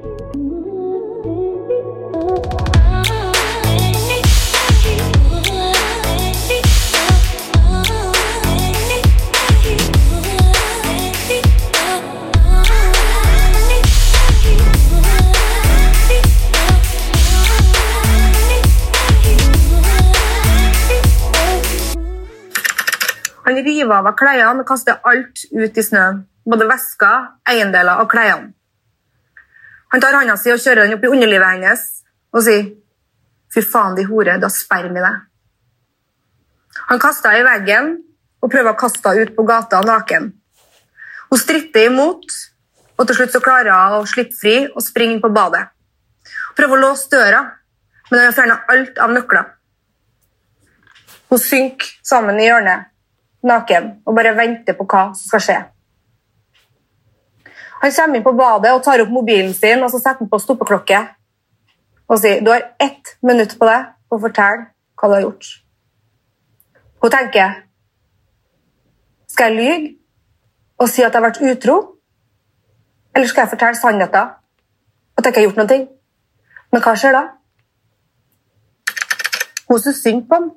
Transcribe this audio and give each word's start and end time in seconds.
Han 0.00 0.08
river 23.66 23.98
av 23.98 24.14
klærne 24.16 24.62
og 24.62 24.66
kaster 24.68 24.96
alt 25.04 25.44
ut 25.52 25.76
i 25.76 25.84
snøen. 25.84 26.24
Både 26.48 26.64
vesker, 26.70 27.28
eiendeler 27.50 28.00
og 28.00 28.08
klærne. 28.08 28.54
Han 29.90 30.02
tar 30.02 30.14
handa 30.14 30.36
si 30.38 30.52
og 30.54 30.60
kjører 30.62 30.86
den 30.86 30.96
opp 30.96 31.06
i 31.06 31.10
underlivet 31.10 31.56
hennes 31.56 31.86
og 32.34 32.44
sier 32.46 32.68
Fy 33.50 33.64
faen, 33.66 33.96
de 33.98 34.04
hore, 34.06 34.36
da 34.38 34.46
sperm 34.46 34.94
i 34.94 35.02
deg. 35.02 35.16
Han 36.86 37.00
kaster 37.02 37.32
henne 37.34 37.42
i 37.42 37.48
veggen 37.48 37.88
og 38.38 38.52
prøver 38.52 38.70
å 38.70 38.78
kaste 38.78 39.10
henne 39.10 39.26
ut 39.26 39.32
på 39.34 39.42
gata 39.48 39.80
naken. 39.82 40.28
Hun 41.30 41.40
stritter 41.42 41.88
imot, 41.88 42.36
og 42.94 43.08
til 43.08 43.18
slutt 43.18 43.34
så 43.34 43.40
klarer 43.42 43.74
hun 43.74 44.04
å 44.04 44.06
slippe 44.06 44.38
fri 44.38 44.54
og 44.68 44.84
springe 44.86 45.18
på 45.22 45.32
badet. 45.34 45.64
Hun 46.22 46.58
prøver 46.60 46.78
å 46.78 46.84
låse 46.84 47.10
døra, 47.10 47.42
men 48.10 48.20
han 48.20 48.28
har 48.28 48.38
fjerna 48.38 48.60
alt 48.70 49.02
av 49.02 49.16
nøkler. 49.16 49.50
Hun 51.30 51.42
synker 51.42 51.90
sammen 52.06 52.38
i 52.38 52.46
hjørnet, 52.46 52.86
naken, 53.46 53.92
og 54.06 54.14
bare 54.14 54.36
venter 54.38 54.78
på 54.78 54.86
hva 54.86 55.08
som 55.14 55.26
skal 55.26 55.46
skje. 55.46 55.58
Han 57.80 57.92
kommer 57.96 58.18
inn 58.18 58.26
på 58.26 58.36
badet 58.36 58.74
og 58.74 58.82
tar 58.84 59.02
opp 59.04 59.12
mobilen 59.12 59.54
sin 59.56 59.82
og 59.84 59.90
så 59.92 60.00
setter 60.00 60.24
han 60.24 60.30
på 60.32 60.40
stoppeklokke 60.42 61.00
og 62.10 62.18
sier 62.18 62.42
du 62.44 62.50
har 62.50 62.66
ett 62.82 63.14
minutt 63.22 63.56
på 63.58 63.68
deg 63.68 63.90
på 64.10 64.18
å 64.18 64.22
fortelle 64.24 64.66
hva 64.98 65.08
du 65.08 65.14
har 65.14 65.24
gjort. 65.24 65.48
Hun 67.00 67.12
tenker 67.14 67.56
skal 69.30 69.54
jeg 69.54 69.58
lyge 69.60 69.96
og 70.80 70.88
si 70.88 71.04
at 71.04 71.12
jeg 71.12 71.20
har 71.20 71.26
vært 71.28 71.42
utro, 71.44 71.76
eller 73.14 73.28
skal 73.28 73.44
jeg 73.44 73.52
fortelle 73.52 73.78
sannheten? 73.78 74.32
At 75.16 75.26
jeg 75.26 75.32
ikke 75.32 75.40
har 75.40 75.46
gjort 75.48 75.60
noe? 75.60 75.78
Men 76.72 76.82
hva 76.84 76.94
skjer 76.96 77.16
da? 77.16 77.22
Hun 79.68 79.82
syns 79.84 80.00
synd 80.02 80.24
på 80.28 80.38
ham. 80.38 80.48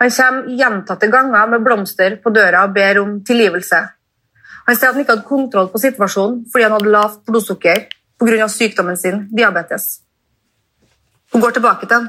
Han 0.00 0.14
kommer 0.14 0.54
gjentatte 0.60 1.10
ganger 1.10 1.50
med 1.50 1.66
blomster 1.66 2.16
på 2.22 2.32
døra 2.34 2.64
og 2.66 2.74
ber 2.76 3.00
om 3.02 3.18
tilgivelse. 3.26 3.80
Han 4.66 4.76
sier 4.76 4.88
at 4.88 4.96
han 4.96 5.04
ikke 5.04 5.14
hadde 5.16 5.28
kontroll 5.28 5.70
på 5.72 5.80
situasjonen 5.82 6.44
fordi 6.52 6.66
han 6.66 6.76
hadde 6.76 6.92
lavt 6.92 7.24
blodsukker 7.28 7.86
pga. 8.20 8.48
sykdommen 8.48 8.96
sin, 8.96 9.28
diabetes. 9.36 10.00
Hun 11.32 11.40
går 11.40 11.50
tilbake 11.50 11.86
til 11.86 11.96
ham. 11.96 12.08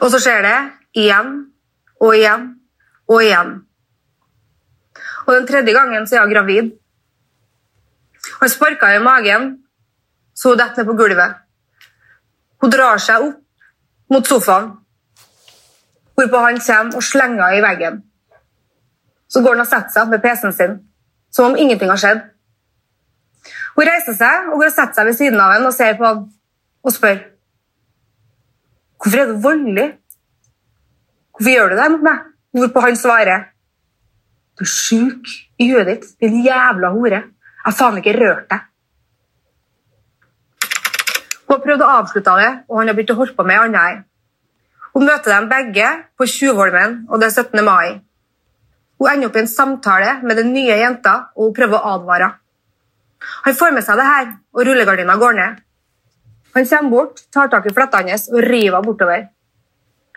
Og 0.00 0.10
så 0.10 0.20
skjer 0.20 0.42
det 0.42 0.56
igjen 0.96 1.36
og 2.00 2.16
igjen 2.16 2.48
og 3.08 3.22
igjen. 3.22 3.52
Og 5.26 5.34
den 5.34 5.46
tredje 5.46 5.74
gangen 5.74 6.06
så 6.06 6.16
er 6.16 6.24
hun 6.24 6.34
gravid. 6.34 6.72
Han 8.40 8.48
sparker 8.50 8.86
henne 8.86 9.00
i 9.00 9.04
magen, 9.04 9.46
så 10.34 10.52
hun 10.52 10.58
detter 10.58 10.82
ned 10.82 10.90
på 10.90 10.96
gulvet. 10.98 11.36
Hun 12.62 12.72
drar 12.72 12.98
seg 13.02 13.22
opp 13.28 13.40
mot 14.12 14.26
sofaen, 14.26 14.72
hvorpå 16.16 16.42
han 16.44 16.60
kommer 16.60 16.98
og 16.98 17.04
slenger 17.04 17.44
henne 17.44 17.58
i 17.58 17.64
veggen. 17.64 18.05
Så 19.28 19.42
går 19.42 19.56
han 19.56 19.64
og 19.64 19.70
setter 19.70 19.92
seg 19.94 20.10
med 20.10 20.22
PC-en 20.22 20.54
sin, 20.54 20.76
som 21.34 21.50
om 21.50 21.58
ingenting 21.58 21.90
har 21.90 22.00
skjedd. 22.00 22.22
Hun 23.76 23.88
reiser 23.88 24.16
seg 24.16 24.50
og 24.50 24.60
går 24.60 24.70
og 24.70 24.74
setter 24.74 24.98
seg 24.98 25.08
ved 25.10 25.18
siden 25.18 25.42
av 25.42 25.54
ham 25.54 25.66
og 25.68 25.74
ser 25.74 25.98
på 25.98 26.06
ham 26.06 26.22
og 26.86 26.94
spør 26.94 27.18
Hvorfor 28.96 29.20
er 29.20 29.28
du 29.28 29.42
voldelig? 29.44 29.90
Hvorfor 31.36 31.52
gjør 31.52 31.68
du 31.68 31.76
det 31.76 31.90
mot 31.92 32.06
meg? 32.06 32.22
Hvorpå 32.56 32.80
han 32.86 32.96
svarer 32.96 33.50
Du 34.56 34.64
er 34.64 34.72
sjuk 34.72 35.28
i 35.60 35.68
huet 35.68 35.90
ditt, 35.90 36.06
din 36.20 36.40
jævla 36.46 36.88
hore. 36.94 37.20
Jeg 37.20 37.66
har 37.66 37.76
faen 37.76 37.98
ikke 38.00 38.14
rørt 38.16 38.46
deg. 38.48 38.62
Hun 41.46 41.54
har 41.54 41.62
prøvd 41.66 41.84
å 41.84 41.90
avslutte 41.98 42.36
det, 42.40 42.52
og 42.70 42.80
han 42.80 42.88
har 42.88 42.96
begynt 42.96 43.12
å 43.12 43.18
holde 43.18 43.36
på 43.36 43.44
med 43.46 43.60
annet 43.60 43.82
ei. 43.82 43.98
Hun 44.96 45.04
møter 45.04 45.34
dem 45.34 45.50
begge 45.50 45.90
på 46.16 46.26
Tjuvholmen, 46.32 47.02
og 47.10 47.20
det 47.20 47.28
er 47.28 47.34
17. 47.44 47.60
mai. 47.66 47.98
Hun 48.96 49.10
ender 49.12 49.28
opp 49.28 49.36
i 49.36 49.42
en 49.44 49.50
samtale 49.50 50.16
med 50.22 50.38
den 50.40 50.52
nye 50.54 50.78
jenta, 50.80 51.30
og 51.36 51.48
hun 51.48 51.54
prøver 51.56 51.78
å 51.78 51.94
advare. 51.96 52.32
Han 53.44 53.56
får 53.56 53.74
med 53.76 53.84
seg 53.84 53.98
det 54.00 54.08
her, 54.08 54.28
og 54.54 54.66
rullegardina 54.66 55.16
går 55.20 55.36
ned. 55.36 55.62
Han 56.56 56.68
kommer 56.70 56.90
bort, 56.90 57.22
tar 57.32 57.50
tak 57.52 57.66
i 57.68 57.74
flettene 57.76 58.14
hennes 58.14 58.28
og 58.32 58.40
river 58.40 58.78
henne 58.78 58.86
bortover. 58.86 59.26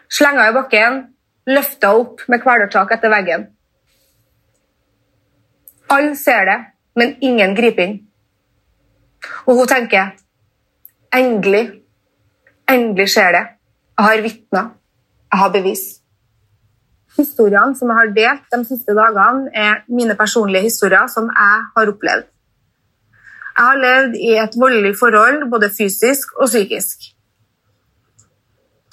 Slenger 0.10 0.46
henne 0.46 0.54
i 0.54 0.56
bakken, 0.56 1.00
løfter 1.50 1.90
henne 1.90 2.06
opp 2.06 2.24
med 2.32 2.44
kvelertak 2.44 2.94
etter 2.96 3.12
veggen. 3.12 3.48
Alle 5.90 6.16
ser 6.16 6.46
det, 6.48 6.58
men 6.96 7.18
ingen 7.26 7.56
griper 7.58 7.88
inn. 7.88 8.00
Og 9.50 9.60
hun 9.60 9.68
tenker 9.68 10.14
endelig, 11.16 11.66
endelig 12.70 13.10
skjer 13.12 13.36
det. 13.36 13.46
Jeg 14.00 14.06
har 14.06 14.22
vitner. 14.24 14.70
Jeg 15.30 15.40
har 15.42 15.52
bevis. 15.52 15.99
Historiene 17.20 17.76
som 17.76 17.92
jeg 17.92 18.00
har 18.00 18.12
delt 18.16 18.54
de 18.54 18.66
siste 18.68 18.96
dagene, 18.96 19.50
er 19.52 19.82
mine 19.92 20.16
personlige 20.16 20.70
historier 20.70 21.08
som 21.12 21.28
jeg 21.28 21.64
har 21.76 21.94
opplevd. 21.94 22.28
Jeg 23.60 23.66
har 23.68 23.80
levd 23.84 24.14
i 24.16 24.36
et 24.40 24.54
voldelig 24.56 24.94
forhold, 25.00 25.50
både 25.52 25.68
fysisk 25.78 26.38
og 26.40 26.48
psykisk. 26.48 27.10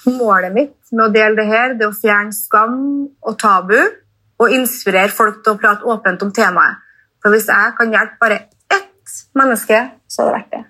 Målet 0.07 0.51
mitt 0.55 0.91
med 0.91 1.05
å 1.05 1.11
dele 1.11 1.39
det 1.39 1.45
her 1.47 1.75
det 1.75 1.85
er 1.87 1.91
å 1.91 1.95
fjerne 1.95 2.35
skam 2.35 2.75
og 3.07 3.37
tabu 3.39 3.77
og 3.77 4.53
inspirere 4.53 5.11
folk 5.11 5.41
til 5.43 5.55
å 5.55 5.59
prate 5.61 5.87
åpent 5.87 6.23
om 6.23 6.33
temaet. 6.35 6.83
For 7.23 7.33
hvis 7.33 7.47
jeg 7.51 7.75
kan 7.79 7.95
hjelpe 7.95 8.19
bare 8.21 8.41
ett 8.71 9.15
menneske, 9.35 9.79
så 10.07 10.23
er 10.23 10.27
det 10.27 10.35
verdt 10.35 10.51
det. 10.57 10.63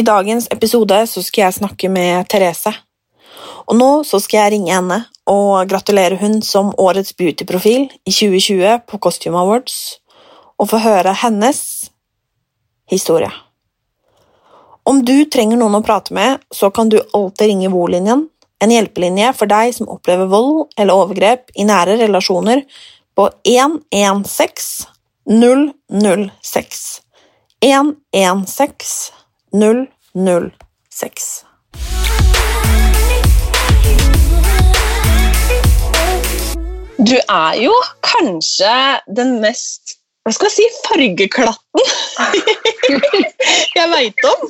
I 0.00 0.06
dagens 0.06 0.46
episode 0.54 1.02
så 1.10 1.22
skal 1.26 1.48
jeg 1.48 1.58
snakke 1.58 1.90
med 1.90 2.30
Therese. 2.30 2.72
Og 3.68 3.76
nå 3.76 3.90
så 4.08 4.20
skal 4.22 4.44
jeg 4.44 4.52
ringe 4.56 4.74
henne 4.74 5.02
og 5.30 5.68
gratulere 5.70 6.18
hun 6.20 6.40
som 6.42 6.72
årets 6.80 7.14
beautyprofil 7.18 7.88
i 7.88 8.12
2020 8.12 8.86
på 8.88 9.00
Costume 9.02 9.38
Awards 9.40 9.76
og 10.60 10.68
få 10.72 10.80
høre 10.82 11.14
hennes 11.22 11.60
historie. 12.90 13.30
Om 14.84 15.04
du 15.04 15.24
trenger 15.30 15.60
noen 15.60 15.78
å 15.78 15.84
prate 15.84 16.14
med, 16.16 16.40
så 16.50 16.70
kan 16.74 16.88
du 16.90 16.98
alltid 17.00 17.52
ringe 17.52 17.70
Volinjen, 17.72 18.26
en 18.60 18.72
hjelpelinje 18.72 19.32
for 19.36 19.48
deg 19.48 19.74
som 19.76 19.88
opplever 19.92 20.28
vold 20.28 20.72
eller 20.80 20.96
overgrep 20.96 21.52
i 21.56 21.66
nære 21.68 21.98
relasjoner, 22.00 22.64
på 23.16 23.28
116 23.44 24.88
006. 25.28 26.82
116 27.60 29.12
006. 29.52 31.30
Du 37.00 37.16
er 37.16 37.56
jo 37.56 37.72
kanskje 38.04 38.72
den 39.16 39.38
mest 39.40 39.96
hva 40.20 40.34
skal 40.36 40.50
jeg 40.50 40.56
si 40.58 40.66
fargeklatten 40.84 41.86
jeg 43.78 43.86
veit 43.88 44.26
om. 44.28 44.42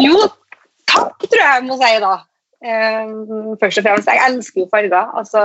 Jo, 0.00 0.22
takk, 0.88 1.18
tror 1.26 1.42
jeg 1.42 1.50
jeg 1.52 1.66
må 1.66 1.76
si 1.76 1.90
da. 2.00 2.14
Um, 2.64 3.52
først 3.60 3.82
og 3.82 3.84
fremst, 3.84 4.08
Jeg 4.08 4.24
elsker 4.24 4.62
jo 4.64 4.70
farger. 4.72 5.12
Altså, 5.20 5.42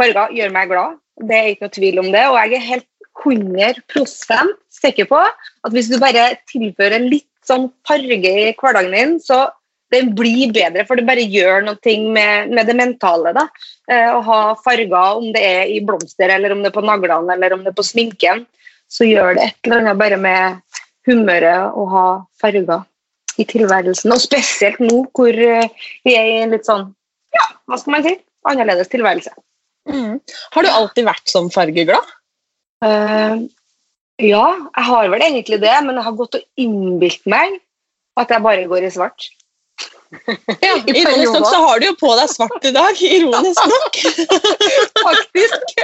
farger 0.00 0.32
gjør 0.38 0.56
meg 0.56 0.72
glad. 0.72 0.96
Det 1.20 1.36
er 1.36 1.52
ikke 1.52 1.68
noe 1.68 1.76
tvil 1.76 2.00
om 2.02 2.08
det. 2.16 2.24
Og 2.30 2.38
jeg 2.40 2.56
er 2.56 2.68
helt 2.70 2.88
100 3.20 4.56
sikker 4.72 5.10
på 5.10 5.20
at 5.20 5.76
hvis 5.76 5.92
du 5.92 5.98
bare 6.00 6.30
tilfører 6.48 7.04
litt 7.12 7.28
sånn 7.44 7.68
farge 7.86 8.16
i 8.16 8.54
hverdagen 8.56 8.96
din, 8.96 9.18
så 9.20 9.50
den 9.90 10.12
blir 10.14 10.52
bedre, 10.54 10.84
for 10.86 10.98
det 10.98 11.06
bare 11.08 11.24
gjør 11.26 11.64
noe 11.66 11.94
med, 12.14 12.52
med 12.54 12.68
det 12.68 12.76
mentale. 12.78 13.32
da. 13.36 13.46
Eh, 13.90 14.10
å 14.14 14.20
ha 14.26 14.40
farger, 14.64 15.18
om 15.18 15.30
det 15.34 15.42
er 15.42 15.72
i 15.72 15.80
blomster, 15.84 16.30
eller 16.30 16.54
om 16.54 16.62
det 16.62 16.70
er 16.70 16.78
på 16.78 16.86
naglene 16.86 17.34
eller 17.34 17.56
om 17.56 17.64
det 17.64 17.72
er 17.72 17.78
på 17.80 17.86
sminken, 17.86 18.44
så 18.90 19.06
gjør 19.06 19.36
det 19.36 19.48
et 19.48 19.66
eller 19.66 19.82
annet 19.82 20.00
bare 20.00 20.18
med 20.20 20.80
humøret 21.08 21.76
å 21.78 21.86
ha 21.90 22.06
farger 22.40 22.84
i 23.40 23.46
tilværelsen. 23.48 24.12
Og 24.14 24.22
spesielt 24.22 24.80
nå 24.82 25.04
hvor 25.16 25.34
eh, 25.34 25.70
vi 26.06 26.16
er 26.16 26.28
i 26.28 26.40
en 26.44 26.54
litt 26.54 26.68
sånn, 26.68 26.90
ja, 27.34 27.46
hva 27.66 27.78
skal 27.80 27.96
man 27.96 28.06
si, 28.06 28.16
annerledes 28.50 28.90
tilværelse. 28.92 29.34
Mm. 29.90 30.20
Har 30.54 30.66
du 30.66 30.70
alltid 30.70 31.06
vært 31.08 31.30
sånn 31.30 31.50
fargeglad? 31.52 32.14
Uh, 32.84 33.48
ja, 34.20 34.44
jeg 34.76 34.86
har 34.86 35.10
vel 35.12 35.24
egentlig 35.24 35.60
det, 35.62 35.74
men 35.84 35.98
jeg 35.98 36.06
har 36.06 36.16
gått 36.16 36.38
og 36.38 36.46
innbilt 36.60 37.26
meg 37.30 37.58
at 38.20 38.32
jeg 38.32 38.44
bare 38.44 38.68
går 38.70 38.86
i 38.86 38.92
svart. 38.92 39.30
Ja, 40.64 40.74
ironisk 40.86 41.32
nok 41.32 41.46
så 41.46 41.60
har 41.62 41.80
du 41.80 41.86
jo 41.86 41.94
på 42.00 42.10
deg 42.18 42.32
svart 42.32 42.66
i 42.66 42.72
dag. 42.74 43.02
Ironisk 43.06 43.68
nok. 43.70 43.98
Faktisk. 45.06 45.74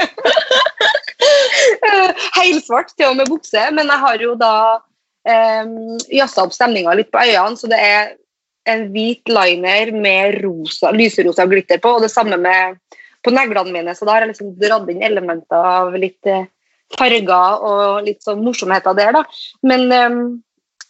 Helsvart, 2.38 2.92
til 2.96 3.10
og 3.10 3.18
med 3.20 3.30
bukse, 3.30 3.62
men 3.76 3.90
jeg 3.92 4.02
har 4.02 4.22
jo 4.22 4.34
da 4.40 4.54
um, 4.76 5.96
jazza 6.12 6.46
opp 6.46 6.54
stemninga 6.56 6.96
litt 6.98 7.12
på 7.14 7.22
øynene, 7.22 7.58
så 7.58 7.70
det 7.70 7.80
er 7.82 8.14
en 8.66 8.88
hvit 8.94 9.30
liner 9.30 9.92
med 9.94 10.40
rosa, 10.42 10.90
lyserosa 10.94 11.46
glitter 11.46 11.78
på, 11.82 11.96
og 11.96 12.02
det 12.02 12.10
samme 12.10 12.38
med 12.40 12.80
på 13.26 13.32
neglene 13.34 13.74
mine, 13.74 13.94
så 13.94 14.06
da 14.06 14.16
har 14.16 14.26
jeg 14.26 14.34
liksom 14.34 14.54
dratt 14.60 14.90
inn 14.90 15.02
elementer 15.06 15.70
av 15.70 15.94
litt 15.98 16.30
eh, 16.30 16.46
farger 16.94 17.62
og 17.66 18.06
litt 18.06 18.22
sånn 18.26 18.42
morsomheter 18.46 18.94
der, 18.98 19.16
da. 19.16 19.22
Men 19.66 19.86
um, 19.90 20.20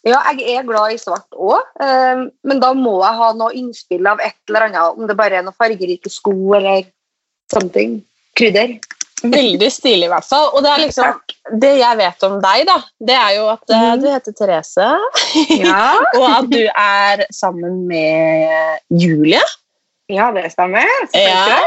ja, 0.07 0.19
jeg 0.33 0.57
er 0.57 0.67
glad 0.67 0.93
i 0.93 0.99
svart 1.01 1.37
òg, 1.37 1.63
um, 1.83 2.27
men 2.47 2.61
da 2.63 2.73
må 2.77 2.97
jeg 3.03 3.19
ha 3.21 3.31
noe 3.37 3.55
innspill 3.57 4.07
av 4.09 4.21
et 4.23 4.37
eller 4.49 4.67
annet, 4.67 4.97
om 4.99 5.09
det 5.09 5.17
bare 5.19 5.39
er 5.39 5.47
noen 5.47 5.57
fargerike 5.57 6.11
sko 6.11 6.35
eller 6.57 6.85
something. 7.53 7.99
Krydder. 8.37 8.77
Veldig 9.23 9.69
stilig, 9.73 10.05
i 10.05 10.11
hvert 10.11 10.25
fall. 10.27 10.51
Og 10.53 10.61
det 10.61 10.69
er 10.69 10.81
liksom 10.83 11.15
Det 11.61 11.71
jeg 11.79 11.97
vet 11.97 12.25
om 12.27 12.35
deg, 12.43 12.65
da, 12.69 12.75
det 13.09 13.15
er 13.17 13.31
jo 13.39 13.47
at 13.49 13.71
mm. 13.71 14.01
du 14.03 14.09
heter 14.11 14.35
Therese. 14.37 14.89
Ja. 15.57 15.85
og 16.19 16.25
at 16.27 16.51
du 16.51 16.61
er 16.67 17.23
sammen 17.33 17.87
med 17.89 18.83
Julie. 18.93 19.41
Ja, 20.07 20.29
det 20.31 20.51
stemmer. 20.53 20.85
Ja. 21.17 21.57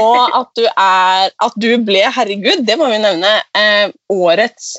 Og 0.00 0.38
at 0.40 0.50
du 0.58 0.64
er 0.66 1.28
At 1.44 1.54
du 1.60 1.68
ble, 1.86 2.00
herregud, 2.16 2.64
det 2.66 2.78
må 2.80 2.88
vi 2.90 2.98
nevne, 3.04 3.36
eh, 3.54 3.92
årets 4.10 4.72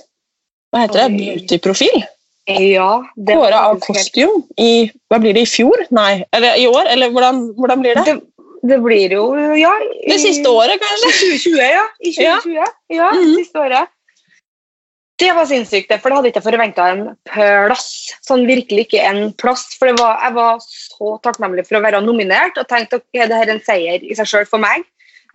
Hva 0.73 0.83
heter 0.83 1.05
det? 1.05 1.21
Beautyprofil. 1.21 2.03
Ja, 2.45 3.01
Kåra 3.25 3.59
av 3.71 3.79
Kostium 3.81 4.43
i 4.61 4.91
Hva 5.09 5.17
blir 5.17 5.33
det, 5.33 5.47
i 5.47 5.49
fjor? 5.49 5.81
Nei, 5.95 6.21
eller 6.35 6.59
i 6.61 6.67
år? 6.69 6.91
Eller 6.91 7.09
hvordan, 7.09 7.41
hvordan 7.57 7.81
blir 7.81 7.97
det? 7.97 8.05
det 8.05 8.21
det 8.65 8.79
blir 8.81 9.13
jo 9.13 9.25
ja. 9.57 9.71
I, 9.81 10.07
det 10.09 10.19
siste 10.21 10.49
året, 10.49 10.79
kanskje? 10.81 11.11
2020, 11.41 11.59
ja. 11.61 11.83
I 11.99 12.13
2020, 12.15 12.55
ja. 12.55 12.69
ja 12.93 13.11
mm 13.13 13.19
-hmm. 13.19 13.35
siste 13.35 13.59
året. 13.59 13.91
Det 15.19 15.33
var 15.33 15.45
sinnssykt, 15.45 15.93
for 16.01 16.09
det 16.09 16.15
hadde 16.15 16.27
ikke 16.27 16.41
forventa 16.43 16.87
en 16.91 17.03
plass. 17.23 18.11
Sånn 18.21 18.43
virkelig 18.47 18.87
ikke 18.87 19.03
en 19.05 19.33
plass. 19.33 19.77
For 19.79 19.95
var, 19.95 20.19
jeg 20.23 20.33
var 20.35 20.57
så 20.59 21.13
takknemlig 21.23 21.63
for 21.67 21.77
å 21.77 21.85
være 21.85 22.01
nominert 22.01 22.57
og 22.57 22.67
tenkte 22.67 22.99
at 22.99 23.05
okay, 23.05 23.27
det 23.27 23.37
er 23.37 23.53
en 23.53 23.63
seier 23.63 24.03
i 24.03 24.15
seg 24.15 24.27
sjøl 24.27 24.45
for 24.49 24.59
meg. 24.59 24.83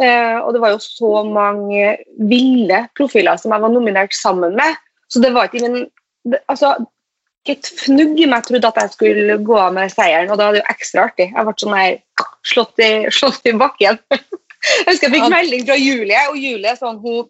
Uh, 0.03 0.45
og 0.45 0.53
det 0.53 0.61
var 0.61 0.71
jo 0.71 0.79
så 0.85 1.25
mange 1.25 1.97
ville 2.19 2.89
profiler 2.97 3.37
som 3.37 3.53
jeg 3.53 3.61
var 3.61 3.73
nominert 3.73 4.13
sammen 4.15 4.53
med. 4.57 4.77
Så 5.09 5.21
det 5.21 5.33
var 5.33 5.49
ikke 5.49 5.65
min 5.65 5.89
det, 6.29 6.39
altså, 6.49 6.75
et 7.49 7.71
fnugg 7.81 8.19
i 8.21 8.29
meg 8.29 8.45
trodde 8.45 8.69
at 8.69 8.79
jeg 8.83 8.93
skulle 8.95 9.39
gå 9.45 9.57
av 9.57 9.73
med 9.77 9.93
seieren, 9.93 10.31
og 10.31 10.39
da 10.39 10.49
var 10.49 10.57
det 10.57 10.63
jo 10.63 10.73
ekstra 10.75 11.07
artig. 11.09 11.31
Jeg 11.33 11.47
ble 11.47 11.55
sånn 11.63 11.77
her 11.79 11.99
slått 12.47 12.83
i, 12.85 12.91
slått 13.19 13.49
i 13.49 13.57
bakken. 13.57 14.01
jeg 14.13 14.89
husker 14.91 15.09
jeg 15.09 15.15
fikk 15.17 15.29
melding 15.33 15.69
fra 15.69 15.79
Julie, 15.81 16.25
og 16.29 16.41
Julie 16.41 16.75
sånn, 16.79 16.99
hun, 17.05 17.29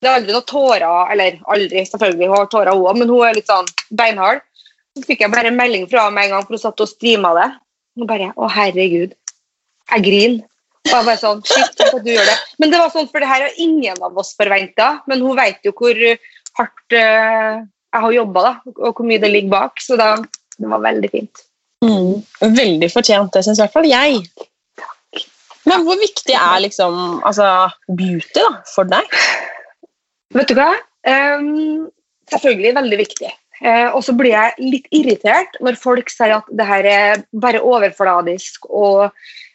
det 0.00 0.08
er 0.08 0.16
aldri 0.16 0.32
noen 0.32 0.46
tårer 0.48 1.10
Eller 1.12 1.40
aldri, 1.52 1.82
selvfølgelig, 1.84 2.30
hun 2.30 2.38
har 2.38 2.52
tårer 2.52 2.72
hun 2.72 2.86
òg, 2.86 3.00
men 3.02 3.12
hun 3.12 3.26
er 3.26 3.36
litt 3.36 3.50
sånn 3.50 3.68
beinhard. 3.92 4.46
Så 4.96 5.04
fikk 5.06 5.26
jeg 5.26 5.32
bare 5.32 5.52
melding 5.54 5.84
fra 5.90 6.08
meg 6.10 6.30
en 6.30 6.38
gang, 6.38 6.46
for 6.46 6.56
hun 6.56 6.62
satt 6.62 6.80
og 6.80 6.88
streama 6.88 7.34
det. 7.36 7.50
Og 8.00 8.08
bare 8.08 8.30
Å, 8.32 8.48
herregud. 8.54 9.12
Jeg 9.90 10.06
griner. 10.06 10.46
Og 10.88 10.94
jeg 10.94 11.04
bare 11.04 11.20
sånn 11.20 11.42
Shit, 11.44 11.74
tenk 11.76 11.98
at 11.98 12.06
du 12.06 12.10
gjør 12.14 12.24
det. 12.24 12.38
Men 12.62 12.72
det 12.72 12.80
var 12.80 12.94
sånn, 12.94 13.10
for 13.12 13.20
det 13.20 13.28
her 13.28 13.44
har 13.44 13.60
ingen 13.60 14.00
av 14.00 14.16
oss 14.18 14.32
forventa, 14.38 14.88
men 15.10 15.20
hun 15.20 15.36
vet 15.36 15.60
jo 15.68 15.74
hvor 15.76 16.00
hardt 16.56 16.96
uh, 16.96 17.60
jeg 17.90 18.04
har 18.04 18.12
jobba, 18.14 18.52
og 18.76 18.92
hvor 18.94 19.06
mye 19.06 19.20
det 19.22 19.32
ligger 19.32 19.54
bak. 19.54 19.82
Så 19.82 19.98
da, 19.98 20.14
det 20.58 20.70
var 20.70 20.84
veldig 20.84 21.10
fint. 21.12 21.42
Mm. 21.84 22.20
Veldig 22.56 22.90
fortjent, 22.92 23.32
det 23.34 23.44
syns 23.46 23.60
i 23.60 23.64
hvert 23.64 23.76
fall 23.76 23.88
jeg. 23.88 24.22
Men 25.68 25.84
hvor 25.84 25.98
viktig 26.00 26.36
er 26.36 26.62
liksom 26.64 27.20
altså, 27.26 27.68
beauty 27.96 28.40
da, 28.40 28.50
for 28.74 28.88
deg? 28.88 29.18
Vet 30.36 30.50
du 30.50 30.56
hva? 30.58 30.70
Um, 31.08 31.90
selvfølgelig 32.30 32.74
veldig 32.78 33.00
viktig. 33.00 33.32
Uh, 33.60 33.92
og 33.92 34.00
så 34.06 34.14
blir 34.16 34.32
jeg 34.32 34.70
litt 34.72 34.86
irritert 34.96 35.58
når 35.60 35.76
folk 35.80 36.08
sier 36.12 36.38
at 36.38 36.48
det 36.56 36.66
her 36.68 36.86
er 36.88 37.24
bare 37.42 37.60
overfladisk 37.60 38.70
og 38.70 39.10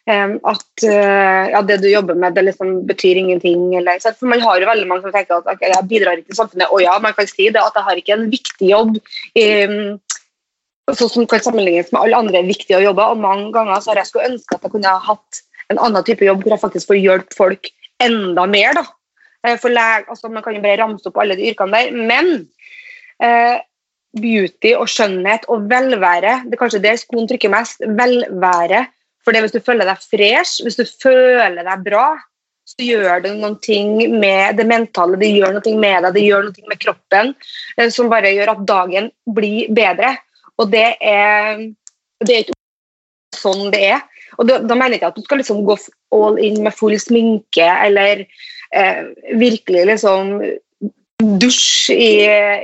at 0.06 0.84
uh, 0.86 1.44
ja, 1.50 1.60
det 1.66 1.80
du 1.82 1.88
jobber 1.90 2.14
med, 2.14 2.36
det 2.36 2.44
liksom 2.46 2.84
betyr 2.86 3.18
ingenting. 3.18 3.74
Eller, 3.74 3.98
for 4.14 4.30
Man 4.30 4.40
har 4.40 4.60
jo 4.60 4.68
veldig 4.68 4.86
mange 4.86 5.02
som 5.02 5.14
tenker 5.14 5.40
at 5.40 5.48
okay, 5.50 5.72
jeg 5.72 5.88
bidrar 5.90 6.20
ikke 6.20 6.30
til 6.30 6.38
samfunnet. 6.38 6.70
Og 6.70 6.82
ja, 6.84 6.94
man 7.02 7.16
kan 7.16 7.26
si 7.26 7.48
det, 7.50 7.58
at 7.62 7.74
jeg 7.74 7.86
har 7.88 7.98
ikke 7.98 8.14
en 8.14 8.30
viktig 8.30 8.70
jobb 8.70 8.94
um, 9.02 9.98
som 10.94 11.26
kan 11.26 11.42
sammenlignes 11.42 11.90
med 11.90 12.04
alle 12.04 12.22
andre 12.22 12.44
viktige 12.46 12.84
jobber. 12.84 13.16
Og 13.16 13.24
mange 13.24 13.50
ganger 13.56 13.82
så 13.82 13.92
har 13.92 14.04
jeg 14.04 14.12
skulle 14.12 14.30
ønske 14.30 14.54
at 14.54 14.62
jeg 14.62 14.76
kunne 14.76 14.94
ha 14.94 15.02
hatt 15.10 15.42
en 15.74 15.82
annen 15.82 16.06
type 16.06 16.22
jobb 16.22 16.44
hvor 16.44 16.54
jeg 16.54 16.62
faktisk 16.62 16.92
får 16.92 17.02
hjulpet 17.02 17.38
folk 17.42 17.70
enda 18.06 18.46
mer. 18.46 18.78
da. 18.78 18.86
Uh, 19.42 19.56
for 19.58 19.74
leg, 19.74 20.06
altså, 20.06 20.30
Man 20.30 20.46
kan 20.46 20.54
jo 20.54 20.62
bare 20.62 20.84
ramse 20.84 21.10
opp 21.10 21.18
alle 21.18 21.34
de 21.34 21.50
yrkene 21.50 21.74
der. 21.74 21.90
Men 22.14 22.36
uh, 23.26 23.58
beauty 24.22 24.78
og 24.78 24.86
skjønnhet 24.86 25.50
og 25.50 25.66
velvære, 25.66 26.44
det 26.46 26.54
er 26.54 26.62
kanskje 26.62 26.86
der 26.86 27.00
skoen 27.00 27.26
trykker 27.26 27.50
mest. 27.50 27.82
Velvære 27.82 28.86
for 29.26 29.42
hvis 29.42 29.54
du 29.56 29.60
føler 29.64 29.88
deg 29.88 30.02
fresh, 30.06 30.62
hvis 30.62 30.78
du 30.78 30.84
føler 30.86 31.66
deg 31.66 31.84
bra, 31.86 32.06
så 32.66 32.82
gjør 32.82 33.22
det 33.24 33.32
noe 33.38 34.08
med 34.10 34.58
det 34.58 34.66
mentale, 34.66 35.18
det 35.18 35.30
gjør 35.34 35.56
noe 35.56 35.72
med 35.78 36.06
deg, 36.06 36.12
det 36.16 36.24
gjør 36.24 36.48
noe 36.48 36.70
med 36.70 36.82
kroppen 36.82 37.32
eh, 37.78 37.90
som 37.94 38.10
bare 38.10 38.34
gjør 38.34 38.54
at 38.56 38.64
dagen 38.66 39.10
blir 39.36 39.70
bedre. 39.74 40.16
Og 40.58 40.70
det 40.72 40.88
er, 41.02 41.62
det 42.24 42.34
er 42.34 42.44
ikke 42.44 42.56
sånn 43.38 43.70
det 43.74 43.82
er. 43.92 44.04
Og 44.38 44.48
da, 44.48 44.58
da 44.62 44.74
mener 44.74 44.96
jeg 44.96 45.02
ikke 45.02 45.12
at 45.12 45.18
du 45.18 45.26
skal 45.26 45.42
liksom 45.42 45.64
gå 45.66 45.76
all 46.16 46.38
in 46.42 46.62
med 46.64 46.74
full 46.74 46.96
sminke 47.00 47.66
eller 47.86 48.24
eh, 48.26 49.02
virkelig 49.38 49.86
liksom 49.92 50.38
dusj 51.40 51.94
i, 51.94 52.12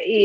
i, 0.05 0.23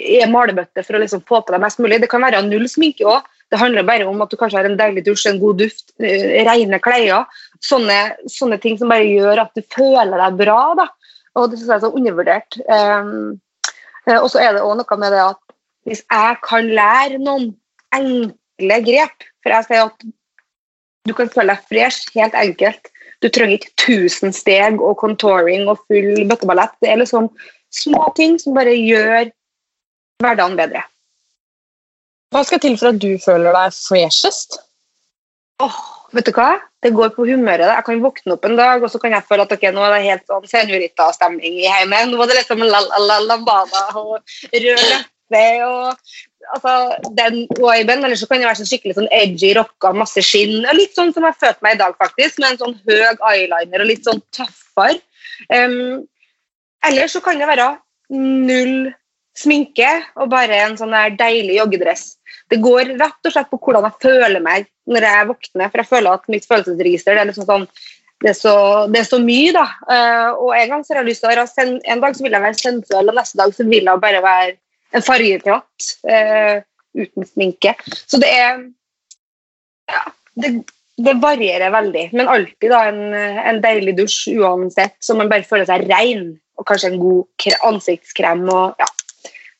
i 0.00 0.20
malebøtte 0.30 0.84
for 0.84 0.96
å 0.96 1.02
liksom 1.02 1.24
få 1.28 1.42
på 1.44 1.54
deg 1.54 1.62
mest 1.64 1.82
mulig. 1.82 2.00
Det 2.02 2.10
kan 2.12 2.24
være 2.24 2.44
null 2.46 2.68
sminke 2.70 3.06
òg. 3.10 3.26
Det 3.54 3.60
handler 3.60 3.86
bare 3.86 4.06
om 4.10 4.22
at 4.24 4.32
du 4.32 4.34
kanskje 4.34 4.58
har 4.58 4.66
en 4.66 4.78
deilig 4.78 5.04
dusj, 5.06 5.28
en 5.30 5.38
god 5.38 5.60
duft, 5.62 5.92
eh, 6.02 6.40
rene 6.42 6.80
klær. 6.82 7.28
Sånne, 7.62 7.98
sånne, 8.26 8.58
ting 8.58 8.74
som 8.80 8.90
bare 8.90 9.06
gjør 9.06 9.44
at 9.44 9.52
du 9.54 9.62
føler 9.70 10.18
deg 10.18 10.40
bra. 10.40 10.58
Da. 10.80 10.88
Og 11.38 11.50
Det 11.50 11.60
synes 11.60 11.70
jeg 11.70 11.76
er 11.76 11.84
så 11.84 11.92
undervurdert. 11.94 12.58
Um, 12.66 13.38
og 14.16 14.26
så 14.32 14.42
er 14.42 14.56
det 14.56 14.64
også 14.64 14.80
noe 14.80 14.98
med 15.04 15.14
det 15.14 15.22
at 15.22 15.54
hvis 15.86 16.02
jeg 16.02 16.40
kan 16.42 16.66
lære 16.76 17.20
noen 17.22 17.52
enkle 17.94 18.80
grep 18.88 19.24
For 19.44 19.52
jeg 19.52 19.66
sier 19.68 19.86
at 19.86 20.04
du 21.04 21.12
kan 21.14 21.30
føle 21.30 21.52
deg 21.52 21.68
fresh 21.68 22.10
helt 22.16 22.34
enkelt. 22.40 22.90
Du 23.22 23.28
trenger 23.28 23.58
ikke 23.60 23.72
1000 23.76 24.34
steg 24.34 24.80
og 24.80 24.96
contouring 25.02 25.68
og 25.68 25.82
full 25.84 26.24
bøtteballett. 26.26 26.74
Det 26.80 26.90
er 26.90 27.00
liksom 27.02 27.28
små 27.70 28.08
ting 28.16 28.38
som 28.40 28.56
bare 28.56 28.72
gjør 28.72 29.28
hverdagen 30.24 30.56
bedre. 30.58 30.82
Hva 32.34 32.42
skal 32.42 32.58
til 32.58 32.74
for 32.80 32.90
at 32.90 32.96
du 32.98 33.12
føler 33.22 33.54
deg 33.54 33.74
freshest? 33.78 34.56
Oh, 35.62 35.76
vet 36.16 36.26
du 36.26 36.32
hva? 36.34 36.56
Det 36.82 36.90
går 36.96 37.12
på 37.14 37.26
humøret. 37.28 37.68
Jeg 37.70 37.86
kan 37.86 38.00
våkne 38.02 38.34
opp 38.34 38.46
en 38.48 38.56
dag 38.58 38.82
og 38.82 38.90
så 38.90 38.98
kan 38.98 39.14
jeg 39.14 39.26
føle 39.28 39.46
at 39.46 39.52
okay, 39.54 39.70
nå 39.70 39.84
er 39.86 39.94
det 39.94 40.00
helt 40.08 40.24
sånn 40.26 40.48
senorita-stemning 40.50 41.60
i 41.62 41.68
heimen. 41.70 42.10
Nå 42.10 42.18
var 42.18 42.32
det 42.32 42.40
liksom 42.40 42.64
la-la-la-lambada 42.66 43.84
og 44.00 44.16
rød 44.50 44.82
leppe 44.90 45.44
og 45.68 45.94
altså, 46.56 46.74
den 47.20 47.44
viben. 47.54 48.02
Eller 48.02 48.18
så 48.18 48.26
kan 48.26 48.42
det 48.42 48.50
være 48.50 48.64
sånn 48.64 48.72
skikkelig 48.72 48.98
sånn 48.98 49.12
edgy, 49.14 49.52
rocka, 49.54 49.94
masse 49.94 50.26
skinn. 50.26 50.66
Litt 50.74 50.98
sånn 50.98 51.14
som 51.14 51.28
jeg 51.28 51.38
følte 51.38 51.68
meg 51.68 51.78
i 51.78 51.82
dag, 51.84 51.94
faktisk, 52.02 52.42
med 52.42 52.56
en 52.56 52.60
sånn 52.64 52.76
høy 52.82 53.14
eyeliner 53.30 53.86
og 53.86 53.90
litt 53.92 54.10
sånn 54.10 54.22
tøffere. 54.34 54.98
Um, 55.54 56.02
eller 56.84 57.08
så 57.14 57.22
kan 57.22 57.38
det 57.38 57.46
være 57.48 57.76
null 58.10 58.90
sminke 59.34 59.88
og 60.20 60.30
bare 60.32 60.60
en 60.66 60.76
sånn 60.78 60.94
deilig 61.18 61.58
joggedress. 61.58 62.14
Det 62.52 62.60
går 62.62 62.94
rett 63.00 63.26
og 63.26 63.34
slett 63.34 63.50
på 63.50 63.58
hvordan 63.58 63.86
jeg 63.88 64.00
føler 64.04 64.42
meg 64.44 64.68
når 64.90 65.06
jeg 65.08 65.28
våkner. 65.30 65.70
For 65.70 65.82
jeg 65.82 65.90
føler 65.90 66.18
at 66.18 66.30
mitt 66.32 66.46
følelsesregister 66.48 67.16
det 67.16 67.22
er, 67.24 67.30
liksom 67.30 67.48
sånn, 67.48 67.64
det 68.24 68.30
er, 68.32 68.36
så, 68.38 68.54
det 68.92 69.00
er 69.00 69.08
så, 69.08 69.20
mye. 69.22 69.54
da. 69.56 69.64
Uh, 69.88 70.44
og 70.44 70.52
En 70.58 70.74
gang 70.74 70.84
så 70.84 70.94
har 70.94 71.02
jeg 71.02 71.10
lyst 71.12 71.24
til 71.24 71.30
å 71.30 71.34
være 71.34 71.66
en 71.92 72.04
dag 72.04 72.16
så 72.16 72.26
vil 72.26 72.36
jeg 72.36 72.46
være 72.46 72.60
sensuell, 72.60 73.10
og 73.10 73.18
neste 73.18 73.40
dag 73.40 73.56
så 73.56 73.66
vil 73.68 73.90
jeg 73.90 74.04
bare 74.04 74.22
være 74.24 74.54
en 74.94 75.04
fargeklatt 75.04 75.90
uh, 76.06 76.62
uten 76.94 77.28
sminke. 77.32 77.74
Så 78.06 78.20
det 78.22 78.30
er 78.30 78.62
ja, 79.90 80.04
det, 80.40 80.54
det, 80.96 81.16
varierer 81.20 81.74
veldig, 81.74 82.06
men 82.14 82.30
alltid 82.30 82.70
da 82.72 82.84
en, 82.88 83.02
en, 83.12 83.60
deilig 83.64 83.96
dusj 83.98 84.38
uansett, 84.38 84.96
så 85.02 85.16
man 85.18 85.28
bare 85.32 85.46
føler 85.48 85.68
seg 85.68 85.88
rein. 85.90 86.34
Og 86.54 86.68
kanskje 86.68 86.92
en 86.92 87.00
god 87.02 87.48
ansiktskrem. 87.66 88.44
og 88.46 88.78
ja, 88.78 88.86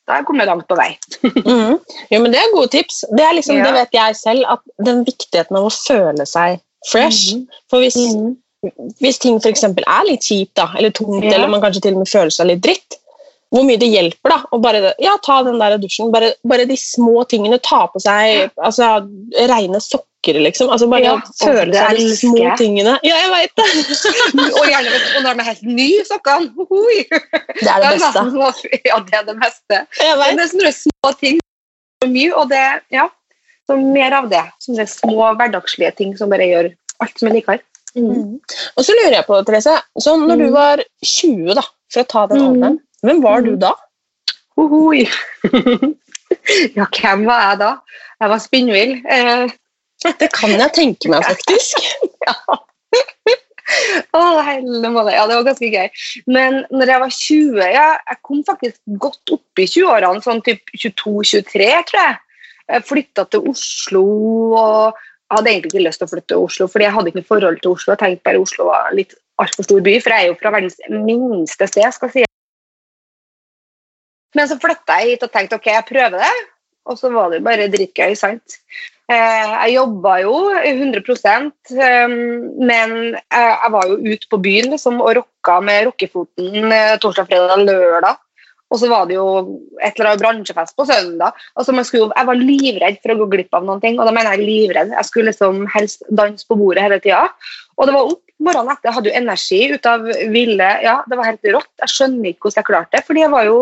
da 0.05 0.19
er 0.19 0.25
kommet 0.27 0.49
langt 0.49 0.67
på 0.69 0.77
vei. 0.77 0.91
mm. 1.25 1.77
Jo, 2.11 2.19
men 2.21 2.31
Det 2.33 2.41
er 2.41 2.53
gode 2.53 2.71
tips. 2.75 3.03
Det, 3.11 3.29
liksom, 3.39 3.59
ja. 3.59 3.67
det 3.67 3.79
vet 3.79 3.97
jeg 3.97 4.17
selv, 4.19 4.45
at 4.55 4.85
den 4.85 5.05
viktigheten 5.07 5.57
av 5.57 5.69
å 5.69 5.73
føle 5.73 6.27
seg 6.29 6.59
fresh. 6.89 7.35
Mm. 7.35 7.63
For 7.71 7.81
hvis, 7.81 7.97
mm. 7.97 8.91
hvis 9.01 9.21
ting 9.23 9.41
f.eks. 9.41 9.65
er 9.65 10.05
litt 10.09 10.27
kjipt, 10.27 10.53
da, 10.59 10.69
eller 10.77 10.93
tungt, 10.95 11.25
ja. 11.25 11.37
eller 11.37 11.49
man 11.51 11.63
kanskje 11.65 11.87
til 11.87 11.97
og 11.97 12.05
med 12.05 12.11
føler 12.11 12.33
seg 12.33 12.51
litt 12.51 12.63
dritt, 12.65 12.99
hvor 13.53 13.63
mye 13.65 13.79
det 13.79 13.87
hjelper 13.87 14.33
da, 14.33 14.39
å 14.51 14.59
bare 14.59 14.93
ja, 15.01 15.13
ta 15.23 15.39
den 15.45 15.61
der 15.61 15.77
dusjen. 15.79 16.11
Bare, 16.13 16.33
bare 16.47 16.65
de 16.67 16.75
små 16.79 17.23
tingene. 17.29 17.61
Ta 17.63 17.85
på 17.91 18.01
seg 18.03 18.49
altså, 18.57 18.97
rene 19.49 19.81
sokker 19.81 20.11
raskere, 20.25 20.41
liksom. 20.43 20.69
Altså 20.69 20.87
Bare 20.89 21.03
Ja, 21.03 21.15
føle 21.39 21.73
seg 21.73 21.97
de 21.97 22.15
små 22.17 22.57
tingene. 22.57 22.99
Ja, 23.03 23.15
jeg 23.15 23.31
veit 23.31 23.55
det! 23.55 23.67
Og 24.59 24.65
gjerne 24.67 24.95
og 25.17 25.23
når 25.23 25.33
de 25.33 25.39
er 25.39 25.49
helt 25.49 25.63
nye, 25.63 26.05
sokkene. 26.05 26.51
Det 27.59 27.69
er 27.69 27.79
det 27.81 27.91
beste. 27.99 28.79
Ja, 28.85 28.99
det 28.99 29.13
er 29.19 29.23
det 29.29 29.37
beste. 29.41 29.81
Jeg 29.99 30.17
Men 30.19 30.37
det 30.37 30.45
er 30.45 30.51
sånne 30.53 30.73
små 30.73 31.13
ting 31.19 31.39
mye, 32.05 32.33
og 32.37 32.49
det, 32.51 32.63
ja, 32.93 33.07
så 33.65 33.77
mer 33.81 34.13
av 34.13 34.27
det. 34.29 34.43
Sånne 34.61 34.85
små 34.87 35.31
hverdagslige 35.39 35.95
ting 35.97 36.15
som 36.17 36.29
bare 36.29 36.45
gjør 36.45 36.67
alt 37.01 37.17
som 37.19 37.29
jeg 37.31 37.39
liker. 37.39 37.61
Mm. 37.95 38.35
Og 38.77 38.83
så 38.85 38.93
lurer 38.93 39.15
jeg 39.21 39.25
på, 39.25 39.39
Therese, 39.47 39.77
så 40.03 40.17
når 40.19 40.37
du 40.37 40.47
Mm. 40.49 40.53
var 40.53 40.83
20, 41.03 41.53
da, 41.55 41.63
for 41.93 42.03
å 42.03 42.07
ta 42.11 42.25
den 42.27 42.61
Mm. 42.61 42.79
hvem 43.03 43.21
var 43.23 43.41
du 43.41 43.51
Mm. 43.55 43.59
da? 43.59 43.73
Hohoi. 44.57 45.07
ja, 46.75 46.85
hvem 46.85 47.25
var 47.25 47.41
jeg 47.49 47.59
da? 47.59 47.71
Jeg 48.21 48.29
var 48.29 48.39
spinnvill. 48.39 48.93
Eh, 49.09 49.47
Det 50.05 50.29
kan 50.35 50.53
jeg 50.53 50.71
tenke 50.75 51.11
meg, 51.11 51.25
faktisk. 51.25 51.81
Å, 54.15 54.21
helle 54.45 54.91
måne. 54.93 55.15
Ja, 55.15 55.25
det 55.25 55.39
var 55.39 55.47
ganske 55.47 55.69
gøy. 55.71 55.87
Men 56.29 56.61
når 56.69 56.91
jeg 56.91 57.01
var 57.01 57.15
20, 57.15 57.63
ja, 57.73 57.87
jeg 58.11 58.21
kom 58.27 58.43
faktisk 58.45 58.77
godt 59.01 59.33
opp 59.33 59.61
i 59.61 59.65
20-årene, 59.65 60.21
sånn 60.25 60.43
typ 60.45 60.69
22-23, 60.75 61.71
tror 61.89 62.01
jeg. 62.01 62.21
Jeg 62.65 62.85
flytta 62.85 63.27
til 63.29 63.49
Oslo 63.51 64.05
og 64.57 64.95
jeg 65.25 65.37
hadde 65.39 65.51
egentlig 65.51 65.69
ikke 65.71 65.83
lyst 65.87 66.01
til 66.01 66.05
å 66.05 66.09
flytte 66.11 66.29
til 66.31 66.43
Oslo, 66.45 66.65
fordi 66.69 66.85
jeg 66.85 66.93
hadde 66.95 67.09
ikke 67.09 67.19
noe 67.19 67.27
forhold 67.29 67.59
til 67.61 67.73
Oslo. 67.73 67.93
Jeg 67.93 68.01
tenkte 68.01 68.25
bare 68.27 68.41
Oslo 68.41 68.67
var 68.69 68.89
en 68.89 68.97
litt 68.99 69.15
altfor 69.41 69.65
stor 69.65 69.81
by, 69.85 69.93
for 70.03 70.13
jeg 70.13 70.21
er 70.21 70.29
jo 70.29 70.37
fra 70.39 70.51
verdens 70.53 70.77
minste 70.93 71.67
sted, 71.69 71.87
skal 71.95 72.11
jeg 72.11 72.13
si. 72.13 72.31
Men 74.37 74.49
så 74.51 74.57
flytta 74.61 74.99
jeg 75.01 75.15
hit 75.15 75.25
og 75.25 75.33
tenkte 75.33 75.57
ok, 75.57 75.71
jeg 75.71 75.87
prøver 75.89 76.21
det, 76.21 76.35
og 76.85 76.99
så 76.99 77.11
var 77.13 77.31
det 77.31 77.41
jo 77.41 77.47
bare 77.47 77.69
dritgøy, 77.73 78.13
sant. 78.17 78.59
Eh, 79.05 79.51
Jeg 79.67 79.75
jobba 79.75 80.15
jo 80.23 80.33
100 80.65 81.01
eh, 81.77 82.07
men 82.09 82.95
jeg 83.13 83.57
jeg 83.63 83.71
var 83.71 83.87
jo 83.89 83.97
ute 84.01 84.29
på 84.31 84.41
byen 84.41 84.71
liksom, 84.73 85.01
og 85.01 85.15
rocka 85.19 85.59
med 85.61 85.85
rockefoten 85.89 86.71
eh, 86.71 86.97
torsdag, 87.01 87.27
fredag, 87.29 87.65
lørdag. 87.67 88.17
Og 88.75 88.81
så 88.81 88.89
var 88.91 89.07
det 89.07 89.15
jo 89.15 89.25
et 89.79 89.95
eller 89.95 90.11
annet 90.11 90.21
bransjefest 90.23 90.75
på 90.75 90.85
søndag. 90.89 91.37
Altså, 91.55 91.75
man 91.75 91.87
skulle, 91.87 92.11
jeg 92.11 92.27
var 92.27 92.41
livredd 92.41 92.99
for 92.99 93.13
å 93.13 93.17
gå 93.21 93.29
glipp 93.31 93.55
av 93.55 93.63
noen 93.67 93.81
ting. 93.83 93.95
Og 93.95 94.07
da 94.07 94.13
mener 94.15 94.35
jeg 94.35 94.47
livredd. 94.49 94.91
Jeg 94.91 95.07
skulle 95.07 95.31
liksom 95.31 95.63
helst 95.71 96.03
danse 96.11 96.47
på 96.49 96.57
bordet 96.59 96.83
hele 96.83 96.99
tida. 97.03 97.23
Og 97.79 97.87
det 97.87 97.95
var 97.95 98.11
opp 98.11 98.21
morgenen 98.43 98.73
etter. 98.73 98.89
Jeg 98.89 98.97
hadde 98.97 99.11
jo 99.11 99.19
energi 99.21 99.61
ut 99.71 99.89
av 99.89 100.07
ville 100.33 100.69
Ja, 100.83 100.97
det 101.07 101.19
var 101.19 101.29
helt 101.29 101.51
rått. 101.55 101.71
Jeg 101.83 101.93
skjønner 101.93 102.31
ikke 102.31 102.49
hvordan 102.49 102.61
jeg 102.61 102.69
klarte 102.71 102.97
det. 102.97 103.03
Fordi 103.07 103.23
jeg 103.23 103.33
var 103.33 103.47
jo 103.47 103.59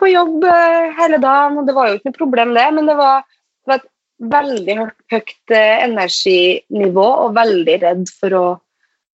på 0.00 0.10
jobb 0.10 0.48
eh, 0.50 0.92
hele 0.98 1.20
dagen, 1.22 1.60
og 1.60 1.68
det 1.68 1.76
var 1.76 1.90
jo 1.90 1.98
ikke 1.98 2.10
noe 2.10 2.20
problem, 2.22 2.54
det. 2.56 2.66
Men 2.78 2.88
det 2.90 2.96
var, 2.98 3.28
det 3.64 3.72
var 3.72 3.82
et 3.82 3.90
veldig 4.34 4.78
høyt 5.12 5.54
eh, 5.58 5.76
energinivå 5.84 7.08
og 7.26 7.36
veldig 7.36 7.78
redd 7.84 8.08
for 8.16 8.38
å 8.40 8.44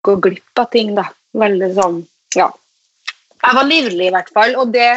gå 0.06 0.18
glipp 0.26 0.66
av 0.66 0.72
ting. 0.74 0.96
da. 0.98 1.10
Veldig 1.36 1.72
sånn, 1.76 2.00
ja. 2.38 2.50
Jeg 3.46 3.58
var 3.60 3.68
livlig 3.70 4.08
i 4.08 4.14
hvert 4.16 4.32
fall, 4.34 4.56
og 4.58 4.72
det 4.74 4.90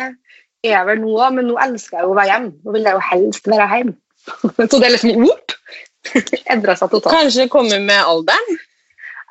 er 0.67 0.73
jeg 0.75 0.87
vel 0.89 1.01
nå 1.03 1.15
òg, 1.17 1.35
men 1.37 1.47
nå 1.51 1.57
elsker 1.63 1.99
jeg 2.01 2.07
jo 2.07 2.13
å 2.15 2.19
være 2.19 2.33
hjemme. 2.33 2.53
Nå 2.65 2.75
vil 2.75 2.89
jeg 2.89 2.97
jo 2.99 3.05
helst 3.11 3.51
være 3.51 3.69
hjemme. 3.75 3.97
Så 4.29 4.79
det 4.81 4.89
er 4.89 4.95
liksom 4.97 5.29
opp. 5.29 5.55
Endra 6.55 6.75
seg 6.79 6.91
totalt. 6.93 7.13
Kanskje 7.15 7.45
det 7.45 7.53
kommer 7.53 7.81
med 7.85 8.01
alderen? 8.03 8.59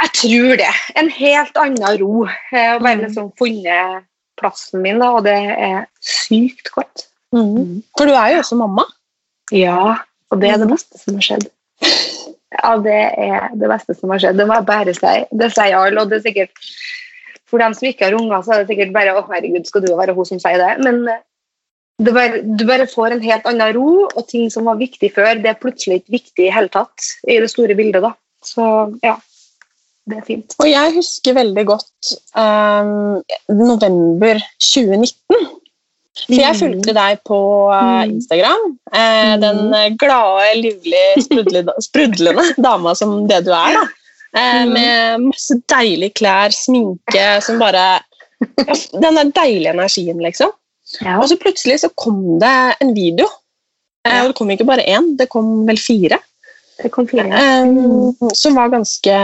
Jeg 0.03 0.11
tror 0.19 0.55
det. 0.61 0.71
En 1.01 1.09
helt 1.09 1.57
annen 1.57 1.99
ro. 2.01 2.25
eh, 2.53 2.75
Å 2.75 2.79
bare 2.83 3.01
liksom 3.01 3.31
funnet 3.39 4.05
plassen 4.37 4.83
min, 4.83 4.99
da, 5.01 5.11
og 5.17 5.23
det 5.25 5.33
er 5.35 5.87
sykt 6.05 6.69
godt. 6.75 7.07
For 7.33 8.05
du 8.07 8.13
er 8.13 8.35
jo 8.35 8.41
også 8.43 8.57
mamma. 8.59 8.85
Ja, 9.51 9.97
og 10.31 10.41
det 10.41 10.51
er 10.53 10.61
det 10.61 10.69
beste 10.69 10.99
som 11.01 11.17
har 11.17 11.25
skjedd. 11.25 11.47
Ja, 12.57 12.75
det 12.81 12.99
er 13.19 13.49
det 13.59 13.67
beste 13.69 13.95
som 13.97 14.13
har 14.13 14.21
skjedd. 14.23 14.37
Det 14.39 14.45
må 14.47 14.55
jeg 14.59 14.67
bare 14.69 14.93
si. 14.95 15.15
Det 15.41 15.49
sier 15.55 15.75
alle, 15.79 16.01
og 16.03 16.11
det 16.11 16.19
er 16.21 16.25
sikkert 16.29 16.69
For 17.47 17.61
dem 17.63 17.73
som 17.77 17.87
ikke 17.87 18.05
har 18.09 18.17
unger, 18.17 18.41
så 18.43 18.53
er 18.53 18.63
det 18.63 18.73
sikkert 18.73 18.93
bare 18.95 19.13
Å, 19.15 19.23
herregud, 19.31 19.65
skal 19.69 19.81
du 19.85 19.93
være 19.95 20.13
hun 20.17 20.25
som 20.27 20.39
sier 20.43 20.59
det? 20.59 20.73
Men 20.83 21.07
eh, 21.07 21.21
det 22.03 22.13
bare, 22.13 22.41
du 22.43 22.65
bare 22.67 22.85
får 22.91 23.15
en 23.15 23.23
helt 23.23 23.47
annen 23.49 23.71
ro, 23.77 24.07
og 24.15 24.27
ting 24.29 24.49
som 24.53 24.67
var 24.69 24.75
viktig 24.77 25.09
før, 25.15 25.39
det 25.41 25.49
er 25.49 25.61
plutselig 25.61 26.01
ikke 26.03 26.17
viktig 26.19 26.45
i 26.45 26.51
hele 26.53 26.69
tatt 26.69 27.07
i 27.27 27.39
det 27.41 27.49
store 27.49 27.73
bildet, 27.79 28.03
da. 28.03 28.11
Så 28.45 28.67
ja, 29.01 29.15
det 30.07 30.19
er 30.19 30.25
fint. 30.27 30.53
Og 30.61 30.67
jeg 30.69 30.93
husker 30.99 31.33
veldig 31.39 31.63
godt 31.71 32.11
um, 32.37 33.23
november 33.49 34.39
2019. 34.61 35.47
For 36.17 36.33
jeg 36.33 36.53
Mm. 36.55 36.59
fulgte 36.59 36.93
deg 36.97 37.19
på 37.29 37.39
eh, 37.73 38.05
Mm. 38.05 38.13
Instagram. 38.17 38.63
Eh, 38.93 39.33
Mm. 39.37 39.41
Den 39.41 39.97
glade, 40.01 40.47
livlige, 40.61 41.73
sprudlende 41.85 42.45
dama 42.57 42.93
som 42.95 43.27
det 43.29 43.43
du 43.45 43.51
er. 43.53 43.73
da. 43.77 43.83
Eh, 44.37 44.65
Mm. 44.65 44.73
Med 44.73 45.25
masse 45.31 45.57
deilige 45.69 46.13
klær, 46.21 46.53
sminke 46.53 47.25
som 47.41 47.59
bare 47.59 48.03
Den 48.93 49.15
der 49.17 49.31
deilige 49.33 49.73
energien, 49.73 50.19
liksom. 50.21 50.51
Ja. 51.01 51.17
Og 51.17 51.29
så 51.29 51.37
plutselig 51.41 51.79
så 51.81 51.89
kom 51.97 52.39
det 52.39 52.75
en 52.81 52.93
video. 52.95 53.25
Eh, 54.05 54.13
Ja. 54.13 54.21
og 54.21 54.27
det 54.29 54.35
kom 54.35 54.49
ikke 54.49 54.65
bare 54.65 54.85
én, 54.85 55.17
det 55.17 55.29
kom 55.29 55.65
vel 55.67 55.77
fire. 55.77 56.19
Det 56.83 56.91
kom 56.91 57.07
fire. 57.07 57.25
Um, 57.25 58.13
som 58.33 58.55
var 58.55 58.69
ganske 58.69 59.15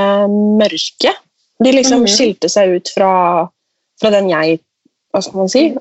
mørke. 0.58 1.13
De 1.63 1.72
liksom 1.72 2.01
mm. 2.01 2.08
skilte 2.08 2.50
seg 2.50 2.75
ut 2.75 2.89
fra, 2.89 3.48
fra 4.01 4.10
den 4.10 4.29
jeg 4.29 4.60
Hva 5.13 5.22
skal 5.22 5.38
man 5.38 5.50
si? 5.50 5.77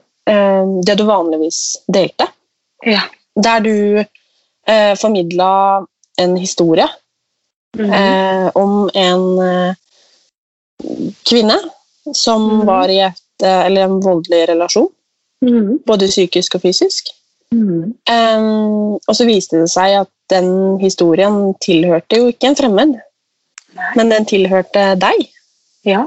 Det 0.85 0.95
du 0.99 1.05
vanligvis 1.09 1.79
delte. 1.89 2.27
Ja. 2.85 3.01
Der 3.35 3.61
du 3.65 4.05
uh, 4.69 4.95
formidla 5.01 5.87
en 6.21 6.37
historie 6.37 6.85
Mhm. 7.79 7.93
eh, 7.93 8.50
om 8.55 8.91
en 8.95 9.38
eh, 9.38 9.75
kvinne 11.29 11.57
som 12.14 12.43
mm. 12.61 12.67
var 12.67 12.88
i 12.93 12.99
et, 13.00 13.23
eh, 13.45 13.67
eller 13.67 13.83
en 13.88 14.00
voldelig 14.00 14.49
relasjon, 14.49 14.88
Mm. 15.43 15.79
både 15.87 16.07
psykisk 16.07 16.55
og 16.55 16.62
fysisk. 16.62 17.09
Um, 17.52 18.95
og 18.95 19.14
så 19.17 19.26
viste 19.26 19.59
det 19.61 19.71
seg 19.73 19.97
at 20.00 20.11
den 20.31 20.79
historien 20.81 21.52
tilhørte 21.61 22.17
jo 22.21 22.29
ikke 22.31 22.47
en 22.52 22.57
fremmed, 22.57 22.95
Nei. 23.75 23.91
men 23.97 24.12
den 24.14 24.25
tilhørte 24.25 24.85
deg. 25.02 25.26
Ja. 25.85 26.07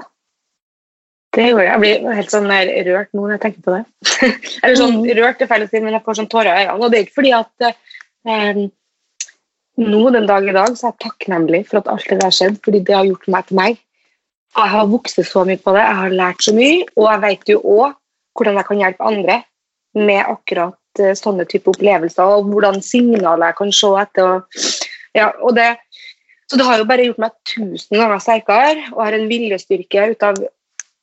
Det 1.36 1.50
gjorde 1.50 1.66
jeg. 1.66 1.72
Jeg 1.74 1.80
blir 1.84 2.16
helt 2.16 2.32
sånn 2.32 2.48
rørt 2.48 3.12
nå 3.14 3.26
når 3.26 3.36
jeg 3.36 3.42
tenker 3.44 3.62
på 3.66 3.76
det. 3.76 3.84
Eller 4.64 4.80
sånn 4.80 4.96
Mm. 5.04 5.12
rørt 5.20 5.42
er 5.44 5.52
feil 5.52 5.66
å 5.66 5.70
si, 5.70 5.80
men 5.84 5.94
jeg 5.94 6.04
får 6.06 6.16
sånn 6.22 6.32
tårer 6.32 6.54
i 6.54 6.64
øynene. 6.64 6.80
Og 6.80 6.92
det 6.92 6.98
er 6.98 7.06
ikke 7.06 7.20
fordi 7.20 7.34
at 7.36 7.68
eh, 7.68 8.64
nå 9.82 10.10
den 10.16 10.28
dag 10.30 10.48
i 10.48 10.54
dag 10.56 10.78
så 10.78 10.88
er 10.88 10.94
jeg 10.94 11.04
takknemlig 11.10 11.66
for 11.70 11.82
at 11.82 11.90
alt 11.92 12.08
det 12.10 12.22
der 12.22 12.34
skjedde, 12.34 12.62
fordi 12.64 12.82
det 12.88 12.96
har 12.96 13.10
gjort 13.10 13.28
meg 13.32 13.48
til 13.50 13.60
meg. 13.60 13.82
Jeg 14.56 14.72
har 14.72 14.88
vokst 14.88 15.20
så 15.28 15.44
mye 15.48 15.60
på 15.60 15.74
det, 15.76 15.84
jeg 15.84 16.00
har 16.00 16.16
lært 16.22 16.46
så 16.46 16.54
mye, 16.56 16.86
og 16.96 17.08
jeg 17.10 17.24
vet 17.26 17.52
jo 17.52 17.60
òg 17.60 17.96
hvordan 18.36 18.60
jeg 18.60 18.68
kan 18.68 18.82
hjelpe 18.84 19.08
andre 19.10 19.38
med 19.96 20.22
akkurat 20.32 21.02
eh, 21.04 21.16
sånne 21.16 21.46
type 21.52 21.72
opplevelser, 21.72 22.38
og 22.38 22.52
hvordan 22.52 22.82
signaler 22.84 23.52
jeg 23.52 23.58
kan 23.60 23.74
se 23.76 23.92
etter. 24.00 24.32
Og, 24.32 24.64
ja, 25.16 25.30
og 25.44 25.56
det, 25.60 25.70
så 26.52 26.60
det 26.60 26.68
har 26.68 26.80
jo 26.80 26.88
bare 26.88 27.08
gjort 27.10 27.22
meg 27.26 27.36
tusen 27.52 28.00
ganger 28.00 28.24
sterkere, 28.24 28.88
og 28.94 29.04
har 29.04 29.18
en 29.18 29.30
viljestyrke 29.32 30.10
ut 30.14 30.28
av 30.28 30.40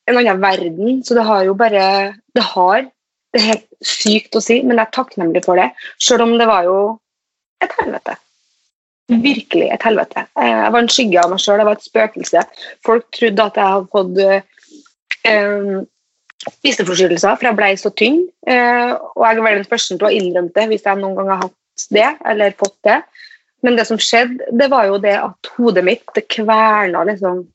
en 0.09 0.19
annen 0.19 0.41
verden, 0.43 0.99
så 1.05 1.15
det 1.17 1.25
har 1.29 1.45
jo 1.47 1.53
bare 1.55 1.85
Det 2.35 2.43
har 2.43 2.89
Det 3.33 3.41
er 3.41 3.47
helt 3.47 3.69
sykt 3.81 4.35
å 4.37 4.41
si, 4.45 4.59
men 4.61 4.77
jeg 4.77 4.85
er 4.85 4.93
takknemlig 4.93 5.41
for 5.45 5.57
det, 5.57 5.71
selv 5.97 6.21
om 6.27 6.35
det 6.37 6.45
var 6.45 6.67
jo 6.67 6.75
et 7.65 7.71
helvete. 7.79 8.13
Virkelig 9.11 9.67
et 9.73 9.83
helvete. 9.83 10.25
Eh, 10.39 10.49
Jeg 10.49 10.71
var 10.71 10.79
en 10.79 10.91
skygge 10.91 11.23
av 11.23 11.31
meg 11.31 11.41
sjøl, 11.43 11.59
jeg 11.59 11.67
var 11.67 11.79
et 11.79 11.87
spøkelse. 11.87 12.43
Folk 12.85 13.09
trodde 13.11 13.47
at 13.49 13.57
jeg 13.59 13.73
hadde 13.73 13.91
fått 13.91 14.21
eh, 15.27 15.81
spiseforstyrrelser, 16.43 17.35
for 17.35 17.49
jeg 17.49 17.59
ble 17.59 17.71
så 17.79 17.91
tynn. 17.99 18.21
Eh, 18.47 18.93
og 18.93 19.25
jeg 19.27 19.43
var 19.43 19.57
den 19.57 19.67
første 19.67 19.97
til 19.97 20.07
å 20.07 20.13
innrømme 20.13 20.55
det 20.55 20.69
hvis 20.71 20.87
jeg 20.87 21.01
noen 21.01 21.17
gang 21.19 21.33
har 21.33 21.43
hatt 21.47 21.87
det, 21.91 22.09
eller 22.31 22.55
fått 22.59 22.77
det. 22.87 23.01
Men 23.63 23.77
det 23.79 23.87
som 23.87 23.99
skjedde, 23.99 24.47
det 24.59 24.69
var 24.71 24.87
jo 24.89 25.01
det 25.03 25.15
at 25.19 25.51
hodet 25.57 25.83
mitt 25.87 26.15
det 26.15 26.25
kverna 26.31 27.03
liksom 27.07 27.45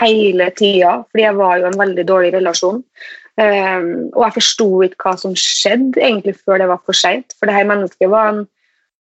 hele 0.00 0.48
tida, 0.58 1.02
fordi 1.10 1.26
jeg 1.26 1.38
var 1.38 1.58
jo 1.60 1.68
en 1.68 1.78
veldig 1.78 2.06
dårlig 2.08 2.32
relasjon. 2.34 2.80
Um, 3.40 4.10
og 4.12 4.24
jeg 4.26 4.34
forsto 4.36 4.66
ikke 4.84 5.06
hva 5.06 5.12
som 5.20 5.36
skjedde 5.38 6.00
egentlig 6.02 6.34
før 6.40 6.60
det 6.60 6.68
var 6.68 6.80
for 6.84 6.96
seint. 6.96 7.32
For 7.38 7.48
det 7.48 7.56
her 7.56 7.68
mennesket 7.68 8.10
var 8.12 8.32
en 8.32 8.42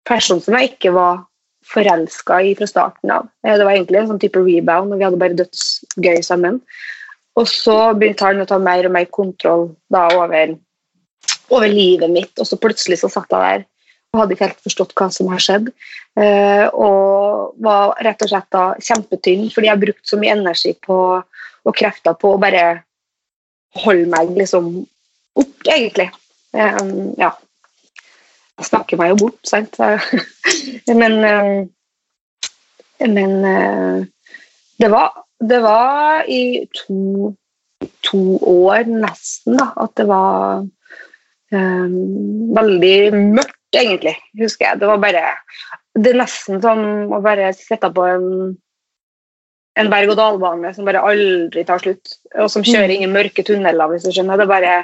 person 0.09 0.41
som 0.41 0.57
jeg 0.57 0.75
ikke 0.75 0.95
var 0.97 1.25
forelska 1.67 2.41
i 2.43 2.55
fra 2.59 2.69
starten 2.71 3.11
av. 3.11 3.29
Eh, 3.47 3.57
Det 3.57 3.65
var 3.65 3.73
egentlig 3.73 4.01
en 4.01 4.11
sånn 4.13 4.23
type 4.23 4.43
rebound, 4.43 4.93
og 4.93 4.99
vi 4.99 5.05
hadde 5.05 5.21
bare 5.21 5.39
dødsgøy 5.39 6.23
sammen. 6.23 6.61
Og 7.37 7.49
så 7.51 7.93
begynte 7.95 8.25
han 8.25 8.41
å 8.41 8.49
ta 8.49 8.59
mer 8.59 8.87
og 8.89 8.93
mer 8.93 9.05
kontroll 9.13 9.69
da 9.93 10.07
over, 10.17 10.57
over 11.51 11.69
livet 11.69 12.11
mitt, 12.11 12.33
og 12.39 12.47
så 12.49 12.57
plutselig 12.57 13.03
så 13.03 13.13
satt 13.13 13.31
jeg 13.31 13.41
der 13.41 13.67
og 14.17 14.23
hadde 14.23 14.37
ikke 14.37 14.49
helt 14.49 14.65
forstått 14.65 14.95
hva 14.97 15.09
som 15.13 15.29
har 15.29 15.43
skjedd. 15.43 15.71
Eh, 16.17 16.67
og 16.73 17.57
var 17.61 17.97
rett 18.05 18.23
og 18.25 18.31
slett 18.31 18.49
da 18.55 18.67
kjempetynn 18.81 19.51
fordi 19.53 19.69
jeg 19.69 19.75
har 19.75 19.83
brukt 19.83 20.09
så 20.09 20.17
mye 20.21 20.37
energi 20.39 20.73
på, 20.87 20.99
og 21.67 21.77
krefter 21.77 22.17
på 22.17 22.33
å 22.33 22.41
bare 22.41 22.65
holde 23.83 24.09
meg 24.09 24.33
liksom 24.39 24.71
opp, 25.37 25.57
egentlig. 25.67 26.09
Eh, 26.57 26.79
ja. 27.21 27.35
Jeg 28.57 28.71
snakker 28.71 29.01
meg 29.01 29.13
jo 29.13 29.27
bort, 29.27 29.41
sant. 29.49 29.77
Men 31.01 31.19
eh, 31.25 31.67
men 32.99 33.45
eh, 33.45 34.05
det, 34.79 34.89
var, 34.89 35.13
det 35.41 35.61
var 35.61 36.25
i 36.29 36.67
to, 36.73 37.33
to 38.01 38.23
år 38.41 38.89
nesten 38.89 39.59
da, 39.61 39.71
at 39.85 39.93
det 40.01 40.07
var 40.09 40.65
um, 41.53 41.97
veldig 42.57 42.99
mørkt, 43.37 43.77
egentlig, 43.77 44.17
husker 44.41 44.71
jeg. 44.71 44.81
Det 44.81 44.89
var 44.89 45.03
bare 45.03 45.27
Det 45.97 46.13
er 46.13 46.21
nesten 46.23 46.63
som 46.65 47.13
å 47.13 47.21
bare 47.25 47.53
sitte 47.57 47.93
på 47.93 48.07
en 48.09 48.31
en 49.77 49.91
berg-og-dal-bane 49.93 50.71
som 50.73 50.87
bare 50.89 51.03
aldri 51.05 51.61
tar 51.69 51.83
slutt, 51.83 52.15
og 52.41 52.49
som 52.49 52.63
kjører 52.65 52.95
inn 52.95 53.03
i 53.05 53.13
mørke 53.13 53.43
tunneler, 53.45 53.91
hvis 53.93 54.07
du 54.07 54.15
skjønner. 54.15 54.41
Det 54.41 54.47
er 54.47 54.55
bare 54.55 54.77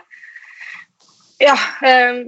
Ja. 1.40 1.56
Um, 1.80 2.18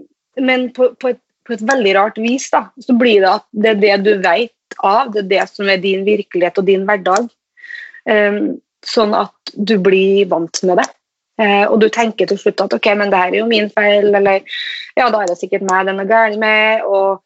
men 0.41 0.71
på, 0.73 0.89
på, 0.99 1.13
et, 1.13 1.21
på, 1.47 1.55
et, 1.57 1.65
veldig 1.65 1.95
rart 1.97 2.19
vis 2.23 2.49
da, 2.53 2.67
så 2.81 2.97
blir 2.99 3.23
det 3.25 3.31
at 3.31 3.47
det 3.53 3.73
er 3.73 3.81
det 3.83 3.97
du 4.05 4.13
vet 4.25 4.79
av, 4.83 5.13
det 5.15 5.25
er 5.25 5.31
det 5.31 5.47
som 5.53 5.71
er 5.71 5.83
din 5.83 6.05
virkelighet 6.07 6.59
og 6.61 6.69
din 6.69 6.85
hverdag. 6.89 7.31
Um, 8.05 8.57
sånn 8.85 9.15
at 9.17 9.55
du 9.55 9.79
blir 9.81 10.27
vant 10.29 10.61
med 10.67 10.81
det. 10.83 10.89
Uh, 11.41 11.65
og 11.67 11.81
du 11.83 11.89
tenker 11.93 12.29
til 12.31 12.39
slutt 12.39 12.63
at 12.63 12.75
ok, 12.77 12.91
men 12.99 13.11
det 13.13 13.21
her 13.21 13.33
er 13.33 13.41
jo 13.41 13.51
min 13.51 13.71
feil, 13.73 14.11
eller 14.15 14.45
ja, 14.99 15.09
da 15.09 15.23
er 15.23 15.31
det 15.31 15.39
sikkert 15.41 15.65
meg 15.67 15.89
den 15.89 16.03
er 16.03 16.11
gæren 16.11 16.41
med. 16.43 16.85
og 16.85 17.25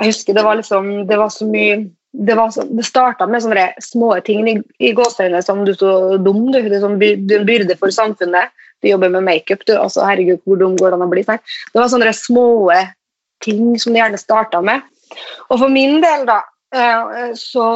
jeg 0.00 0.12
husker 0.12 0.34
det 0.34 0.44
var 0.46 0.56
liksom, 0.58 0.92
det 1.06 1.18
var 1.20 1.30
så 1.30 1.46
mye 1.46 1.82
det, 2.12 2.34
var 2.36 2.50
så, 2.50 2.64
det 2.68 2.84
starta 2.84 3.26
med 3.26 3.42
sånne 3.44 3.68
små 3.80 4.12
ting 4.26 4.48
i, 4.50 4.56
i 4.84 4.92
gåseøynene 4.96 5.40
som 5.44 5.62
du 5.64 5.72
så 5.74 6.18
dum, 6.20 6.44
du. 6.52 6.58
Det 6.60 6.76
er 6.76 6.82
sånn, 6.82 6.98
du 7.00 7.06
er 7.08 7.38
en 7.40 7.48
byrde 7.48 7.76
for 7.80 7.94
samfunnet. 7.94 8.52
Du 8.82 8.90
jobber 8.90 9.12
med 9.14 9.24
makeup, 9.24 9.62
du. 9.64 9.72
Altså, 9.78 10.02
herregud, 10.04 10.42
hvor 10.44 10.60
dum 10.60 10.74
går 10.76 10.92
det 10.92 10.98
an 10.98 11.06
å 11.06 11.08
bli? 11.08 11.24
Det 11.24 11.78
var 11.78 11.88
sånne 11.88 12.12
små 12.16 12.44
ting 13.44 13.76
som 13.80 13.92
de 13.92 14.00
gjerne 14.00 14.20
starta 14.20 14.62
med. 14.64 14.82
Og 15.50 15.58
for 15.58 15.68
min 15.72 16.00
del, 16.02 16.26
da, 16.28 16.40
eh, 16.74 17.32
så, 17.38 17.68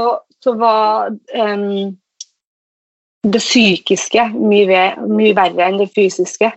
så 0.43 0.57
var 0.57 1.13
um, 1.37 1.93
det 3.27 3.43
psykiske 3.43 4.31
mye, 4.37 4.83
mye, 5.05 5.35
verre 5.37 5.69
enn 5.69 5.81
det 5.83 5.91
fysiske. 5.95 6.53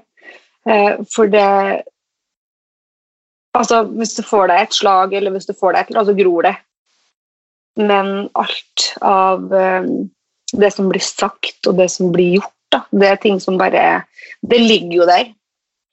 Uh, 0.68 1.00
for 1.14 1.32
det 1.32 1.48
Altså, 3.58 3.82
hvis 3.98 4.12
du 4.14 4.22
får 4.24 4.46
deg 4.52 4.62
et 4.62 4.76
slag, 4.78 5.14
eller 5.18 5.34
hvis 5.34 5.48
du 5.50 5.56
får 5.58 5.74
deg 5.74 5.80
et 5.82 5.88
eller 5.90 6.00
annet, 6.00 6.10
så 6.12 6.18
gror 6.22 6.46
det 6.46 6.52
men 7.80 8.30
alt 8.34 8.86
av 9.02 9.54
um, 9.54 10.10
det 10.52 10.72
som 10.74 10.90
blir 10.92 11.04
sagt 11.04 11.68
og 11.70 11.78
det 11.80 11.90
som 11.94 12.12
blir 12.14 12.40
gjort, 12.40 12.56
da, 12.74 12.84
det 12.92 13.10
er 13.10 13.22
ting 13.22 13.40
som 13.42 13.58
bare 13.58 14.04
Det 14.42 14.60
ligger 14.62 15.02
jo 15.02 15.06
der. 15.10 15.32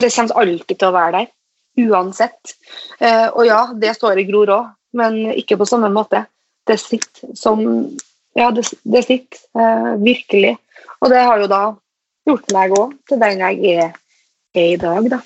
Det 0.00 0.12
kommer 0.12 0.40
alltid 0.42 0.78
til 0.78 0.88
å 0.88 0.96
være 0.96 1.12
der. 1.18 1.28
Uansett. 1.76 2.56
Uh, 3.00 3.28
og 3.34 3.42
ja, 3.48 3.60
det 3.76 3.94
står 3.96 4.20
i 4.20 4.26
Gror 4.28 4.52
òg, 4.54 4.68
men 4.96 5.18
ikke 5.36 5.58
på 5.60 5.68
samme 5.68 5.90
måte. 5.92 6.24
Det 6.66 6.78
sitter 6.82 7.34
som 7.36 7.62
Ja, 8.36 8.50
det, 8.52 8.66
det 8.84 9.00
sitter 9.06 9.38
uh, 9.56 9.94
virkelig. 10.02 10.56
Og 11.00 11.12
det 11.12 11.22
har 11.24 11.40
jo 11.40 11.48
da 11.48 11.62
gjort 12.28 12.50
meg 12.52 12.74
òg 12.76 12.96
til 13.08 13.20
den 13.22 13.40
jeg 13.40 13.76
er, 13.76 13.94
er 14.56 14.72
i 14.74 14.80
dag, 14.80 15.08
da. 15.12 15.20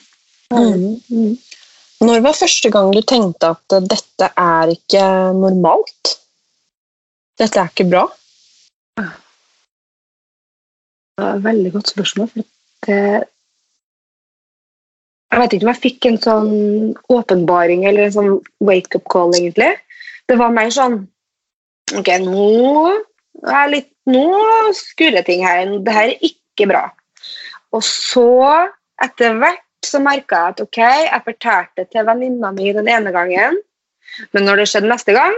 Mm. 0.55 1.01
Mm. 1.11 1.35
Når 2.01 2.23
var 2.25 2.39
første 2.39 2.71
gang 2.73 2.93
du 2.95 3.03
tenkte 3.07 3.53
at 3.55 3.77
dette 3.91 4.31
er 4.31 4.73
ikke 4.73 5.03
normalt? 5.37 6.15
Dette 7.41 7.61
er 7.61 7.69
ikke 7.73 7.89
bra? 7.91 8.07
Det 11.21 11.27
er 11.27 11.37
et 11.37 11.45
veldig 11.45 11.73
godt 11.75 11.93
spørsmål. 11.93 12.31
for 12.33 12.43
Det, 12.87 13.01
jeg 15.31 15.41
vet 15.41 15.55
ikke 15.55 15.67
om 15.67 15.71
jeg 15.71 15.83
fikk 15.85 16.09
en 16.09 16.19
sånn 16.25 16.51
åpenbaring 17.13 17.85
eller 17.87 18.09
en 18.09 18.17
sånn 18.17 18.33
wake-up 18.67 19.07
call, 19.13 19.35
egentlig. 19.39 19.73
Det 20.27 20.39
var 20.41 20.55
mer 20.55 20.71
sånn 20.75 21.05
Ok, 21.91 22.07
nå 22.23 22.87
er 23.51 23.71
litt, 23.73 23.89
nå 24.07 24.23
skurrer 24.79 25.25
ting 25.27 25.41
her. 25.43 25.73
Det 25.83 25.91
her 25.91 26.13
er 26.13 26.21
ikke 26.23 26.69
bra. 26.71 26.85
Og 27.75 27.83
så, 27.83 28.29
etter 29.03 29.35
hvert, 29.41 29.65
så 29.83 29.99
merka 29.99 30.39
jeg 30.39 30.55
at 30.55 30.63
ok, 30.63 30.79
jeg 31.09 31.25
fortalte 31.27 31.87
til 31.91 32.07
venninna 32.07 32.53
mi 32.55 32.71
den 32.77 32.87
ene 32.93 33.11
gangen, 33.11 33.59
men 34.31 34.47
når 34.47 34.63
det 34.63 34.69
skjedde 34.71 34.91
neste 34.93 35.17
gang, 35.17 35.35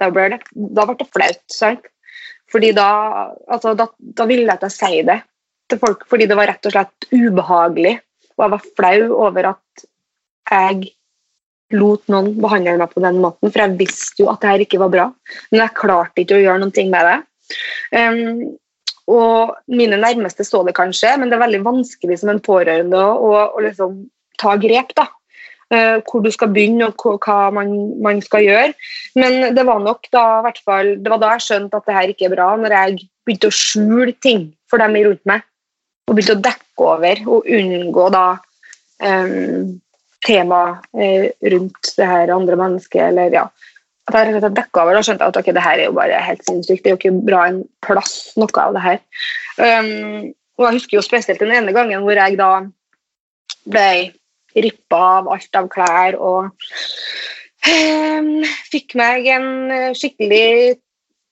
da 0.00 0.10
ble 0.12 0.26
det, 0.34 0.40
da 0.52 0.84
ble 0.84 0.98
det 1.00 1.08
flaut. 1.12 1.42
sant? 1.52 1.88
Fordi 2.52 2.74
da, 2.76 2.88
altså, 3.48 3.72
da, 3.78 3.88
da 4.20 4.26
ville 4.28 4.46
jeg 4.46 4.60
ikke 4.60 4.72
si 4.74 5.00
det 5.06 5.20
til 5.70 5.80
folk, 5.82 6.04
fordi 6.10 6.28
det 6.30 6.36
var 6.38 6.50
rett 6.50 6.68
og 6.68 6.76
slett 6.76 7.08
ubehagelig. 7.10 7.96
Og 8.36 8.44
jeg 8.44 8.54
var 8.54 8.68
flau 8.78 9.00
over 9.26 9.50
at 9.54 9.86
jeg 10.46 10.92
lot 11.74 12.04
noen 12.12 12.36
behandle 12.38 12.76
meg 12.78 12.92
på 12.92 13.02
den 13.02 13.18
måten, 13.22 13.50
for 13.50 13.62
jeg 13.62 13.78
visste 13.80 14.22
jo 14.22 14.30
at 14.30 14.42
det 14.42 14.52
her 14.52 14.62
ikke 14.66 14.80
var 14.82 14.92
bra. 14.92 15.08
Men 15.50 15.64
jeg 15.64 15.76
klarte 15.80 16.22
ikke 16.22 16.38
å 16.38 16.44
gjøre 16.44 16.62
noe 16.62 16.86
med 16.92 17.10
det. 17.10 17.16
Um, 17.96 18.22
og 19.06 19.54
mine 19.70 19.98
nærmeste 20.02 20.46
så 20.46 20.64
det 20.66 20.74
kanskje, 20.78 21.12
men 21.18 21.30
det 21.30 21.38
er 21.38 21.44
veldig 21.44 21.62
vanskelig 21.66 22.20
som 22.20 22.32
en 22.32 22.42
pårørende 22.42 22.98
å, 22.98 23.30
å 23.54 23.62
liksom 23.62 24.00
ta 24.42 24.56
grep. 24.62 24.94
da. 24.98 25.08
Uh, 25.66 25.98
hvor 26.06 26.22
du 26.22 26.28
skal 26.30 26.52
begynne 26.54 26.92
og 26.92 27.24
hva 27.26 27.48
man, 27.50 27.72
man, 28.02 28.20
skal 28.22 28.44
gjøre. 28.46 28.70
Men 29.18 29.56
det 29.56 29.64
var 29.66 29.82
nok 29.82 30.06
da, 30.14 30.42
hvert 30.46 30.62
fall, 30.62 30.92
det 31.02 31.10
var 31.10 31.18
da 31.22 31.32
jeg 31.34 31.48
skjønte 31.48 31.80
at 31.80 31.90
det 31.90 31.96
her 31.96 32.12
ikke 32.12 32.28
er 32.28 32.36
bra, 32.36 32.52
når 32.60 32.76
jeg 32.76 33.08
begynte 33.26 33.50
å 33.50 33.56
skjule 33.56 34.14
ting 34.22 34.44
for 34.70 34.82
dem 34.82 34.94
rundt 34.94 35.24
meg. 35.26 35.42
Og 36.06 36.14
begynte 36.14 36.36
å 36.36 36.44
dekke 36.44 36.86
over 36.86 37.22
og 37.26 37.48
unngå 37.50 38.08
da 38.14 38.26
um, 39.02 39.72
tema 40.26 40.60
uh, 40.78 41.26
rundt 41.54 41.92
det 41.98 42.10
her 42.10 42.34
andre 42.34 42.58
mennesket. 42.60 43.02
eller 43.08 43.34
ja, 43.34 43.46
at 44.06 44.18
jeg 44.20 44.36
rett 44.36 44.54
dekka 44.54 44.84
over 44.84 44.98
og 45.00 45.06
skjønte 45.06 45.26
at 45.26 45.38
okay, 45.38 45.54
det 45.54 45.64
her 45.64 45.80
er 45.80 45.88
jo 45.88 45.96
bare 45.96 46.22
helt 46.22 46.44
sinnssykt. 46.46 46.84
Det 46.84 46.92
er 46.92 46.94
jo 46.94 47.00
ikke 47.00 47.26
bra 47.26 47.46
en 47.50 47.62
plass, 47.82 48.14
noe 48.38 48.62
av 48.62 48.76
det 48.76 48.84
her. 48.84 49.00
Um, 49.58 50.30
og 50.56 50.68
jeg 50.68 50.78
husker 50.78 50.98
jo 50.98 51.04
spesielt 51.04 51.42
den 51.42 51.54
ene 51.56 51.74
gangen 51.74 52.04
hvor 52.06 52.16
jeg 52.16 52.38
da 52.38 52.50
ble 53.66 53.90
rippa 54.56 55.00
av 55.18 55.28
alt 55.34 55.58
av 55.58 55.66
klær 55.72 56.16
og 56.22 56.46
um, 57.66 58.30
fikk 58.70 58.94
meg 58.96 59.26
en 59.34 59.48
eh, 59.74 59.90
skikkelig 59.96 60.78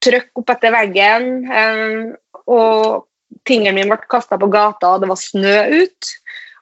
trøkk 0.04 0.42
opp 0.42 0.52
etter 0.52 0.74
veggen. 0.74 1.30
Um, 1.48 2.10
og 2.50 3.06
tingene 3.48 3.74
mine 3.76 3.90
ble 3.90 4.10
kasta 4.10 4.38
på 4.40 4.50
gata, 4.52 4.94
og 4.94 5.04
det 5.04 5.10
var 5.10 5.20
snø 5.20 5.56
ut. 5.82 6.12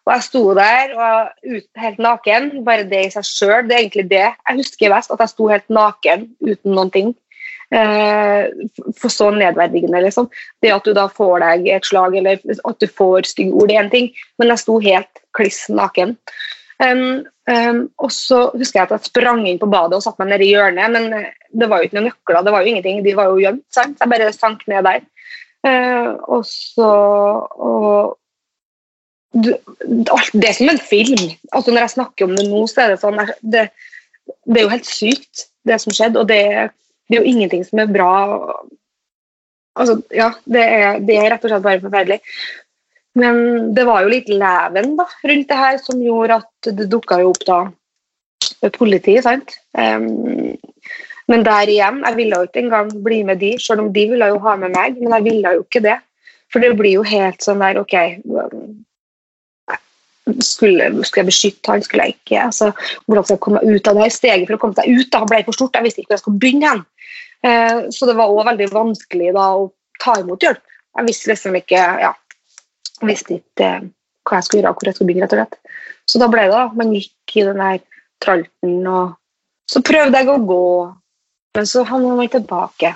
Og 0.03 0.13
jeg 0.17 0.27
sto 0.27 0.43
der 0.59 0.95
og 0.99 1.33
ut, 1.47 1.67
helt 1.79 2.01
naken. 2.03 2.49
Bare 2.67 2.87
det 2.91 3.05
i 3.07 3.11
seg 3.15 3.27
sjøl. 3.27 3.69
Det 3.69 3.77
er 3.77 3.85
egentlig 3.85 4.09
det 4.11 4.25
jeg 4.25 4.59
husker 4.59 4.91
best. 4.91 5.13
At 5.15 5.23
jeg 5.23 5.31
sto 5.31 5.47
helt 5.53 5.69
naken 5.71 6.25
uten 6.43 6.75
noen 6.75 6.91
ting. 6.95 7.13
Eh, 7.73 8.49
for 9.01 9.09
så 9.09 9.31
nedverdigende, 9.33 10.03
liksom. 10.05 10.27
Det 10.61 10.75
at 10.75 10.85
du 10.85 10.93
da 10.97 11.07
får 11.09 11.39
deg 11.41 11.69
et 11.73 11.87
slag 11.89 12.17
eller 12.19 12.43
at 12.69 12.83
du 12.83 12.89
får 12.91 13.31
stygge 13.31 13.55
ord, 13.55 13.71
det 13.71 13.79
er 13.79 13.87
én 13.87 13.93
ting, 13.95 14.11
men 14.39 14.53
jeg 14.53 14.61
sto 14.61 14.77
helt 14.83 15.23
kliss 15.39 15.63
naken. 15.73 16.19
Um, 16.83 17.23
um, 17.47 17.81
og 18.03 18.11
så 18.13 18.43
husker 18.59 18.81
jeg 18.81 18.89
at 18.89 18.93
jeg 18.97 19.09
sprang 19.09 19.45
inn 19.47 19.61
på 19.63 19.71
badet 19.71 19.97
og 19.97 20.05
satte 20.05 20.21
meg 20.21 20.35
nede 20.35 20.49
i 20.49 20.51
hjørnet, 20.51 20.93
men 20.93 21.29
det 21.55 21.69
var 21.71 21.81
jo 21.81 21.89
ikke 21.89 21.97
noen 22.01 22.09
nøkler, 22.11 22.43
det 22.43 22.53
var 22.53 22.65
jo 22.65 22.73
ingenting, 22.73 23.01
de 23.07 23.17
var 23.17 23.31
jo 23.31 23.41
gjemt. 23.41 23.65
Så 23.73 23.87
jeg 23.89 24.13
bare 24.13 24.33
sank 24.37 24.67
ned 24.69 24.85
der. 24.89 25.07
Uh, 25.63 26.19
og 26.27 26.43
så 26.49 26.91
og, 27.55 28.17
du, 29.33 29.53
alt, 30.11 30.33
Det 30.35 30.49
er 30.49 30.57
som 30.59 30.73
en 30.73 30.83
film. 30.83 31.31
altså 31.53 31.71
Når 31.71 31.85
jeg 31.85 31.95
snakker 31.97 32.25
om 32.27 32.37
det 32.37 32.49
nå, 32.51 32.67
så 32.67 32.85
er 32.85 32.93
det 32.93 33.03
sånn 33.03 33.21
det, 33.41 33.69
det 34.45 34.59
er 34.59 34.67
jo 34.67 34.73
helt 34.75 34.89
sykt, 34.89 35.47
det 35.69 35.79
som 35.81 35.95
skjedde. 35.95 36.21
Og 36.21 36.29
det, 36.29 36.43
det, 37.09 37.17
er 37.17 37.23
jo 37.23 37.31
ingenting 37.35 37.65
som 37.67 37.83
er 37.83 37.93
bra. 37.95 38.13
Altså, 39.79 40.01
ja, 40.13 40.33
det 40.45 40.65
er, 40.67 40.99
det 41.01 41.17
er 41.17 41.31
rett 41.33 41.47
og 41.47 41.55
slett 41.55 41.65
bare 41.65 41.85
forferdelig. 41.85 42.21
Men 43.19 43.73
det 43.77 43.85
var 43.89 44.05
jo 44.05 44.13
litt 44.13 44.29
leven 44.33 44.95
da, 44.97 45.07
rundt 45.29 45.49
det 45.49 45.61
her 45.61 45.79
som 45.81 46.01
gjorde 46.01 46.41
at 46.43 46.73
det 46.81 46.89
dukka 46.93 47.21
opp 47.29 47.43
da 47.49 47.61
politiet. 48.77 49.25
sant? 49.27 49.57
Um, 49.77 50.57
men 51.33 51.45
der 51.47 51.71
igjen, 51.73 52.03
jeg 52.05 52.19
ville 52.19 52.39
jo 52.39 52.49
ikke 52.49 52.63
engang 52.67 52.95
bli 53.05 53.23
med 53.25 53.41
de, 53.41 53.55
selv 53.61 53.87
om 53.87 53.93
de 53.95 54.07
ville 54.13 54.31
jo 54.35 54.41
ha 54.45 54.57
med 54.61 54.75
meg. 54.77 54.99
Men 55.01 55.17
jeg 55.17 55.29
ville 55.31 55.57
jo 55.57 55.65
ikke 55.65 55.85
det. 55.85 55.99
For 56.53 56.61
det 56.61 56.75
blir 56.77 56.99
jo 56.99 57.05
helt 57.09 57.41
sånn 57.41 57.63
der 57.65 57.81
OK 57.81 57.97
skulle, 60.41 61.05
skulle 61.05 61.23
jeg 61.23 61.29
beskytte 61.31 61.73
han, 61.73 61.83
skulle 61.83 62.07
jeg 62.07 62.17
ikke? 62.17 62.43
Altså, 62.47 62.71
hvordan 63.07 63.25
skal 63.25 63.35
jeg 63.35 63.45
komme 63.47 63.63
ut 63.65 63.89
av 63.89 63.97
det 63.97 64.05
her 64.05 64.15
steget 64.15 64.49
for 64.49 64.57
å 64.57 64.63
komme 64.63 64.79
seg 64.79 64.91
ut? 64.93 65.09
da, 65.13 65.23
ble 65.29 65.41
for 65.47 65.57
stort, 65.57 65.77
Jeg 65.77 65.87
visste 65.89 66.03
ikke 66.03 66.13
hvor 66.13 66.19
jeg 66.19 66.25
skulle 66.25 66.43
begynne. 66.43 66.69
hen. 66.69 66.85
Eh, 67.43 67.91
så 67.91 68.07
det 68.07 68.17
var 68.17 68.31
òg 68.31 68.47
veldig 68.47 68.69
vanskelig 68.73 69.33
da 69.35 69.47
å 69.59 69.73
ta 70.03 70.19
imot 70.21 70.43
hjelp. 70.43 70.63
Jeg 70.97 71.09
visste 71.09 71.33
liksom 71.33 71.57
ikke 71.59 71.81
ja, 72.05 72.13
jeg 73.01 73.09
visste 73.09 73.41
ikke 73.41 73.67
eh, 73.67 73.89
hva 74.29 74.39
jeg 74.39 74.47
skulle 74.47 74.63
gjøre, 74.63 74.75
hvor 74.79 74.87
jeg 74.87 74.95
skulle 74.95 75.11
begynne. 75.11 75.27
rett 75.27 75.33
og 75.33 75.43
slett. 75.43 75.59
Så 76.07 76.19
da 76.23 76.29
ble 76.31 76.47
det 76.47 76.55
da, 76.55 76.69
man 76.75 76.95
gikk 76.95 77.37
i 77.37 77.47
den 77.49 77.59
der 77.59 77.83
tralten, 78.23 78.87
og 78.87 79.17
så 79.67 79.83
prøvde 79.83 80.19
jeg 80.19 80.29
å 80.29 80.39
gå, 80.47 80.65
men 81.55 81.67
så 81.67 81.83
han 81.83 82.03
man 82.03 82.29
tilbake. 82.29 82.95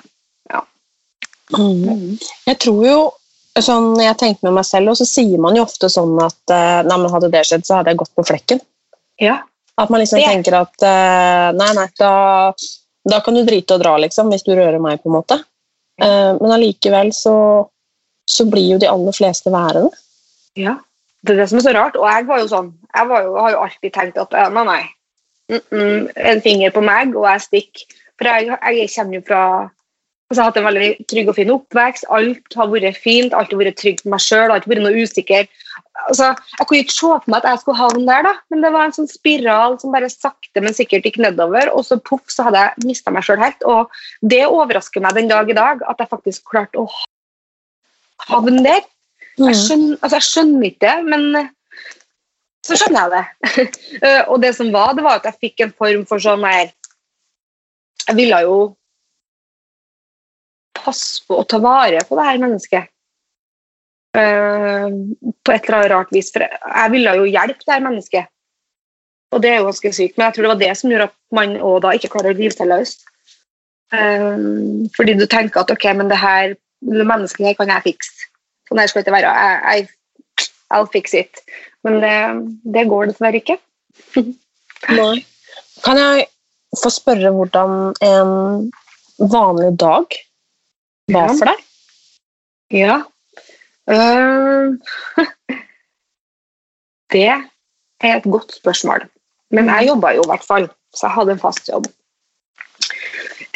Ja. 0.51 0.63
Mm. 1.59 2.17
Jeg 2.47 2.59
tror 2.63 2.87
jo 2.87 3.01
sånn, 3.63 3.95
jeg 4.01 4.17
tenkte 4.21 4.49
med 4.49 4.59
meg 4.59 4.67
selv, 4.69 4.93
og 4.93 4.99
så 5.01 5.07
sier 5.09 5.41
man 5.41 5.57
jo 5.57 5.65
ofte 5.65 5.89
sånn 5.93 6.17
at 6.23 6.53
eh, 6.53 6.81
nei, 6.87 6.99
men 7.01 7.13
hadde 7.13 7.31
det 7.33 7.45
skjedd, 7.49 7.67
så 7.67 7.79
hadde 7.79 7.93
jeg 7.93 8.01
gått 8.03 8.15
på 8.17 8.25
flekken. 8.29 8.61
Ja. 9.23 9.39
At 9.81 9.93
man 9.93 10.03
liksom 10.03 10.21
det. 10.21 10.27
tenker 10.29 10.59
at 10.61 10.85
eh, 10.85 11.53
nei, 11.57 11.71
nei, 11.77 11.87
da, 12.01 12.13
da, 13.09 13.21
kan 13.25 13.37
du 13.37 13.45
drite 13.47 13.77
og 13.77 13.85
dra, 13.85 13.97
liksom, 14.05 14.33
hvis 14.33 14.45
du 14.47 14.55
rører 14.55 14.81
meg, 14.83 15.01
på 15.03 15.11
en 15.11 15.17
måte. 15.19 15.41
Eh, 16.03 16.33
men 16.41 16.57
allikevel 16.57 17.13
så, 17.17 17.37
så 18.29 18.49
blir 18.51 18.75
jo 18.75 18.83
de 18.83 18.91
aller 18.93 19.17
fleste 19.17 19.53
værende. 19.53 19.93
Ja, 20.57 20.79
det 21.25 21.35
er 21.35 21.43
det 21.43 21.51
som 21.53 21.61
er 21.61 21.69
så 21.69 21.77
rart. 21.77 21.97
Og 22.01 22.09
jeg 22.09 22.29
var 22.29 22.43
jo 22.43 22.51
sånn, 22.53 22.73
jeg 22.93 23.13
var 23.13 23.25
jo, 23.25 23.37
har 23.41 23.55
jo 23.57 23.63
alltid 23.67 23.97
tenkt 23.97 24.21
at 24.21 24.37
nei, 24.53 24.65
nei, 24.69 24.83
mm 25.53 25.63
-mm, 25.71 26.11
en 26.33 26.43
finger 26.45 26.77
på 26.77 26.85
meg, 26.85 27.17
og 27.17 27.29
jeg 27.31 27.49
stikker. 27.49 28.03
For 28.17 28.29
jeg, 28.31 28.59
jeg 28.81 28.93
kommer 28.95 29.19
jo 29.19 29.25
fra 29.27 29.43
altså 30.27 30.41
Jeg 30.41 30.43
har 30.43 30.51
hatt 30.51 30.57
en 30.59 30.67
veldig 30.67 31.07
trygg 31.11 31.29
og 31.31 31.37
fin 31.37 31.51
oppvekst. 31.55 32.07
Alt 32.11 32.57
har 32.59 32.71
vært 32.73 32.99
fint, 32.99 33.35
alt 33.37 33.53
har 33.53 33.61
vært 33.61 33.77
trygg 33.79 34.01
for 34.03 34.11
meg 34.11 34.23
sjøl, 34.25 34.51
alltid 34.51 34.73
vært 34.73 34.83
noe 34.83 35.05
usikker. 35.05 35.45
Altså, 36.09 36.33
jeg 36.59 36.67
kunne 36.67 36.81
ikke 36.83 36.95
se 36.97 37.11
på 37.23 37.31
meg 37.31 37.37
at 37.39 37.47
jeg 37.53 37.61
skulle 37.63 37.79
havne 37.79 38.09
der, 38.09 38.27
da, 38.27 38.33
men 38.51 38.65
det 38.65 38.73
var 38.75 38.89
en 38.89 38.97
sånn 38.97 39.11
spiral 39.11 39.77
som 39.79 39.95
bare 39.95 40.11
sakte, 40.11 40.63
men 40.65 40.75
sikkert 40.75 41.07
gikk 41.07 41.21
nedover, 41.23 41.71
og 41.71 41.87
så 41.87 42.01
poff, 42.03 42.25
så 42.33 42.49
hadde 42.49 42.65
jeg 42.65 42.89
mista 42.89 43.15
meg 43.15 43.27
sjøl 43.27 43.39
helt. 43.43 43.63
Og 43.71 43.95
det 44.35 44.43
overrasker 44.49 45.05
meg 45.05 45.15
den 45.15 45.31
dag 45.31 45.51
i 45.51 45.57
dag, 45.57 45.85
at 45.87 46.03
jeg 46.03 46.11
faktisk 46.11 46.51
klarte 46.51 46.83
å 46.83 46.89
havne 48.27 48.65
der. 48.67 48.83
Jeg, 49.39 49.61
skjønner, 49.61 50.01
altså, 50.01 50.17
jeg 50.17 50.27
skjønner 50.33 50.67
ikke 50.73 50.89
det, 50.89 50.97
men 51.07 51.53
så 52.67 52.81
skjønner 52.81 53.15
jeg 53.15 53.15
det. 53.15 53.69
og 54.33 54.43
det 54.43 54.53
som 54.59 54.75
var, 54.75 54.97
det 54.99 55.07
var 55.07 55.21
at 55.21 55.31
jeg 55.31 55.43
fikk 55.47 55.63
en 55.63 55.77
form 55.79 56.03
for 56.11 56.23
sånn 56.23 56.43
her 56.49 56.75
Jeg 58.07 58.19
ville 58.19 58.39
jo 58.47 58.59
passe 60.77 61.25
på 61.27 61.41
å 61.41 61.47
ta 61.49 61.59
vare 61.63 62.05
på 62.07 62.19
det 62.19 62.29
her 62.29 62.43
mennesket. 62.43 62.93
Uh, 64.17 64.89
på 65.45 65.53
et 65.53 65.67
eller 65.67 65.79
annet 65.81 65.93
rart 65.93 66.15
vis. 66.15 66.31
For 66.33 66.47
jeg 66.47 66.95
ville 66.95 67.17
jo 67.19 67.27
hjelpe 67.29 67.65
det 67.65 67.75
her 67.75 67.85
mennesket. 67.85 68.31
Og 69.35 69.43
det 69.43 69.51
er 69.51 69.59
jo 69.59 69.67
ganske 69.69 69.93
sykt, 69.93 70.15
men 70.17 70.29
jeg 70.29 70.37
tror 70.37 70.47
det 70.47 70.53
var 70.53 70.63
det 70.63 70.75
som 70.79 70.93
gjorde 70.93 71.09
at 71.11 71.17
man 71.35 71.57
òg 71.59 71.81
da 71.83 71.93
ikke 71.97 72.13
klarer 72.13 72.33
å 72.33 72.39
rive 72.39 72.55
seg 72.55 72.71
løs. 72.71 72.95
Uh, 73.95 74.87
fordi 74.97 75.17
du 75.19 75.27
tenker 75.31 75.63
at 75.63 75.73
ok, 75.73 75.91
men 75.99 76.11
det 76.13 76.21
her 76.21 76.55
det 76.87 77.07
mennesket 77.09 77.51
her 77.51 77.59
kan 77.59 77.73
jeg 77.73 77.87
fikse. 77.91 78.31
Sånn 78.69 78.81
her 78.81 78.91
skal 78.91 79.03
det 79.03 79.09
ikke 79.09 79.17
være. 79.17 79.33
I, 79.33 79.83
I, 79.83 80.47
I'll 80.75 80.89
fix 80.91 81.15
it. 81.15 81.43
Men 81.87 82.01
det, 82.03 82.17
det 82.75 82.87
går 82.91 83.11
dessverre 83.11 83.41
ikke. 83.41 83.59
Kan 85.85 86.01
jeg 86.01 86.27
få 86.81 86.93
spørre 86.93 87.33
hvordan 87.35 87.95
en 88.05 88.33
vanlig 89.19 89.73
dag 89.81 90.17
var 91.13 91.35
for 91.39 91.51
deg? 91.51 91.63
Ja. 92.75 92.97
Uh, 93.87 94.75
det 97.15 97.29
er 97.31 98.17
et 98.17 98.27
godt 98.27 98.57
spørsmål. 98.59 99.07
Men 99.55 99.71
jeg 99.71 99.93
jobba 99.93 100.17
jo 100.17 100.27
i 100.27 100.31
hvert 100.33 100.47
fall, 100.47 100.69
så 100.95 101.07
jeg 101.07 101.17
hadde 101.21 101.37
en 101.37 101.43
fast 101.43 101.71
jobb. 101.71 101.87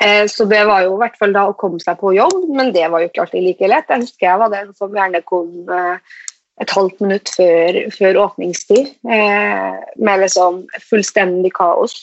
Uh, 0.01 0.25
så 0.31 0.47
det 0.49 0.63
var 0.67 0.87
jo 0.87 0.95
i 0.95 1.03
hvert 1.03 1.19
fall 1.19 1.35
da 1.35 1.49
å 1.51 1.59
komme 1.59 1.83
seg 1.83 1.99
på 2.01 2.15
jobb, 2.17 2.47
men 2.55 2.73
det 2.77 2.87
var 2.91 3.03
jo 3.03 3.11
ikke 3.11 3.27
alltid 3.27 3.47
like 3.47 3.73
lett. 3.73 3.91
Jeg 3.91 4.07
husker 4.07 4.31
jeg 4.31 4.43
var 4.45 4.55
den 4.55 4.75
som 4.79 4.95
gjerne 4.95 5.25
kom 5.27 5.51
uh, 5.69 5.99
et 6.61 6.73
halvt 6.77 7.01
minutt 7.03 7.31
før, 7.33 7.77
før 7.97 8.19
åpningstid 8.27 8.91
med 9.09 10.21
liksom 10.21 10.59
fullstendig 10.91 11.55
kaos. 11.57 11.95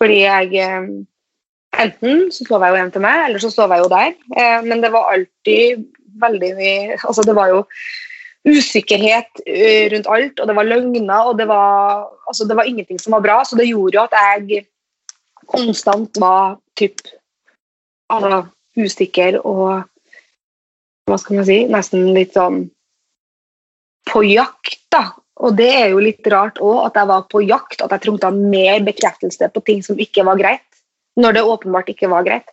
Fordi 0.00 0.22
jeg 0.22 0.66
Enten 1.76 2.30
så 2.32 2.46
sov 2.46 2.62
jeg 2.64 2.72
jo 2.72 2.78
hjem 2.80 2.92
til 2.94 3.02
meg, 3.04 3.22
eller 3.26 3.42
så 3.42 3.50
sov 3.52 3.72
jeg 3.74 3.82
jo 3.84 3.88
der. 3.92 4.14
Eh, 4.40 4.60
men 4.64 4.80
det 4.80 4.92
var 4.94 5.10
alltid 5.12 5.82
veldig 6.22 6.52
mye 6.56 6.96
Altså, 7.02 7.24
det 7.26 7.34
var 7.36 7.52
jo 7.52 7.58
usikkerhet 8.46 9.42
eh, 9.44 9.90
rundt 9.92 10.08
alt, 10.08 10.40
og 10.40 10.48
det 10.48 10.56
var 10.56 10.70
løgner, 10.70 11.28
og 11.28 11.38
det 11.38 11.48
var, 11.50 12.06
altså, 12.30 12.46
det 12.48 12.56
var 12.56 12.68
ingenting 12.70 13.00
som 13.02 13.16
var 13.16 13.24
bra. 13.26 13.42
Så 13.44 13.58
det 13.58 13.68
gjorde 13.68 13.98
jo 13.98 14.06
at 14.06 14.16
jeg 14.16 14.64
konstant 15.46 16.20
var 16.22 16.56
typ 16.78 17.02
altså, 18.10 18.46
usikker 18.76 19.40
og 19.44 19.84
hva 21.06 21.18
skal 21.22 21.38
man 21.38 21.46
si, 21.46 21.60
nesten 21.70 22.08
litt 22.16 22.34
sånn 22.34 22.64
på 24.10 24.24
jakt, 24.26 24.80
da. 24.90 25.04
Og 25.44 25.56
det 25.58 25.68
er 25.68 25.90
jo 25.92 26.00
litt 26.00 26.26
rart 26.32 26.60
òg, 26.64 26.86
at 26.86 26.96
jeg 26.96 27.10
var 27.10 27.26
på 27.32 27.42
jakt, 27.44 27.82
at 27.84 27.92
jeg 27.92 28.06
trengte 28.06 28.30
mer 28.32 28.80
bekreftelse 28.86 29.50
på 29.52 29.62
ting 29.66 29.82
som 29.84 30.00
ikke 30.00 30.24
var 30.26 30.40
greit 30.40 30.64
når 31.16 31.32
det 31.32 31.42
åpenbart 31.48 31.88
ikke 31.88 32.10
var 32.12 32.24
greit. 32.26 32.50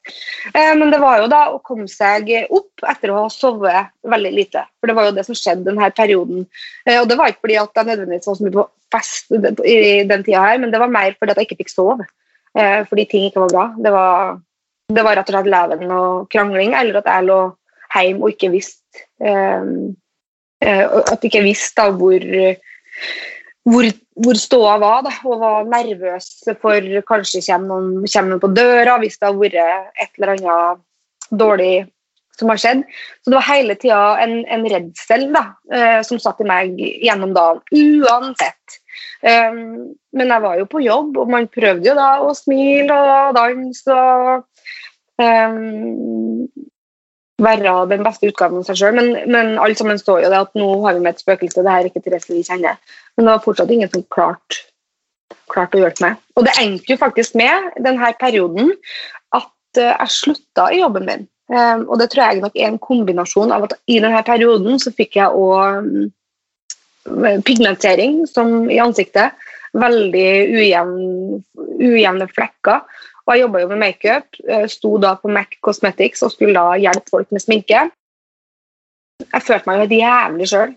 Eh, 0.53 0.71
men 0.79 0.91
det 0.91 0.99
var 1.01 1.19
jo 1.19 1.27
da 1.31 1.41
å 1.51 1.59
komme 1.67 1.87
seg 1.91 2.29
opp 2.47 2.85
etter 2.87 3.11
å 3.11 3.25
ha 3.25 3.31
sovet 3.31 3.91
veldig 4.07 4.31
lite. 4.31 4.63
For 4.79 4.89
det 4.89 4.95
var 4.97 5.09
jo 5.09 5.15
det 5.17 5.25
som 5.27 5.35
skjedde 5.37 5.67
denne 5.67 5.89
perioden. 5.95 6.45
Eh, 6.87 6.99
og 7.01 7.09
det 7.09 7.17
var 7.19 7.31
ikke 7.31 7.43
fordi 7.47 7.59
at 7.59 7.75
jeg 7.75 7.89
nødvendigvis 7.91 8.29
var 8.29 8.37
så 8.39 8.47
mye 8.47 8.55
på 8.55 8.65
fest 8.93 9.35
i 9.67 9.77
den 10.07 10.23
tida 10.23 10.45
her, 10.45 10.61
men 10.61 10.71
det 10.71 10.79
var 10.79 10.95
mer 10.95 11.11
fordi 11.17 11.31
at 11.33 11.41
jeg 11.41 11.49
ikke 11.49 11.61
fikk 11.65 11.73
sove. 11.73 12.07
Eh, 12.55 12.81
fordi 12.87 13.07
ting 13.11 13.27
ikke 13.27 13.43
var 13.43 13.51
bra. 13.57 13.65
Det 13.83 13.91
var, 13.97 14.39
det 14.95 15.03
var 15.09 15.19
rett 15.19 15.33
og 15.33 15.35
slett 15.35 15.51
leven 15.51 15.95
og 15.97 16.31
krangling, 16.31 16.71
eller 16.79 17.01
at 17.01 17.11
jeg 17.11 17.27
lå 17.27 17.41
hjemme 17.93 18.25
og 18.25 18.31
ikke 18.31 18.49
visste 18.55 18.79
At 20.63 21.19
jeg 21.19 21.27
ikke 21.29 21.43
visste 21.45 21.83
hvor 21.99 22.23
hvor, 23.63 23.87
hvor 24.19 24.39
ståa 24.39 24.77
var, 24.81 25.03
da, 25.07 25.13
og 25.23 25.39
var 25.41 25.67
nervøs 25.71 26.29
for 26.61 26.93
kanskje 27.07 27.43
kommer 27.47 27.69
noen, 27.69 28.07
kommer 28.07 28.33
noen 28.33 28.43
på 28.43 28.53
døra 28.55 28.97
hvis 29.01 29.19
det 29.19 29.29
har 29.29 29.39
vært 29.39 29.59
et 29.61 30.17
eller 30.19 30.33
annet 30.35 30.83
dårlig 31.43 31.75
som 32.39 32.49
har 32.49 32.61
skjedd. 32.61 32.83
Så 33.21 33.31
det 33.31 33.37
var 33.37 33.47
hele 33.47 33.75
tida 33.79 33.99
en, 34.23 34.39
en 34.51 34.65
redsel 34.69 35.27
da, 35.33 35.43
eh, 35.73 35.99
som 36.05 36.21
satt 36.21 36.41
i 36.41 36.47
meg 36.49 36.79
gjennom 36.79 37.35
dagen, 37.35 37.61
uansett. 37.71 38.79
Um, 39.23 39.93
men 40.13 40.33
jeg 40.33 40.43
var 40.43 40.57
jo 40.59 40.69
på 40.69 40.81
jobb, 40.83 41.17
og 41.21 41.29
man 41.31 41.49
prøvde 41.53 41.91
jo 41.91 41.95
da 41.97 42.09
å 42.25 42.33
smile 42.37 42.97
og 42.97 43.37
danse 43.37 43.95
og 43.95 44.43
um, 45.21 46.43
være 47.41 47.73
den 47.89 48.03
beste 48.05 48.29
utgaven 48.29 48.61
av 48.61 48.67
seg 48.67 48.79
sjøl. 48.79 48.99
Men, 48.99 49.15
men 49.31 49.55
alle 49.57 49.77
sammen 49.77 50.01
så 50.01 50.19
jo 50.21 50.29
det 50.29 50.43
at 50.45 50.53
nå 50.59 50.69
har 50.85 50.97
vi 50.97 51.05
med 51.05 51.15
et 51.15 51.23
spøkelse, 51.23 51.63
det 51.63 51.73
her 51.73 51.85
er 51.85 51.89
ikke 51.89 52.03
Therese 52.05 52.31
vi 52.31 52.45
kjenner. 52.45 52.77
Men 53.17 53.25
det 53.25 53.33
var 53.33 53.43
fortsatt 53.45 53.73
ingen 53.73 53.91
som 53.91 54.05
klarte 54.13 54.61
klart 55.51 55.75
å 55.75 55.81
hjelpe 55.81 56.05
meg. 56.05 56.19
Og 56.37 56.47
det 56.47 56.55
endte 56.61 56.93
jo 56.93 56.99
faktisk 56.99 57.37
med 57.39 57.71
denne 57.83 58.11
perioden 58.19 58.73
at 59.35 59.79
uh, 59.79 59.91
jeg 59.91 60.15
slutta 60.15 60.69
i 60.73 60.81
jobben 60.81 61.07
min. 61.09 61.25
Um, 61.51 61.85
og 61.91 61.99
det 61.99 62.09
tror 62.11 62.23
jeg 62.23 62.41
nok 62.41 62.57
er 62.57 62.69
en 62.69 62.81
kombinasjon 62.81 63.53
av 63.53 63.67
at 63.67 63.77
i 63.91 63.99
denne 64.01 64.21
perioden 64.25 64.79
så 64.81 64.93
fikk 64.95 65.17
jeg 65.19 65.35
òg 65.35 65.83
um, 65.83 67.41
pigmentering 67.45 68.23
som 68.29 68.69
i 68.71 68.79
ansiktet. 68.81 69.35
Veldig 69.73 70.29
ujevn, 70.53 71.41
ujevne 71.81 72.29
flekker. 72.31 72.83
Og 73.23 73.33
jeg 73.33 73.45
jobba 73.45 73.61
jo 73.63 73.67
med 73.71 73.79
makeup, 73.79 74.39
eh, 74.47 74.65
sto 74.67 74.97
da 74.99 75.13
på 75.15 75.31
Mac 75.31 75.55
Cosmetics 75.63 76.23
og 76.25 76.33
skulle 76.33 76.55
da 76.57 76.79
hjelpe 76.79 77.11
folk 77.11 77.29
med 77.31 77.43
sminke. 77.43 77.85
Jeg 79.23 79.45
følte 79.45 79.69
meg 79.69 79.77
jo 79.77 79.85
helt 79.85 79.99
jævlig 80.01 80.49
sjøl. 80.51 80.73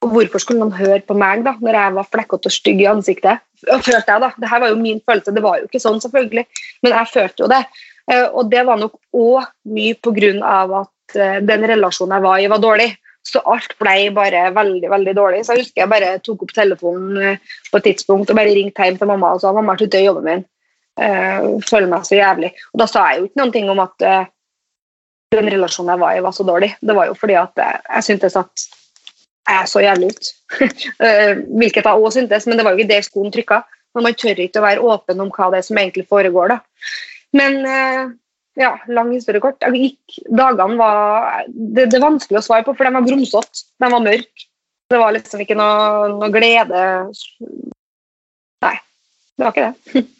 Og 0.00 0.14
hvorfor 0.14 0.40
skulle 0.40 0.62
noen 0.62 0.78
høre 0.78 1.02
på 1.04 1.14
meg 1.18 1.42
da, 1.44 1.52
når 1.60 1.76
jeg 1.76 1.94
var 1.98 2.08
flekkete 2.08 2.48
og 2.48 2.54
stygg 2.54 2.80
i 2.80 2.88
ansiktet? 2.88 3.42
Følte 3.66 3.92
jeg 3.92 4.22
da, 4.24 4.30
Dette 4.32 4.60
var 4.62 4.70
jo 4.72 4.78
min 4.80 5.02
følelse, 5.04 5.34
det 5.36 5.42
var 5.44 5.58
jo 5.60 5.68
ikke 5.68 5.82
sånn, 5.82 6.00
selvfølgelig, 6.00 6.46
men 6.80 6.94
jeg 6.96 7.10
følte 7.12 7.44
jo 7.44 7.50
det. 7.52 7.60
Eh, 8.08 8.24
og 8.24 8.48
det 8.52 8.64
var 8.64 8.80
nok 8.80 8.96
òg 9.12 9.50
mye 9.76 9.98
på 10.00 10.14
grunn 10.16 10.40
av 10.40 10.72
at 10.78 11.18
eh, 11.20 11.42
den 11.44 11.66
relasjonen 11.68 12.16
jeg 12.16 12.24
var 12.24 12.40
i, 12.40 12.48
var 12.48 12.64
dårlig. 12.64 12.88
Så 13.28 13.42
alt 13.44 13.74
ble 13.76 14.08
bare 14.16 14.46
veldig 14.56 14.88
veldig 14.88 15.14
dårlig. 15.18 15.42
Så 15.44 15.52
jeg 15.52 15.66
husker 15.66 15.82
jeg 15.82 15.92
bare 15.92 16.14
tok 16.24 16.46
opp 16.46 16.54
telefonen 16.56 17.36
på 17.68 17.76
et 17.76 17.86
tidspunkt 17.90 18.32
og 18.32 18.40
bare 18.40 18.56
ringte 18.56 18.88
hjem 18.88 18.96
til 18.96 19.10
mamma 19.10 19.34
og 19.36 19.42
sa 19.42 19.52
mamma 19.52 19.76
slutt 19.76 19.98
å 19.98 20.00
jobben 20.00 20.24
min 20.30 20.46
uh, 20.46 20.48
føler 21.64 21.88
meg 21.90 22.04
så 22.06 22.18
jævlig. 22.18 22.52
Og 22.74 22.82
da 22.82 22.86
sa 22.90 23.06
jeg 23.10 23.20
jo 23.20 23.28
ikke 23.28 23.40
noen 23.40 23.54
ting 23.54 23.70
om 23.72 23.82
at 23.82 24.06
uh, 24.06 24.28
den 25.34 25.50
relasjonen 25.54 25.94
jeg 25.94 26.02
var 26.02 26.16
i, 26.16 26.22
var 26.26 26.36
så 26.36 26.46
dårlig. 26.46 26.72
Det 26.80 26.96
var 26.96 27.10
jo 27.10 27.16
fordi 27.18 27.36
at 27.40 27.62
uh, 27.62 27.76
jeg 27.96 28.08
syntes 28.08 28.38
at 28.40 28.66
jeg 29.50 29.68
så 29.70 29.82
jævlig 29.82 30.10
ut. 30.12 30.32
hvilket 31.58 31.86
jeg 31.86 31.90
òg 31.90 32.10
syntes, 32.14 32.46
men 32.46 32.58
det 32.58 32.66
var 32.66 32.74
jo 32.74 32.82
ikke 32.82 32.92
det 32.92 33.04
skoen 33.06 33.32
trykka. 33.34 33.62
Men 33.96 34.06
man 34.06 34.18
tør 34.18 34.38
ikke 34.44 34.60
å 34.60 34.66
være 34.66 34.90
åpen 34.92 35.22
om 35.24 35.32
hva 35.34 35.48
det 35.50 35.62
er 35.62 35.66
som 35.66 35.80
egentlig 35.80 36.04
foregår. 36.10 36.52
da. 36.52 36.60
Men 37.34 37.56
ja, 38.60 38.76
lang 38.86 39.10
historie 39.14 39.42
kort. 39.42 39.58
Dagene 39.58 40.78
var 40.78 41.42
det, 41.48 41.88
det, 41.88 41.96
er 41.98 42.04
vanskelig 42.04 42.38
å 42.38 42.44
svare 42.44 42.66
på, 42.66 42.76
for 42.76 42.86
de 42.86 42.94
var 42.94 43.08
grumsete. 43.08 43.64
De 43.80 43.90
var 43.90 44.04
mørke. 44.04 44.46
Det 44.90 44.98
var 44.98 45.14
liksom 45.14 45.42
ikke 45.44 45.54
noe, 45.58 46.08
noe 46.18 46.30
glede 46.34 46.80
Nei, 48.60 48.76
det 49.38 49.46
var 49.46 49.52
ikke 49.54 49.68
det. 49.68 50.06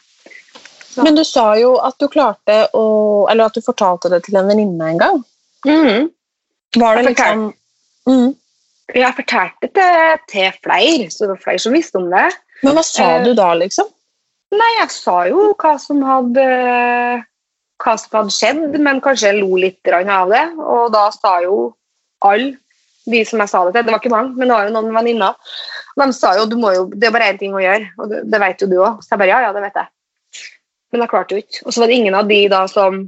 Men 0.99 1.15
du 1.15 1.23
sa 1.27 1.53
jo 1.59 1.77
at 1.79 1.95
du 2.03 2.09
klarte 2.11 2.65
å 2.75 2.85
Eller 3.31 3.47
at 3.47 3.55
du 3.55 3.63
fortalte 3.63 4.11
det 4.11 4.25
til 4.27 4.39
en 4.41 4.49
venninne 4.51 4.93
en 4.93 5.01
gang. 5.01 5.23
Mm. 5.67 6.11
Var 6.81 6.99
det 6.99 7.05
liksom 7.11 7.51
mm. 8.09 8.29
Jeg 8.97 9.15
fortalte 9.15 9.71
det 9.77 10.21
til 10.33 10.51
flere, 10.65 11.11
så 11.15 11.25
det 11.25 11.35
var 11.37 11.43
flere 11.45 11.63
som 11.63 11.77
visste 11.77 12.01
om 12.01 12.09
det. 12.11 12.27
Men 12.65 12.75
hva 12.75 12.83
sa 12.83 13.07
uh, 13.21 13.25
du 13.25 13.35
da, 13.39 13.53
liksom? 13.55 13.87
Nei, 14.51 14.71
jeg 14.81 14.91
sa 14.91 15.21
jo 15.31 15.53
hva 15.55 15.77
som 15.79 16.01
hadde 16.03 16.47
hva 17.81 17.95
som 17.97 18.17
hadde 18.19 18.35
skjedd, 18.35 18.75
men 18.83 18.99
kanskje 19.05 19.31
jeg 19.31 19.45
lo 19.45 19.61
litt 19.63 19.93
av 19.95 20.33
det. 20.33 20.43
Og 20.59 20.91
da 20.93 21.07
sa 21.15 21.37
jo 21.45 21.71
alle 22.27 22.57
de 23.11 23.23
som 23.25 23.41
jeg 23.41 23.53
sa 23.53 23.63
det 23.65 23.77
til, 23.77 23.87
det 23.87 23.95
var 23.95 24.03
ikke 24.03 24.13
mange, 24.13 24.35
men 24.37 24.51
det 24.51 24.57
var 24.57 24.67
jo 24.67 24.75
noen 24.75 24.93
venninner, 24.95 25.55
de 25.99 26.07
sa 26.15 26.35
jo, 26.37 26.45
jo 26.51 26.85
det 26.93 27.09
er 27.09 27.15
bare 27.15 27.31
én 27.33 27.39
ting 27.41 27.55
å 27.57 27.63
gjøre, 27.63 27.89
og 27.99 28.13
det, 28.13 28.21
det 28.31 28.43
vet 28.43 28.63
jo 28.63 28.69
du 28.71 28.77
òg. 28.83 29.01
Så 29.05 29.15
jeg 29.15 29.23
bare 29.23 29.33
ja, 29.33 29.41
ja, 29.47 29.55
det 29.57 29.65
vet 29.65 29.79
jeg. 29.81 29.93
Men 30.91 31.05
jeg 31.05 31.13
klarte 31.13 31.37
jo 31.37 31.43
ikke. 31.45 31.65
Og 31.65 31.73
så 31.73 31.83
var 31.83 31.91
det 31.91 31.99
ingen 32.01 32.17
av 32.19 32.31
de 32.31 32.45
da 32.51 32.65
som 32.71 33.05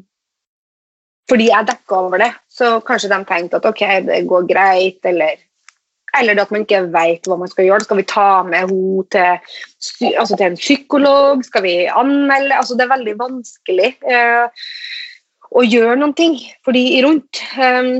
fordi 1.31 1.47
jeg 1.49 1.69
dekka 1.69 1.99
over 2.09 2.21
det, 2.21 2.33
så 2.51 2.75
kanskje 2.85 3.09
de 3.13 3.19
tenkte 3.25 3.61
at 3.61 3.67
ok, 3.69 3.83
det 4.05 4.25
går 4.29 4.49
greit, 4.51 4.99
eller 5.09 5.39
eller 6.13 6.43
at 6.43 6.51
man 6.53 6.65
ikke 6.67 6.83
vet 6.93 7.29
hva 7.29 7.39
man 7.41 7.49
skal 7.49 7.65
gjøre. 7.65 7.87
Skal 7.87 8.01
vi 8.03 8.09
ta 8.09 8.27
med 8.45 8.67
henne 8.67 9.05
til, 9.15 10.11
altså 10.21 10.37
til 10.37 10.51
en 10.51 10.59
psykolog? 10.61 11.45
Skal 11.47 11.65
vi 11.65 11.77
anmelde? 11.89 12.57
Altså, 12.59 12.77
det 12.77 12.85
er 12.85 12.93
veldig 12.93 13.15
vanskelig 13.21 13.89
eh, 14.13 14.67
å 15.57 15.65
gjøre 15.65 15.97
noen 16.01 16.13
ting 16.19 16.37
for 16.67 16.77
de 16.77 16.85
rundt. 17.07 17.41
Eh, 17.57 17.95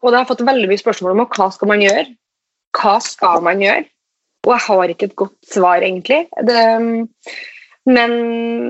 og 0.00 0.12
det 0.12 0.14
har 0.14 0.22
jeg 0.22 0.30
fått 0.30 0.46
veldig 0.46 0.70
mye 0.70 0.82
spørsmål 0.84 1.16
om 1.16 1.24
hva 1.26 1.48
skal 1.56 1.72
man 1.72 1.82
gjøre. 1.82 2.06
Hva 2.78 2.94
skal 3.02 3.42
man 3.42 3.64
gjøre? 3.64 3.88
Og 4.46 4.54
jeg 4.54 4.64
har 4.68 4.92
ikke 4.94 5.10
et 5.10 5.18
godt 5.18 5.50
svar, 5.50 5.82
egentlig. 5.82 6.22
Det, 6.46 6.62
men 7.90 8.12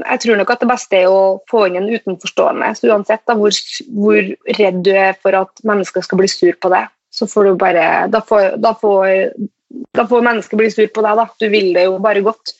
jeg 0.00 0.22
tror 0.22 0.38
nok 0.40 0.50
at 0.54 0.62
det 0.62 0.68
beste 0.70 0.98
er 1.02 1.12
å 1.12 1.38
få 1.50 1.66
inn 1.68 1.78
en 1.80 1.88
utenforstående. 1.90 2.72
Så 2.78 2.90
uansett 2.90 3.22
da, 3.28 3.36
hvor, 3.38 3.54
hvor 3.96 4.20
redd 4.58 4.82
du 4.86 4.92
er 4.94 5.16
for 5.20 5.36
at 5.38 5.64
mennesker 5.66 6.04
skal 6.06 6.20
bli 6.22 6.30
sur 6.30 6.56
på 6.60 6.70
deg, 6.72 6.90
så 7.10 7.26
får 7.26 7.48
du 7.48 7.58
bare 7.58 7.86
Da 8.12 8.20
får, 8.22 8.56
da 8.62 8.70
får, 8.78 9.34
da 9.98 10.06
får 10.06 10.22
mennesker 10.26 10.60
bli 10.60 10.70
sur 10.72 10.86
på 10.94 11.04
deg, 11.06 11.18
da. 11.20 11.26
Du 11.42 11.48
vil 11.52 11.72
det 11.76 11.88
jo 11.88 11.98
bare 12.02 12.22
godt. 12.26 12.54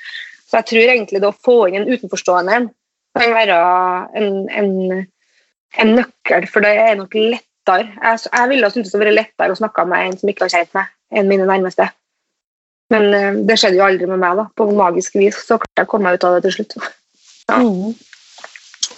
Så 0.51 0.59
jeg 0.59 0.69
tror 0.71 0.93
egentlig 0.95 1.23
det 1.23 1.31
å 1.31 1.41
få 1.47 1.57
inn 1.69 1.81
en 1.83 1.91
utenforstående 1.91 2.61
kan 3.19 3.33
være 3.35 3.57
en, 4.19 4.29
en, 4.55 4.75
en 5.83 5.95
nøkkel, 5.99 6.47
for 6.51 6.67
det 6.67 6.75
er 6.79 6.99
nok 6.99 7.15
lettere. 7.15 7.87
Jeg, 7.95 8.27
jeg 8.27 8.51
ville 8.53 8.71
syntes 8.75 8.95
det 8.95 9.03
var 9.03 9.15
lettere 9.15 9.55
å 9.55 9.59
snakke 9.59 9.87
med 9.91 10.07
en 10.07 10.19
som 10.21 10.31
ikke 10.31 10.47
har 10.47 10.55
kjent 10.55 10.77
meg, 10.79 10.93
enn 11.15 11.31
mine 11.31 11.47
nærmeste. 11.49 11.89
Men 12.91 13.09
eh, 13.15 13.41
det 13.49 13.59
skjedde 13.61 13.79
jo 13.79 13.87
aldri 13.87 14.09
med 14.11 14.23
meg, 14.23 14.41
da. 14.41 14.47
På 14.57 14.69
magisk 14.75 15.19
vis 15.21 15.39
så 15.47 15.61
klarte 15.61 15.83
jeg 15.83 15.89
å 15.89 15.93
komme 15.93 16.11
meg 16.11 16.19
ut 16.19 16.27
av 16.29 16.37
det 16.37 16.45
til 16.49 16.57
slutt. 16.59 16.77
Ja. 17.51 17.61
Mm. 17.63 17.95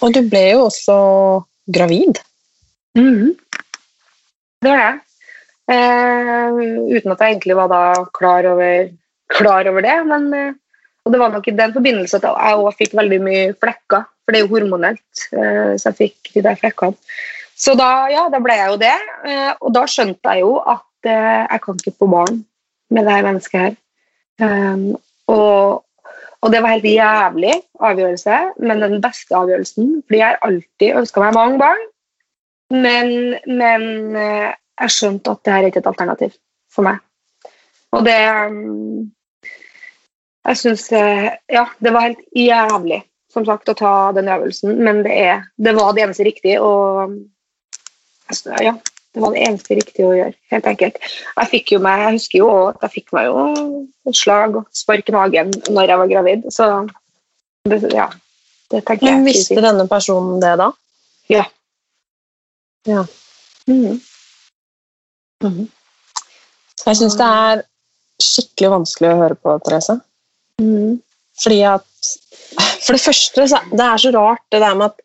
Og 0.03 0.15
du 0.15 0.21
ble 0.27 0.43
jo 0.49 0.65
også 0.67 0.97
gravid. 1.73 2.19
Mm. 2.97 3.33
Det 4.63 4.71
var 4.71 4.81
jeg. 4.81 4.99
Eh, 5.73 6.59
uten 6.97 7.13
at 7.13 7.21
jeg 7.23 7.37
egentlig 7.37 7.55
var 7.57 7.69
da 7.71 7.85
klar 8.15 8.49
over, 8.49 8.89
klar 9.31 9.69
over 9.71 9.85
det. 9.85 9.95
Men 10.09 10.27
eh, 10.37 10.51
og 11.03 11.11
det 11.11 11.19
var 11.19 11.33
nok 11.33 11.47
i 11.47 11.55
den 11.55 11.73
forbindelse 11.75 12.19
at 12.19 12.25
jeg 12.29 12.57
også 12.57 12.79
fikk 12.79 12.97
veldig 12.99 13.19
mye 13.23 13.45
flekker. 13.59 14.05
For 14.23 14.31
det 14.31 14.39
er 14.39 14.45
jo 14.45 14.53
hormonelt, 14.53 15.23
eh, 15.35 15.73
så 15.75 15.91
jeg 15.91 15.99
fikk 15.99 16.33
de 16.37 16.43
der 16.45 16.59
flekkene. 16.59 16.95
Så 17.59 17.75
da, 17.77 18.07
ja, 18.11 18.23
da 18.31 18.39
ble 18.43 18.55
jeg 18.55 18.71
jo 18.71 18.79
det. 18.81 18.95
Eh, 19.27 19.51
og 19.59 19.73
da 19.75 19.83
skjønte 19.89 20.31
jeg 20.31 20.45
jo 20.45 20.55
at 20.59 21.09
eh, 21.09 21.43
jeg 21.43 21.63
kan 21.65 21.81
ikke 21.81 21.95
få 21.99 22.09
barn 22.11 22.39
med 22.93 23.07
det 23.07 23.17
her 23.17 23.27
mennesket 23.27 23.59
her. 23.59 23.75
Um, 24.41 24.95
og, 25.29 25.83
og 26.41 26.51
det 26.51 26.61
var 26.63 26.75
helt 26.75 26.89
jævlig 26.89 27.53
avgjørelse, 27.79 28.39
men 28.59 28.81
den 28.81 29.01
beste 29.01 29.35
avgjørelsen. 29.37 30.03
Fordi 30.07 30.19
jeg 30.19 30.27
har 30.27 30.41
alltid 30.47 30.99
ønska 31.01 31.23
meg 31.23 31.37
mange 31.37 31.59
barn, 31.61 31.83
men, 32.73 33.35
men 33.45 33.83
eh, 34.17 34.53
jeg 34.81 34.93
skjønte 34.95 35.35
at 35.35 35.43
det 35.45 35.53
her 35.53 35.65
er 35.65 35.69
ikke 35.69 35.83
et 35.83 35.89
alternativ 35.91 36.31
for 36.73 36.87
meg. 36.87 37.01
Og 37.93 38.05
det 38.07 38.17
um, 38.49 39.11
Jeg 40.43 40.57
syns 40.57 40.87
Ja, 40.91 41.67
det 41.79 41.93
var 41.93 42.07
helt 42.07 42.23
jævlig, 42.35 43.03
som 43.31 43.45
sagt, 43.45 43.69
å 43.69 43.77
ta 43.77 43.93
den 44.17 44.31
øvelsen, 44.33 44.75
men 44.83 45.03
det, 45.05 45.13
er, 45.13 45.45
det 45.55 45.75
var 45.77 45.93
det 45.93 46.03
eneste 46.03 46.25
riktige. 46.25 46.59
Og 46.59 47.13
ja, 48.63 48.73
det 49.13 49.21
var 49.21 49.33
det 49.35 49.43
eneste 49.45 49.77
riktige 49.77 50.07
å 50.09 50.15
gjøre, 50.17 50.33
helt 50.49 50.67
enkelt. 50.71 50.95
Jeg 51.37 51.49
fikk 51.51 51.73
jo 51.75 51.79
meg, 51.85 52.01
jeg 52.01 52.17
husker 52.17 52.39
jo 52.39 52.47
at 52.71 52.85
jeg 52.85 52.93
fikk 52.95 53.13
meg 53.13 53.27
jo 53.29 53.43
et 54.09 54.17
slag 54.17 54.57
og 54.57 54.69
spark 54.73 55.11
i 55.11 55.15
magen 55.15 55.51
når 55.69 55.91
jeg 55.91 56.01
var 56.01 56.09
gravid. 56.13 56.47
Så 56.53 56.69
det, 57.69 57.79
ja, 57.93 58.07
det 58.73 58.81
tenker 58.87 59.11
jeg. 59.11 59.19
Men 59.19 59.27
visste 59.29 59.65
denne 59.65 59.85
personen 59.91 60.41
det 60.41 60.55
da? 60.63 60.71
Ja. 61.29 61.45
Ja. 62.89 63.05
Mhm. 63.69 64.01
Jeg 66.83 66.99
syns 66.99 67.15
det 67.19 67.29
er 67.29 67.63
skikkelig 68.23 68.73
vanskelig 68.77 69.11
å 69.13 69.19
høre 69.21 69.37
på, 69.39 69.55
Therese. 69.63 69.99
Mm. 70.61 70.99
Fordi 71.43 71.63
at 71.69 71.89
For 72.83 72.97
det 72.97 73.01
første, 73.01 73.45
det 73.71 73.85
er 73.85 74.01
så 74.01 74.09
rart 74.11 74.41
det 74.51 74.59
der 74.59 74.73
med 74.75 74.91
at 74.91 75.02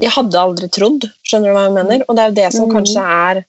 jeg 0.00 0.12
hadde 0.14 0.40
aldri 0.40 0.68
trodd, 0.72 1.06
skjønner 1.26 1.50
du 1.50 1.56
hva 1.56 1.64
jeg 1.68 1.76
mener? 1.76 2.04
Og 2.06 2.16
det 2.16 2.22
er 2.22 2.30
jo 2.30 2.36
det 2.40 2.50
som 2.56 2.68
mm. 2.68 2.74
kanskje 2.76 3.06
er 3.14 3.42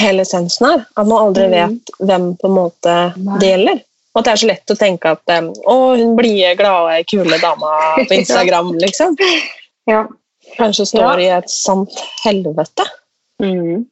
hele 0.00 0.24
essensen 0.26 0.68
her. 0.68 0.84
At 0.96 1.08
man 1.08 1.18
aldri 1.28 1.48
mm. 1.48 1.54
vet 1.56 1.94
hvem 2.00 2.28
på 2.40 2.48
en 2.50 2.56
måte 2.56 2.96
Nei. 3.16 3.38
det 3.42 3.52
gjelder. 3.52 3.82
Og 4.12 4.20
at 4.20 4.26
det 4.26 4.32
er 4.32 4.40
så 4.42 4.48
lett 4.50 4.72
å 4.74 4.76
tenke 4.76 5.12
at 5.16 5.32
å, 5.32 5.76
hun 5.96 6.16
blide, 6.18 6.52
glade, 6.58 6.98
kule 7.08 7.38
dama 7.40 7.76
på 8.08 8.18
Instagram, 8.18 8.74
liksom. 8.82 9.16
Ja. 9.88 10.04
Kanskje 10.58 10.88
står 10.90 11.22
i 11.22 11.30
et 11.32 11.48
sant 11.52 12.02
helvete. 12.24 12.86
Mm. 13.42 13.86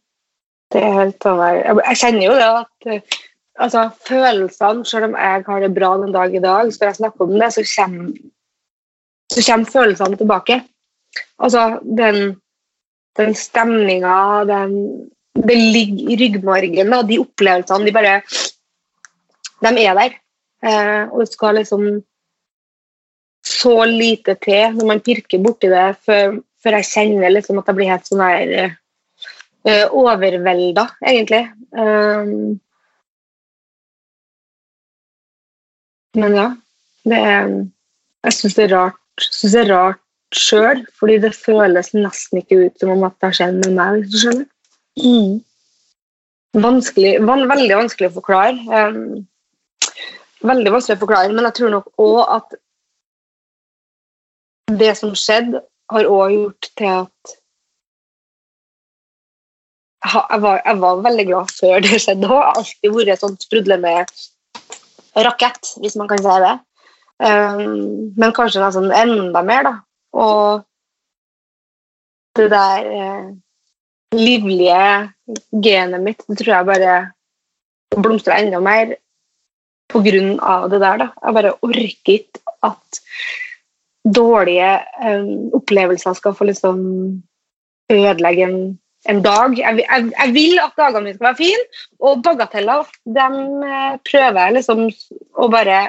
Det 0.71 0.83
er 0.87 0.93
helt 0.95 1.25
der- 1.25 1.81
Jeg 1.89 1.97
kjenner 2.03 2.25
jo 2.27 2.35
det 2.37 2.49
at 2.49 2.91
eh, 2.95 3.17
altså, 3.59 3.89
følelsene, 4.07 4.85
selv 4.87 5.09
om 5.09 5.17
jeg 5.17 5.45
har 5.47 5.61
det 5.61 5.75
bra 5.75 5.97
den 5.99 6.13
dag 6.13 6.35
i 6.35 6.43
dag, 6.43 6.73
så 6.73 6.85
når 6.85 6.93
jeg 6.93 7.01
snakker 7.01 7.25
om 7.25 7.39
det, 7.39 7.53
så 7.55 7.65
kommer, 7.75 8.13
så 9.33 9.47
kommer 9.47 9.73
følelsene 9.73 10.21
tilbake. 10.21 10.61
Altså 11.41 11.81
den, 11.83 12.37
den 13.19 13.35
stemninga, 13.35 14.45
Det 15.41 15.57
ligger 15.57 16.11
i 16.11 16.17
ryggmargen, 16.17 16.91
da, 16.91 17.03
de 17.03 17.19
opplevelsene, 17.19 17.87
de 17.87 17.93
bare 17.93 18.21
De 19.61 19.85
er 19.85 19.95
der. 19.95 20.17
Eh, 20.63 21.09
og 21.09 21.21
det 21.21 21.33
skal 21.33 21.55
liksom 21.55 22.03
så 23.45 23.85
lite 23.85 24.35
til 24.45 24.77
når 24.77 24.87
man 24.87 25.01
pirker 25.01 25.41
borti 25.41 25.71
det, 25.73 25.97
før, 26.05 26.41
før 26.63 26.77
jeg 26.79 26.89
kjenner 26.91 27.33
liksom 27.33 27.61
at 27.61 27.71
jeg 27.71 27.79
blir 27.79 27.91
helt 27.91 28.09
sånn 28.09 28.25
her 28.25 28.53
eh, 29.65 29.87
overvelda, 29.87 30.87
egentlig. 31.07 31.47
Um, 31.73 32.59
men 36.19 36.35
ja, 36.35 36.49
det 37.07 37.19
er 37.19 37.53
Jeg 38.27 38.35
syns 38.37 38.57
det 38.59 38.65
er 38.67 38.75
rart 38.75 38.97
synes 39.23 39.53
det 39.55 39.61
er 39.63 39.71
rart 39.73 40.01
sjøl, 40.37 40.85
fordi 40.99 41.19
det 41.25 41.33
føles 41.35 41.93
nesten 41.97 42.41
ikke 42.41 42.67
ut 42.67 42.83
som 42.83 42.93
om 42.95 43.07
at 43.09 43.17
det 43.19 43.31
har 43.31 43.39
skjedd 43.39 43.59
med 43.65 43.77
meg. 43.77 44.01
hvis 44.01 44.13
du 44.13 44.19
skjønner. 44.23 44.47
Vanskelig, 46.61 47.13
van, 47.27 47.45
veldig 47.51 47.77
vanskelig 47.79 48.11
å 48.11 48.17
forklare. 48.19 48.57
Um, 48.71 49.27
veldig 50.47 50.73
vanskelig 50.75 50.99
å 50.99 51.03
forklare, 51.05 51.35
men 51.35 51.47
jeg 51.49 51.59
tror 51.59 51.75
nok 51.77 51.91
òg 52.03 52.21
at 52.39 52.57
det 54.81 54.95
som 54.99 55.15
skjedde, 55.19 55.63
har 55.91 56.07
òg 56.07 56.33
gjort 56.37 56.67
til 56.79 56.87
at 56.87 57.37
jeg 60.01 60.41
var, 60.41 60.61
jeg 60.65 60.79
var 60.81 61.01
veldig 61.05 61.25
glad 61.29 61.51
før 61.53 61.83
det 61.85 61.99
skjedde 62.01 62.29
òg. 62.31 62.39
Har 62.39 62.61
alltid 62.61 62.95
vært 62.95 63.15
et 63.15 63.25
sånt 63.25 63.47
sprudlende 63.47 63.95
rakett, 65.27 65.73
hvis 65.83 65.97
man 65.99 66.09
kan 66.11 66.23
si 66.23 66.37
det. 66.45 66.57
Um, 67.21 68.13
men 68.17 68.33
kanskje 68.37 68.71
sånn 68.73 68.95
enda 68.97 69.43
mer, 69.45 69.67
da. 69.67 69.75
Og 70.17 70.65
det 72.39 72.51
der 72.51 72.91
eh, 72.97 73.31
livlige 74.15 74.83
genet 75.63 76.03
mitt, 76.03 76.25
det 76.29 76.41
tror 76.41 76.55
jeg 76.55 76.69
bare 76.71 76.99
blomstrer 78.03 78.43
enda 78.43 78.61
mer 78.63 78.95
på 79.91 80.03
grunn 80.05 80.37
av 80.41 80.69
det 80.71 80.81
der. 80.83 81.03
da. 81.03 81.09
Jeg 81.25 81.37
bare 81.39 81.57
orker 81.67 82.15
ikke 82.17 82.45
at 82.67 83.01
dårlige 84.15 84.71
eh, 85.03 85.27
opplevelser 85.57 86.15
skal 86.19 86.35
få 86.35 86.47
liksom 86.51 86.79
ødelegge 87.91 88.47
en, 88.47 88.59
en 89.11 89.23
dag. 89.23 89.59
Jeg, 89.59 89.83
jeg, 89.83 90.11
jeg 90.15 90.35
vil 90.35 90.61
at 90.63 90.77
dagene 90.79 91.05
mine 91.05 91.19
skal 91.19 91.31
være 91.31 91.41
fine, 91.43 91.65
og 92.01 92.23
bagateller 92.27 92.91
dem 93.19 93.41
eh, 93.67 93.95
prøver 94.11 94.43
jeg 94.45 94.59
liksom 94.59 94.87
å 95.35 95.51
bare 95.53 95.89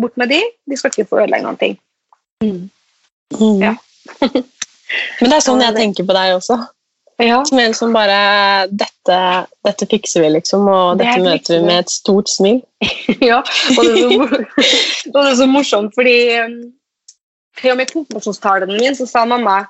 bort 0.00 0.16
med 0.20 0.32
de. 0.32 0.42
De 0.68 0.76
skal 0.76 0.92
ikke 0.92 1.08
få 1.08 1.22
ødelegge 1.24 1.48
noen 1.48 1.62
ting. 1.64 1.78
Ja. 3.36 3.74
Men 5.20 5.30
det 5.30 5.36
er 5.36 5.44
sånn 5.44 5.62
jeg 5.62 5.76
tenker 5.76 6.06
på 6.08 6.16
deg 6.16 6.38
også. 6.38 6.58
Ja. 7.18 7.42
Som 7.44 7.58
en 7.58 7.74
som 7.74 7.92
bare 7.92 8.18
dette, 8.70 9.18
dette 9.66 9.86
fikser 9.90 10.22
vi, 10.22 10.30
liksom, 10.36 10.68
og 10.70 11.00
Det 11.00 11.08
dette 11.08 11.24
møter 11.24 11.56
vi 11.56 11.64
med 11.66 11.80
et 11.82 11.90
stort 11.90 12.30
smil. 12.30 12.60
ja. 13.30 13.40
Og 13.74 13.80
det 13.82 13.94
så, 13.98 14.10
og 15.10 15.18
det 15.18 15.24
er 15.24 15.38
så 15.40 15.48
morsomt, 15.50 15.96
fordi 15.98 16.18
um, 16.38 16.60
til 17.58 17.74
og 17.74 17.80
med 17.80 17.90
i 17.90 17.96
konfirmasjonstalen 17.96 18.74
min 18.78 18.94
så 18.94 19.08
sa 19.10 19.24
mamma 19.26 19.64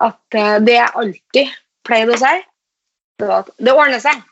at 0.00 0.34
eh, 0.34 0.56
det 0.64 0.74
jeg 0.74 0.96
alltid 1.02 1.52
pleide 1.86 2.16
å 2.16 2.18
si, 2.18 2.32
det 3.20 3.28
var 3.28 3.44
at 3.44 3.50
det 3.60 3.74
ordner 3.76 4.02
seg. 4.02 4.22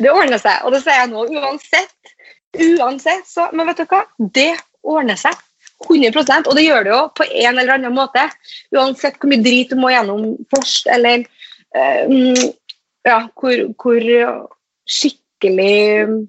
det 0.00 0.12
ordner 0.12 0.40
seg, 0.40 0.62
og 0.64 0.72
det 0.72 0.80
sier 0.84 1.02
jeg 1.02 1.10
nå 1.12 1.26
uansett. 1.36 2.14
Uansett, 2.56 3.26
så, 3.28 3.50
Men 3.52 3.68
vet 3.68 3.82
du 3.82 3.90
hva? 3.90 4.04
Det 4.16 4.52
ordner 4.86 5.18
seg. 5.20 5.36
100% 5.84 6.48
Og 6.48 6.56
det 6.56 6.64
gjør 6.64 6.86
det 6.86 6.92
jo 6.94 7.00
på 7.12 7.26
en 7.26 7.58
eller 7.58 7.74
annen 7.74 7.94
måte. 7.94 8.22
Uansett 8.74 9.18
hvor 9.20 9.30
mye 9.30 9.44
drit 9.44 9.72
du 9.72 9.76
må 9.80 9.90
gjennom 9.92 10.30
først, 10.52 10.88
eller 10.88 11.26
mm, 12.08 12.46
ja, 13.06 13.18
hvor, 13.36 13.66
hvor 13.76 14.06
skikkelig 14.88 16.26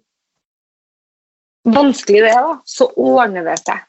vanskelig 1.67 2.23
det 2.25 2.33
er, 2.33 2.49
da, 2.49 2.57
så 2.67 2.89
ordner 2.95 3.47
det 3.47 3.57
seg. 3.61 3.85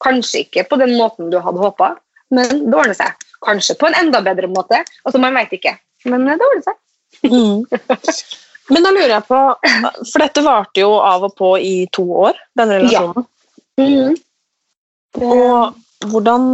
Kanskje 0.00 0.44
ikke 0.46 0.66
på 0.70 0.78
den 0.80 0.94
måten 0.98 1.30
du 1.32 1.38
hadde 1.42 1.62
håpa, 1.62 1.94
men 2.34 2.64
det 2.70 2.76
ordner 2.76 2.96
seg. 2.96 3.26
Kanskje 3.44 3.76
på 3.80 3.88
en 3.88 3.98
enda 3.98 4.20
bedre 4.24 4.50
måte. 4.52 4.82
Altså, 5.04 5.20
Man 5.22 5.36
vet 5.36 5.52
ikke. 5.56 5.74
Men 6.08 6.26
det 6.28 6.38
ordner 6.38 6.64
seg. 6.64 6.78
Mm. 7.26 7.66
Men 8.70 8.86
da 8.86 8.90
lurer 8.94 9.12
jeg 9.16 9.26
på, 9.26 9.38
for 10.12 10.22
dette 10.22 10.42
varte 10.46 10.82
jo 10.84 10.92
av 11.02 11.24
og 11.26 11.32
på 11.38 11.54
i 11.58 11.74
to 11.92 12.04
år, 12.28 12.38
denne 12.58 12.78
relasjonen. 12.78 13.26
Mhm. 13.80 14.18
Og 15.18 15.74
hvordan 16.10 16.44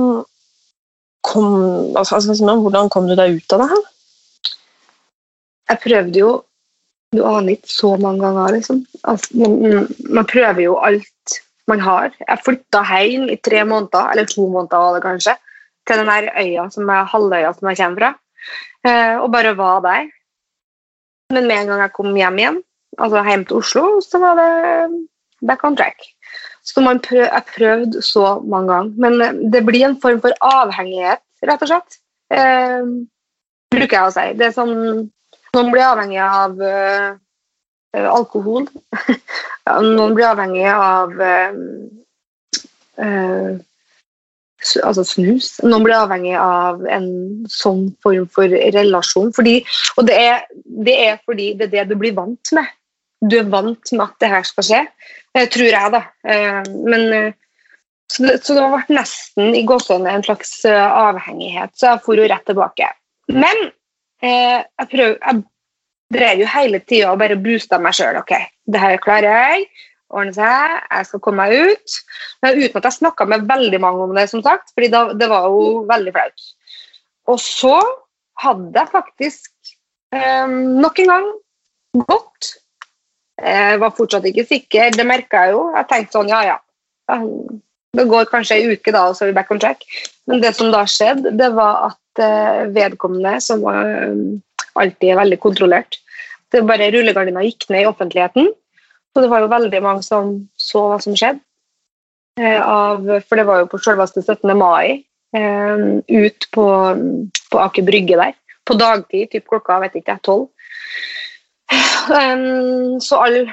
kom, 1.26 1.46
altså, 1.96 2.14
altså, 2.14 2.56
hvordan 2.62 2.90
kom 2.92 3.08
du 3.08 3.14
deg 3.18 3.36
ut 3.36 3.52
av 3.52 3.62
det 3.62 3.70
her? 3.74 3.86
Jeg 5.70 5.82
prøvde 5.82 6.20
jo 6.20 6.34
Du 7.14 7.22
aner 7.24 7.54
ikke 7.54 7.70
så 7.70 7.94
mange 7.96 8.20
ganger, 8.20 8.56
liksom. 8.56 8.80
Altså, 9.06 9.36
man, 9.38 9.86
man 10.10 10.26
prøver 10.26 10.60
jo 10.64 10.74
alt 10.84 11.36
man 11.70 11.80
har. 11.80 12.10
Jeg 12.18 12.42
flytta 12.44 12.82
hjem 12.84 13.28
i 13.30 13.36
tre 13.40 13.62
måneder, 13.64 14.10
eller 14.10 14.26
to 14.28 14.46
måneder 14.50 14.82
var 14.82 14.96
det 14.96 15.04
kanskje, 15.04 15.36
til 15.86 16.02
den 16.02 16.10
her 16.10 16.28
øya 16.42 16.66
som 16.74 16.90
er 16.90 17.08
halvøya 17.12 17.52
som 17.54 17.70
jeg 17.70 17.78
kommer 17.78 18.02
fra, 18.02 18.10
eh, 18.90 19.16
og 19.22 19.30
bare 19.32 19.54
var 19.56 19.80
der. 19.86 20.10
Men 21.32 21.46
med 21.46 21.60
en 21.60 21.70
gang 21.70 21.84
jeg 21.86 21.94
kom 21.94 22.14
hjem 22.14 22.38
igjen, 22.42 22.60
altså 22.98 23.24
hjem 23.28 23.46
til 23.46 23.62
Oslo, 23.62 23.86
så 24.02 24.20
var 24.22 24.38
det 24.42 24.52
back 25.46 25.64
on 25.64 25.78
track. 25.78 26.10
Så 26.66 26.82
man 26.82 27.00
prøv, 27.02 27.24
jeg 27.24 27.42
prøvde 27.52 28.02
så 28.02 28.38
mange 28.44 28.72
ganger. 28.72 28.94
Men 29.02 29.22
eh, 29.22 29.36
det 29.52 29.64
blir 29.66 29.86
en 29.86 30.00
form 30.02 30.22
for 30.24 30.34
avhengighet, 30.44 31.22
rett 31.46 31.62
og 31.62 31.70
slett. 31.70 32.00
Eh, 32.34 32.88
bruker 33.74 33.98
jeg 33.98 34.08
å 34.08 34.14
si. 34.14 34.26
Det 34.38 34.48
er 34.48 34.56
sånn, 34.56 34.74
noen 35.56 35.70
blir 35.72 35.86
avhengig 35.86 36.20
av 36.22 36.58
eh, 36.62 38.08
alkohol. 38.10 38.66
noen 39.66 40.16
blir 40.16 40.28
avhengig 40.28 40.66
av 40.72 41.14
eh, 41.22 41.62
eh, 43.06 43.54
altså 44.88 45.04
snus. 45.06 45.52
Noen 45.64 45.86
blir 45.86 45.98
avhengig 45.98 46.34
av 46.40 46.82
en 46.90 47.08
sånn 47.52 47.88
form 48.04 48.26
for 48.32 48.50
relasjon. 48.50 49.32
Fordi, 49.36 49.60
og 49.96 50.10
det 50.10 50.18
er, 50.18 50.42
det 50.86 50.98
er, 51.06 51.22
fordi 51.28 51.52
det 51.58 51.70
er 51.70 51.74
det 51.78 51.86
du 51.92 52.00
blir 52.00 52.16
vant 52.16 52.52
med. 52.56 52.74
Du 53.24 53.38
er 53.38 53.48
vant 53.52 53.92
med 53.92 54.04
at 54.04 54.20
det 54.22 54.30
her 54.32 54.46
skal 54.46 54.66
skje, 54.66 54.82
eh, 55.36 55.48
tror 55.52 55.70
jeg, 55.70 55.92
da. 55.94 56.02
Eh, 56.28 56.60
men, 56.84 57.06
eh, 57.16 57.32
så, 58.12 58.22
det, 58.26 58.36
så 58.44 58.54
det 58.54 58.62
har 58.62 58.76
vært 58.76 58.94
nesten 58.94 59.56
i 59.56 59.64
gåsehudene 59.66 60.18
en 60.18 60.26
slags 60.26 60.52
avhengighet, 60.68 61.72
så 61.74 61.94
jeg 61.94 62.04
for 62.04 62.20
jo 62.20 62.28
rett 62.30 62.46
tilbake. 62.46 62.90
Men 63.32 63.66
eh, 64.22 64.62
jeg, 64.62 64.88
prøv, 64.92 65.16
jeg 65.16 65.42
drev 66.14 66.44
jo 66.44 66.52
hele 66.52 66.80
tida 66.84 67.10
og 67.10 67.20
bare 67.24 67.40
boosta 67.40 67.80
meg 67.82 67.96
sjøl. 67.98 68.20
Ok, 68.20 68.36
det 68.70 68.82
her 68.82 69.00
klarer 69.02 69.32
jeg 69.32 69.68
ordne 70.14 70.34
seg, 70.36 70.76
jeg 70.90 71.08
skal 71.08 71.22
komme 71.24 71.46
meg 71.46 71.72
ut. 71.72 71.96
Men 72.44 72.60
uten 72.60 72.80
at 72.80 72.88
jeg 72.88 72.98
snakka 73.00 73.26
med 73.30 73.48
veldig 73.48 73.80
mange 73.82 74.04
om 74.06 74.14
det, 74.16 74.28
som 74.30 74.42
sagt, 74.44 74.70
fordi 74.76 74.90
det 74.92 75.30
var 75.30 75.48
jo 75.50 75.82
veldig 75.88 76.14
flaut. 76.14 76.46
Og 77.32 77.40
så 77.42 77.78
hadde 78.42 78.76
jeg 78.76 78.92
faktisk 78.92 79.50
eh, 80.14 80.46
nok 80.46 81.02
en 81.02 81.12
gang 81.12 81.28
gått. 82.06 82.52
Jeg 83.36 83.80
var 83.82 83.94
fortsatt 83.96 84.24
ikke 84.30 84.46
sikker, 84.48 84.94
det 84.96 85.06
merka 85.06 85.44
jeg 85.44 85.56
jo. 85.56 85.62
Jeg 85.76 85.88
tenkte 85.90 86.18
sånn, 86.18 86.32
ja 86.32 86.40
ja. 86.46 86.56
Det 87.96 88.06
går 88.08 88.30
kanskje 88.30 88.56
ei 88.56 88.72
uke, 88.72 88.92
da, 88.92 89.06
og 89.08 89.16
så 89.16 89.24
er 89.24 89.32
vi 89.32 89.36
back 89.36 89.52
on 89.52 89.60
track. 89.60 89.84
Men 90.28 90.40
det 90.42 90.54
som 90.56 90.72
da 90.72 90.82
skjedde, 90.88 91.34
det 91.36 91.50
var 91.56 91.90
at 91.90 92.22
uh, 92.22 92.64
vedkommende, 92.74 93.36
som 93.44 93.62
var 93.64 93.86
um, 94.08 94.40
alltid 94.76 95.12
er 95.12 95.20
veldig 95.20 95.38
kontrollert 95.40 96.00
det 96.54 96.62
bare 96.66 96.90
Rullegardina 96.94 97.44
gikk 97.46 97.68
ned 97.72 97.84
i 97.84 97.90
offentligheten. 97.90 98.50
Så 99.12 99.24
det 99.24 99.30
var 99.32 99.42
jo 99.42 99.52
veldig 99.52 99.82
mange 99.84 100.04
som 100.04 100.32
så 100.60 100.86
hva 100.90 100.98
som 101.02 101.16
skjedde. 101.16 101.42
Eh, 102.40 102.60
av, 102.60 103.04
for 103.24 103.40
det 103.40 103.46
var 103.48 103.62
jo 103.62 103.70
på 103.72 103.80
selveste 103.80 104.22
17. 104.22 104.52
mai. 104.58 105.02
Eh, 105.36 105.86
ut 106.06 106.48
på, 106.52 106.66
på 107.52 107.62
Aker 107.62 107.86
Brygge 107.86 108.18
der. 108.20 108.36
På 108.66 108.76
dagtid, 108.76 109.30
typ 109.32 109.46
klokka 109.48 109.80
vet 109.84 109.96
ikke, 110.00 110.18
tolv. 110.26 110.50
Um, 112.10 113.00
så 113.02 113.22
alle 113.26 113.46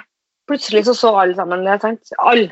Plutselig 0.47 0.83
så 0.85 0.93
så 0.97 1.13
alle 1.15 1.35
sammen 1.37 1.63
det. 1.63 1.77
sant? 1.81 2.09
Alle. 2.19 2.51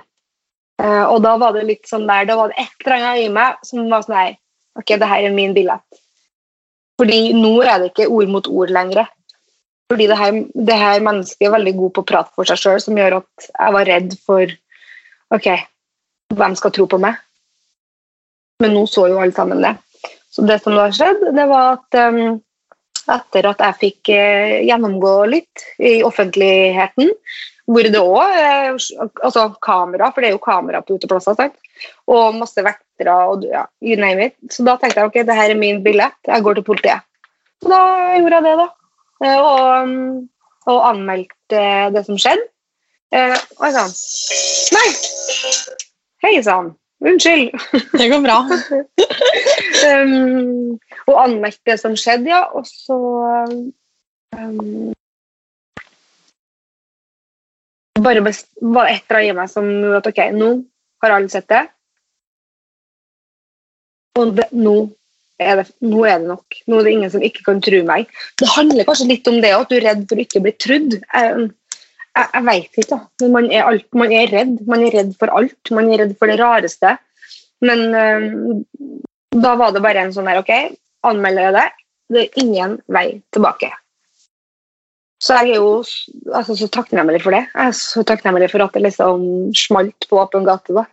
Uh, 0.81 1.03
og 1.11 1.19
da 1.25 1.35
var 1.37 1.51
det 1.53 1.65
litt 1.67 1.89
sånn 1.89 2.07
der, 2.07 2.23
da 2.29 2.37
var 2.39 2.49
det 2.49 2.63
et 2.63 2.85
eller 2.85 2.95
annet 2.97 3.23
i 3.25 3.31
meg 3.35 3.65
som 3.67 3.89
var 3.91 4.05
sånn 4.05 4.15
her 4.15 4.37
Ok, 4.79 4.93
det 4.95 5.09
her 5.09 5.25
er 5.27 5.33
min 5.35 5.51
billett. 5.51 5.99
Fordi 7.01 7.33
nå 7.35 7.57
er 7.67 7.81
det 7.81 7.89
ikke 7.89 8.07
ord 8.07 8.29
mot 8.31 8.45
ord 8.47 8.71
lenger. 8.71 9.09
Fordi 9.91 10.05
det 10.07 10.15
her, 10.15 10.37
det 10.55 10.77
her 10.79 11.03
mennesket 11.03 11.43
er 11.43 11.51
veldig 11.57 11.73
god 11.81 11.91
på 11.97 12.03
å 12.05 12.07
prate 12.07 12.31
for 12.37 12.47
seg 12.47 12.61
sjøl, 12.61 12.79
som 12.79 12.95
gjør 12.95 13.17
at 13.17 13.49
jeg 13.49 13.75
var 13.75 13.89
redd 13.89 14.15
for 14.23 14.53
Ok, 15.35 15.49
hvem 16.35 16.55
skal 16.59 16.73
tro 16.75 16.85
på 16.91 17.01
meg? 17.03 17.19
Men 18.63 18.73
nå 18.75 18.85
så 18.87 19.09
jo 19.11 19.19
alle 19.19 19.35
sammen 19.35 19.59
det. 19.63 19.73
Så 20.31 20.47
det 20.47 20.61
som 20.63 20.77
har 20.79 20.95
skjedd, 20.95 21.27
det 21.35 21.45
var 21.51 21.75
at 21.75 21.99
um, 21.99 22.39
etter 23.09 23.47
at 23.49 23.63
jeg 23.65 23.79
fikk 23.81 24.11
uh, 24.13 24.59
gjennomgå 24.67 25.15
litt 25.31 25.65
i 25.81 25.99
offentligheten, 26.05 27.11
hvor 27.71 27.87
det 27.87 28.01
òg 28.01 28.37
uh, 28.37 28.75
altså 29.23 29.47
kamera, 29.63 30.11
for 30.11 30.21
det 30.21 30.31
er 30.31 30.35
jo 30.37 30.43
kamera 30.43 30.83
på 30.85 30.99
uteplasser, 30.99 31.37
sant? 31.39 31.57
og 32.11 32.35
masse 32.37 32.61
vektere 32.61 33.13
og 33.31 33.45
ja, 33.47 33.65
you 33.81 33.97
name 33.99 34.29
it. 34.29 34.35
Så 34.53 34.65
da 34.67 34.75
tenkte 34.77 35.01
jeg 35.01 35.09
ok, 35.09 35.17
det 35.27 35.37
her 35.37 35.53
er 35.53 35.59
min 35.59 35.81
billett, 35.85 36.17
jeg 36.27 36.45
går 36.45 36.59
til 36.59 36.67
politiet. 36.67 37.07
Så 37.61 37.69
da 37.71 37.81
gjorde 38.17 38.39
jeg 38.39 38.45
det, 38.47 38.53
da. 38.59 38.67
Eh, 39.21 39.39
og, 39.39 39.95
og 40.71 40.85
anmeldte 40.89 41.63
det 41.95 42.05
som 42.07 42.19
skjedde. 42.21 42.47
Eh, 43.11 43.35
oi 43.61 43.71
sann. 43.75 43.91
Nei! 44.77 44.87
Hei 46.23 46.35
sann. 46.45 46.71
Unnskyld. 47.01 47.49
Det 47.97 48.07
går 48.11 48.21
bra. 48.21 48.37
um, 49.89 50.77
og 51.09 51.21
anmeldte 51.23 51.71
det 51.71 51.77
som 51.81 51.97
skjedde, 51.97 52.29
ja. 52.29 52.43
Og 52.53 52.67
så 52.69 52.97
um, 54.37 54.91
Bare 58.01 58.21
var 58.23 58.87
et 58.89 59.03
eller 59.09 59.19
annet 59.19 59.29
i 59.29 59.37
meg 59.37 59.49
som 59.51 59.67
at 59.97 60.07
ok, 60.09 60.21
nå 60.33 60.53
har 61.03 61.13
alle 61.17 61.29
sett 61.29 61.49
det. 61.51 61.65
Og 64.17 64.33
det, 64.37 64.47
nå 64.57 64.75
er 65.41 65.61
det, 65.61 65.67
nå 65.85 66.05
er 66.05 66.21
det 66.21 66.29
nok. 66.29 66.57
Nå 66.69 66.79
er 66.79 66.87
det 66.87 66.93
ingen 66.95 67.13
som 67.13 67.25
ikke 67.25 67.45
kan 67.47 67.61
tro 67.63 67.81
meg. 67.87 68.09
Det 68.41 68.49
handler 68.55 68.87
kanskje 68.87 69.09
litt 69.11 69.29
om 69.29 69.39
det 69.43 69.53
at 69.57 69.69
du 69.69 69.77
er 69.77 69.85
redd 69.89 70.07
for 70.09 70.17
å 70.17 70.25
ikke 70.25 70.43
bli 70.45 70.53
trudd. 70.61 70.97
Jeg, 71.01 71.49
jeg, 72.17 72.27
jeg 72.33 72.45
vet 72.47 72.81
ikke, 72.83 72.99
men 73.21 73.35
man 73.35 73.47
er, 73.51 73.67
alt, 73.69 73.87
man 73.95 74.15
er, 74.15 74.31
redd. 74.31 74.57
Man 74.67 74.83
er 74.85 74.95
redd 74.97 75.13
for 75.19 75.31
alt. 75.37 75.71
Man 75.71 75.91
er 75.91 76.03
redd 76.03 76.17
for 76.19 76.31
det 76.31 76.39
rareste. 76.41 76.95
Men 77.63 77.83
øh, 77.95 78.25
da 79.37 79.53
var 79.59 79.71
det 79.71 79.83
bare 79.85 80.03
en 80.03 80.13
sånn 80.15 80.27
der 80.27 80.41
OK, 80.41 80.51
anmelder 81.07 81.47
jeg 81.47 81.57
det. 81.57 81.67
Det 82.11 82.23
er 82.25 82.41
ingen 82.43 82.75
vei 82.91 83.05
tilbake. 83.31 83.71
Så 85.21 85.37
jeg 85.37 85.53
er 85.53 85.61
jo 85.61 85.73
altså, 86.33 86.55
så 86.57 86.67
takknemlig 86.73 87.21
for 87.23 87.35
det. 87.35 87.45
Jeg 87.53 87.69
er 87.69 87.77
så 87.77 88.03
takknemlig 88.07 88.49
for 88.51 88.65
at 88.65 88.73
det 88.73 88.83
liksom 88.87 89.23
smalt 89.55 90.09
på 90.09 90.19
åpen 90.19 90.47
gate. 90.47 90.73
da. 90.73 90.85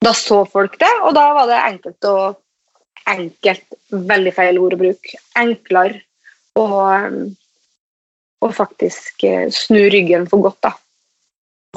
Da 0.00 0.12
så 0.16 0.42
folk 0.48 0.78
det, 0.80 0.90
og 1.04 1.14
da 1.14 1.26
var 1.36 1.48
det 1.48 1.60
enkelt 1.60 2.06
og 2.08 2.40
enkelt 3.10 3.76
Veldig 3.90 4.30
feil 4.36 4.58
ord 4.62 4.76
å 4.76 4.78
bruke. 4.78 5.18
Enklere 5.38 5.98
å, 6.54 6.64
å 8.40 8.50
faktisk 8.54 9.24
eh, 9.28 9.48
snu 9.52 9.82
ryggen 9.92 10.26
for 10.30 10.44
godt, 10.46 10.60
da. 10.64 10.72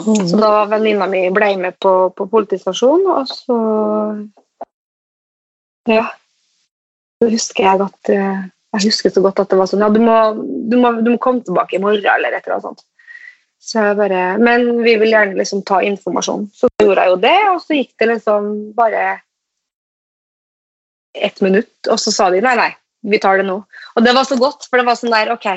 Mm. 0.02 0.24
Så 0.26 0.40
da 0.42 0.64
venninna 0.72 1.06
mi 1.10 1.28
ble 1.34 1.52
med 1.62 1.78
på, 1.84 1.94
på 2.18 2.28
politistasjonen, 2.32 3.10
og 3.14 3.30
så 3.30 3.58
Ja. 5.92 6.08
Så 7.22 7.30
husker 7.30 7.68
jeg 7.68 7.82
at 7.84 8.10
eh, 8.12 8.48
jeg 8.74 8.88
husker 8.88 9.14
så 9.14 9.22
godt 9.22 9.44
at 9.44 9.52
det 9.52 9.60
var 9.60 9.70
sånn 9.70 9.84
Ja, 9.86 9.92
du 9.94 10.00
må, 10.02 10.16
du 10.72 10.80
må, 10.82 10.96
du 11.04 11.14
må 11.14 11.20
komme 11.22 11.44
tilbake 11.46 11.78
i 11.78 11.84
morgen, 11.84 12.08
eller 12.10 12.34
et 12.34 12.48
eller 12.48 12.58
annet 12.58 12.72
sånt. 12.72 12.86
Så 13.64 13.80
jeg 13.80 13.96
bare, 13.96 14.24
men 14.44 14.82
vi 14.84 14.96
vil 15.00 15.14
gjerne 15.14 15.38
liksom 15.40 15.62
ta 15.68 15.78
informasjon. 15.86 16.50
Så 16.56 16.68
gjorde 16.82 17.06
jeg 17.06 17.14
jo 17.14 17.20
det, 17.24 17.38
og 17.52 17.62
så 17.64 17.78
gikk 17.78 17.94
det 18.02 18.10
liksom 18.10 18.50
bare 18.76 19.04
ett 21.14 21.40
minutt, 21.46 21.72
og 21.88 22.02
så 22.02 22.12
sa 22.12 22.32
de 22.34 22.42
nei, 22.44 22.56
nei, 22.58 22.72
vi 23.08 23.22
tar 23.22 23.40
det 23.40 23.46
nå. 23.48 23.60
Og 23.94 24.04
det 24.04 24.16
var 24.18 24.26
så 24.28 24.36
godt, 24.42 24.66
for 24.68 24.82
det 24.82 24.88
var 24.90 24.98
sånn 25.00 25.14
der 25.14 25.32
OK, 25.36 25.48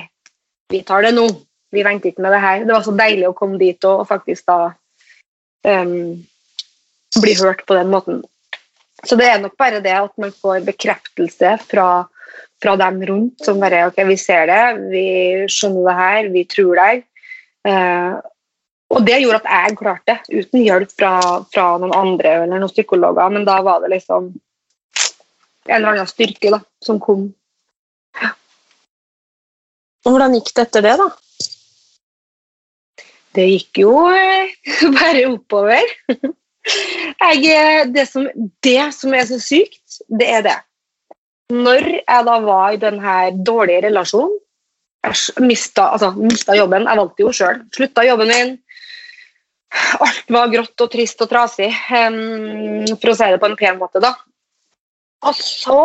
vi 0.72 0.82
tar 0.86 1.06
det 1.06 1.14
nå. 1.16 1.26
Vi 1.74 1.82
venter 1.84 2.10
ikke 2.10 2.24
med 2.24 2.34
det 2.34 2.42
her. 2.42 2.64
Det 2.64 2.74
var 2.74 2.84
så 2.86 2.94
deilig 2.96 3.28
å 3.28 3.36
komme 3.36 3.58
dit 3.60 3.84
og, 3.88 4.02
og 4.02 4.08
faktisk 4.08 4.46
da 4.48 4.58
um, 5.66 6.14
bli 7.22 7.34
hørt 7.40 7.64
på 7.66 7.76
den 7.76 7.90
måten. 7.92 8.22
Så 9.06 9.18
det 9.18 9.26
er 9.28 9.42
nok 9.42 9.56
bare 9.58 9.82
det 9.84 9.94
at 9.94 10.14
man 10.20 10.32
får 10.34 10.64
bekreftelse 10.66 11.56
fra, 11.68 11.88
fra 12.62 12.76
dem 12.80 13.02
rundt 13.10 13.44
som 13.44 13.60
bare 13.60 13.84
OK, 13.90 14.00
vi 14.08 14.16
ser 14.20 14.48
det, 14.50 14.62
vi 14.94 15.04
skjønner 15.52 15.90
det 15.90 15.98
her, 16.00 16.30
vi 16.32 16.46
tror 16.50 16.80
deg. 16.80 17.04
Uh, 17.66 18.16
og 18.94 19.02
det 19.02 19.18
gjorde 19.18 19.42
at 19.42 19.50
jeg 19.50 19.78
klarte 19.80 20.14
det, 20.14 20.42
uten 20.44 20.62
hjelp 20.62 20.92
fra, 20.94 21.12
fra, 21.50 21.66
noen 21.82 21.94
andre 21.96 22.36
eller 22.44 22.62
noen 22.62 22.70
psykologer. 22.70 23.32
Men 23.34 23.46
da 23.48 23.58
var 23.66 23.82
det 23.82 23.90
liksom 23.96 24.30
en 25.66 25.74
eller 25.74 25.96
annen 25.96 26.10
styrke 26.10 26.52
da, 26.54 26.60
som 26.84 27.02
kom. 27.02 27.26
Ja. 28.22 28.30
Og 30.06 30.14
hvordan 30.14 30.36
gikk 30.38 30.52
det 30.54 30.66
etter 30.68 30.84
det, 30.86 30.94
da? 31.00 31.08
Det 33.36 33.46
gikk 33.50 33.82
jo 33.82 33.92
eh, 34.14 34.54
bare 34.96 35.26
oppover. 35.32 35.90
jeg, 36.14 37.42
eh, 37.50 37.82
det, 37.92 38.06
som, 38.08 38.28
det 38.64 38.80
som 38.96 39.16
er 39.18 39.26
så 39.28 39.40
sykt, 39.42 40.00
det 40.06 40.30
er 40.38 40.46
det. 40.46 40.56
Når 41.52 41.90
jeg 41.98 42.26
da 42.26 42.36
var 42.42 42.74
i 42.74 42.80
denne 42.82 43.16
dårlige 43.46 43.84
relasjonen 43.84 44.32
Jeg 45.06 45.44
mista, 45.46 45.92
altså, 45.94 46.08
mista 46.18 46.56
jobben. 46.58 46.88
Jeg 46.88 46.98
valgte 46.98 47.22
jo 47.22 47.34
sjøl. 47.34 47.60
Slutta 47.74 48.02
jobben 48.02 48.32
min. 48.32 48.56
Alt 50.02 50.32
var 50.32 50.50
grått 50.50 50.82
og 50.82 50.90
trist 50.90 51.20
og 51.22 51.28
trasig, 51.30 51.68
um, 51.94 52.86
for 52.96 53.12
å 53.12 53.14
si 53.18 53.28
det 53.30 53.38
på 53.42 53.50
en 53.50 53.56
pen 53.60 53.78
måte. 53.78 54.02
da. 54.02 54.14
Og 55.26 55.38
så, 55.38 55.78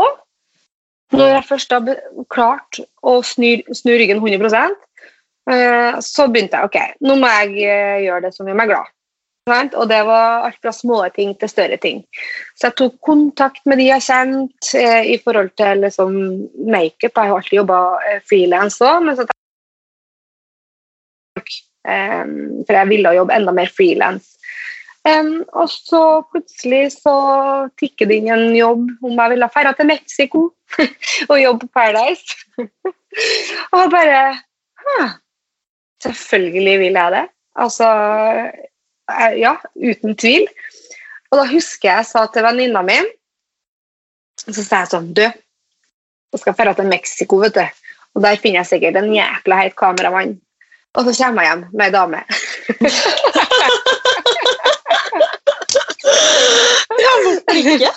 når 1.12 1.28
jeg 1.36 1.47
først 1.49 1.76
har 1.76 1.91
klart 2.32 2.80
å 3.03 3.18
snu, 3.26 3.59
snu 3.76 3.91
ryggen 3.99 4.22
100 4.24 4.47
uh, 4.47 4.72
eh, 5.51 5.99
så 6.05 6.28
begynte 6.32 6.59
jeg 6.59 6.72
ok, 6.72 6.80
nå 7.03 7.18
må 7.20 7.32
jeg 7.41 7.53
uh, 7.68 7.99
gjøre 8.05 8.26
det 8.28 8.34
som 8.36 8.47
gjør 8.47 8.59
meg 8.62 8.72
glad. 8.72 8.91
Og 9.49 9.88
det 9.89 10.03
var 10.05 10.45
alt 10.45 10.59
fra 10.62 10.72
små 10.72 11.01
ting 11.16 11.34
til 11.39 11.49
større 11.49 11.78
ting. 11.82 12.03
Så 12.55 12.70
jeg 12.70 12.78
tok 12.78 12.99
kontakt 13.01 13.66
med 13.66 13.82
de 13.82 13.88
jeg 13.89 14.05
kjente 14.05 14.78
eh, 14.78 15.14
i 15.16 15.18
forhold 15.18 15.49
til 15.57 15.82
liksom, 15.82 16.14
makeup. 16.70 17.09
Jeg 17.09 17.32
har 17.32 17.36
alltid 17.36 17.57
jobba 17.57 17.80
eh, 18.05 18.22
frilans 18.30 18.78
òg, 18.86 19.07
men 19.07 19.18
så 19.18 19.28
For 21.82 22.78
jeg 22.78 22.89
ville 22.91 23.16
jobbe 23.18 23.34
enda 23.34 23.51
mer 23.57 23.72
frilans. 23.74 24.28
Og 25.09 25.70
så 25.72 26.01
plutselig 26.30 26.91
så 26.93 27.16
tikket 27.82 28.12
det 28.12 28.20
inn 28.22 28.30
en 28.30 28.53
jobb 28.53 28.84
om 29.01 29.16
jeg 29.18 29.34
ville 29.34 29.49
dra 29.55 29.72
til 29.74 29.89
Mexico 29.89 30.43
og 31.30 31.41
jobbe 31.41 31.67
på 31.67 31.74
Paradise. 31.80 32.38
og 33.76 33.91
bare 33.91 34.39
Selvfølgelig 36.01 36.80
vil 36.80 36.97
jeg 36.97 37.11
det. 37.13 37.26
Altså, 37.55 37.88
Eh, 39.19 39.39
ja, 39.39 39.55
uten 39.76 40.15
tvil. 40.15 40.47
Og 41.32 41.39
da 41.39 41.47
husker 41.51 41.89
jeg 41.89 42.01
jeg 42.01 42.09
sa 42.09 42.26
til 42.28 42.43
venninna 42.43 42.84
mi 42.86 42.97
Så 44.41 44.63
sa 44.63 44.82
jeg 44.82 44.91
sånn 44.91 45.11
Du, 45.15 45.24
jeg 45.24 46.41
skal 46.41 46.57
dra 46.57 46.74
til 46.78 46.89
Mexico, 46.91 47.39
vet 47.43 47.57
du. 47.57 47.65
Og 48.15 48.26
der 48.26 48.39
finner 48.41 48.61
jeg 48.61 48.72
sikkert 48.74 48.99
en 48.99 49.13
jækla 49.15 49.61
heit 49.61 49.78
kameramann. 49.80 50.39
Og 50.95 51.07
så 51.07 51.15
kommer 51.24 51.45
jeg 51.45 51.53
hjem 51.53 51.63
med 51.72 51.86
ei 51.86 51.93
dame. 51.95 52.26
ja, 56.99 57.13
hvorfor 57.23 57.57
ikke? 57.61 57.89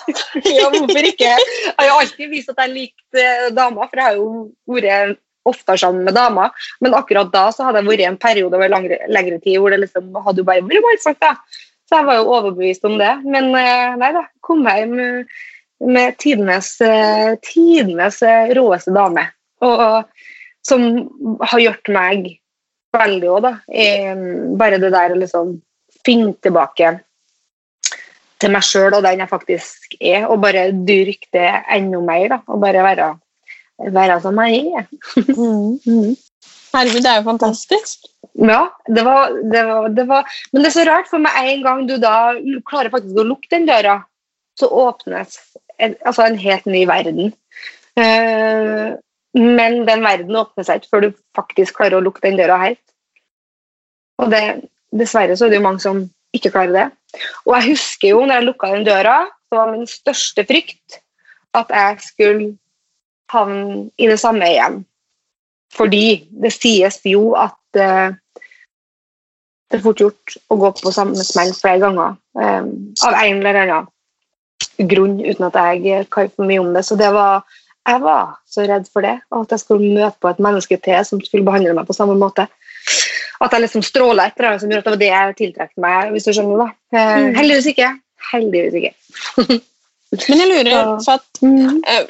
ja, 0.55 0.69
hvorfor 0.71 1.09
ikke? 1.11 1.35
Jeg 1.35 1.75
har 1.77 1.93
alltid 1.99 2.31
vist 2.31 2.51
at 2.53 2.63
jeg 2.63 2.73
likte 2.73 3.27
damer, 3.55 3.89
for 3.89 4.01
jeg 4.01 4.09
har 4.09 4.19
jo 4.19 4.27
vært 4.69 5.21
oftere 5.45 5.77
sammen 5.77 6.05
med 6.07 6.17
damer. 6.17 6.53
Men 6.81 6.97
akkurat 6.97 7.31
da 7.33 7.47
så 7.53 7.67
hadde 7.67 7.83
jeg 7.83 7.89
vært 7.89 8.03
i 8.03 8.09
en 8.09 8.19
periode 8.21 8.57
over 8.57 8.71
langre, 8.71 8.99
lengre 9.11 9.39
tid 9.43 9.59
hvor 9.61 9.73
det 9.73 9.83
liksom 9.83 10.15
hadde 10.25 10.41
jo 10.41 10.47
bare 10.47 10.65
vært 10.65 10.85
mannfolk. 10.85 11.19
da. 11.21 11.35
Så 11.85 11.99
jeg 11.99 12.07
var 12.07 12.17
jo 12.19 12.31
overbevist 12.33 12.87
om 12.87 12.97
det. 13.01 13.11
Men 13.25 13.51
eh, 13.59 13.97
nei 14.01 14.11
da, 14.15 14.25
kom 14.45 14.65
hjem 14.65 14.95
med, 14.97 15.35
med 15.85 16.17
tidenes, 16.21 16.71
eh, 16.81 17.35
tidenes 17.45 18.21
eh, 18.25 18.55
råeste 18.57 18.95
dame. 18.95 19.27
Og, 19.65 20.25
som 20.65 20.81
har 21.45 21.61
gjort 21.61 21.93
meg 21.93 22.31
veldig 22.95 23.29
òg, 23.29 23.45
da. 23.45 23.51
Bare 24.57 24.79
det 24.81 24.89
der 24.95 25.13
å 25.13 25.19
liksom 25.19 25.59
finne 26.05 26.33
tilbake 26.41 26.95
til 28.45 28.53
meg 28.53 28.65
sjøl 28.65 28.93
og 28.93 29.03
den 29.05 29.23
jeg 29.23 29.31
faktisk 29.31 29.97
er, 29.99 30.27
og 30.29 30.41
bare 30.43 30.69
dyrke 30.85 31.31
det 31.33 31.49
enda 31.73 32.01
mer. 32.05 32.27
da, 32.35 32.39
Og 32.47 32.61
bare 32.61 32.85
være 32.85 33.13
være 33.95 34.21
som 34.21 34.39
jeg 34.45 34.71
er. 34.79 34.85
Mm. 35.35 35.79
mm. 35.85 36.15
Herregud, 36.75 37.01
det 37.03 37.11
er 37.11 37.21
jo 37.21 37.29
fantastisk. 37.29 38.07
Ja, 38.35 38.65
det 38.87 39.05
var, 39.05 39.31
det, 39.51 39.61
var, 39.65 39.87
det 39.87 40.07
var, 40.07 40.31
Men 40.51 40.61
det 40.61 40.67
er 40.67 40.75
så 40.75 40.83
rart, 40.89 41.07
for 41.07 41.23
med 41.23 41.31
en 41.39 41.63
gang 41.63 41.85
du 41.87 41.95
da 41.97 42.35
klarer 42.67 42.91
faktisk 42.91 43.15
å 43.15 43.27
lukke 43.27 43.47
den 43.51 43.67
døra, 43.67 44.01
så 44.59 44.67
åpnes 44.67 45.37
en, 45.79 45.95
altså 46.05 46.25
en 46.25 46.37
helt 46.39 46.67
ny 46.67 46.83
verden. 46.87 47.31
Uh, 47.95 48.95
men 49.35 49.85
den 49.87 50.03
verden 50.03 50.35
åpner 50.35 50.67
seg 50.67 50.81
ikke 50.81 50.91
før 50.91 51.05
du 51.05 51.09
faktisk 51.35 51.79
klarer 51.79 51.99
å 51.99 52.03
lukke 52.03 52.23
den 52.27 52.39
døra 52.39 52.59
helt. 52.59 52.83
Og 54.19 54.31
det, 54.31 54.43
dessverre 54.95 55.35
så 55.35 55.47
er 55.47 55.55
det 55.55 55.61
jo 55.61 55.67
mange 55.67 55.83
som 55.83 56.03
ikke 56.35 56.51
klarer 56.53 56.75
det. 56.75 56.85
Og 57.45 57.55
jeg 57.57 57.71
husker 57.71 58.11
jo 58.11 58.25
når 58.25 58.39
jeg 58.39 58.47
lukka 58.49 58.71
den 58.73 58.85
døra, 58.87 59.17
så 59.47 59.59
var 59.59 59.71
min 59.71 59.87
største 59.89 60.45
frykt 60.47 60.99
at 61.55 61.71
jeg 61.71 62.03
skulle 62.03 62.51
havne 63.31 63.89
i 63.97 64.09
det 64.11 64.19
samme 64.19 64.47
igjen. 64.51 64.83
Fordi 65.75 66.05
det 66.43 66.53
sies 66.55 66.99
jo 67.07 67.33
at 67.39 67.79
uh, 67.79 68.15
det 69.71 69.79
er 69.79 69.83
fort 69.83 69.99
gjort 69.99 70.37
å 70.51 70.57
gå 70.61 70.71
på 70.77 70.93
samme 70.93 71.25
smell 71.25 71.51
flere 71.57 71.81
ganger 71.83 72.15
um, 72.37 72.71
av 73.07 73.17
en 73.19 73.41
eller 73.41 73.61
annen 73.63 73.91
grunn, 74.91 75.19
uten 75.23 75.47
at 75.47 75.57
jeg 75.59 76.05
kan 76.13 76.31
for 76.31 76.47
mye 76.47 76.61
om 76.61 76.73
det. 76.75 76.85
Så 76.87 76.97
det 76.99 77.09
var, 77.15 77.43
jeg 77.87 78.01
var 78.03 78.35
så 78.49 78.67
redd 78.69 78.87
for 78.91 79.05
det, 79.05 79.17
og 79.31 79.45
at 79.45 79.55
jeg 79.55 79.63
skulle 79.63 79.95
møte 79.97 80.19
på 80.21 80.31
et 80.31 80.41
menneske 80.43 80.77
til 80.85 81.07
som 81.07 81.23
skulle 81.23 81.47
behandle 81.47 81.75
meg 81.77 81.87
på 81.89 81.97
samme 81.97 82.17
måte. 82.19 82.47
At 83.43 83.53
jeg 83.53 83.65
liksom 83.65 83.83
stråla 83.83 84.27
et 84.27 84.37
eller 84.37 84.49
annet 84.51 84.63
som 84.63 84.71
gjorde 84.71 84.83
at 84.83 84.85
det 84.85 84.95
var 84.95 85.03
det 85.03 85.11
jeg 85.11 85.37
tiltrekte 85.41 85.83
meg. 85.83 86.11
hvis 86.15 86.27
du 86.27 86.31
skjønner 86.31 86.63
da. 86.63 86.67
Uh, 86.95 86.99
mm. 86.99 87.31
Heldigvis 87.39 87.69
ikke. 87.73 87.91
Heldigvis 88.31 88.75
ikke. 88.79 88.93
Men 90.29 90.41
jeg 90.41 90.51
lurer, 90.51 90.91
for 91.03 91.11
at 91.17 91.29
uh, 91.43 92.03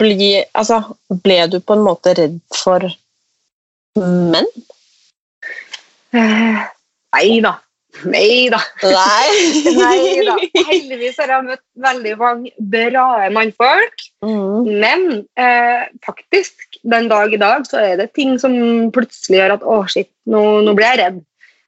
bli, 0.00 0.30
altså, 0.54 0.80
ble 1.24 1.38
du 1.52 1.58
på 1.60 1.76
en 1.76 1.84
måte 1.84 2.14
redd 2.16 2.38
for 2.54 2.86
menn? 3.98 4.46
Eh, 6.14 6.60
nei 7.14 7.26
da. 7.44 7.56
Nei 8.10 8.48
da. 8.54 8.60
Nei. 8.84 9.72
nei 9.76 10.26
da. 10.26 10.36
Heldigvis 10.70 11.18
har 11.20 11.34
jeg 11.34 11.48
møtt 11.48 11.64
veldig 11.86 12.14
mange 12.20 12.52
bra 12.74 13.06
mannfolk. 13.34 14.06
Mm. 14.24 14.70
Men 14.82 15.08
eh, 15.40 15.88
faktisk, 16.06 16.80
den 16.82 17.10
dag 17.12 17.34
i 17.34 17.40
dag, 17.40 17.66
så 17.68 17.82
er 17.82 17.98
det 18.00 18.12
ting 18.18 18.38
som 18.42 18.54
plutselig 18.94 19.42
gjør 19.42 19.58
at 19.58 19.66
å, 19.66 19.82
shit, 19.90 20.10
nå, 20.30 20.44
nå 20.66 20.76
blir 20.78 20.90
jeg 20.92 21.02
redd. 21.02 21.20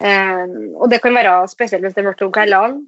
Eh, 0.03 0.57
og 0.79 0.89
det 0.93 1.03
kan 1.03 1.14
være 1.18 1.37
spesielt 1.51 1.85
hvis 1.87 1.99
det 1.99 2.07
er 2.07 2.27
om 2.27 2.35
kveldene. 2.35 2.83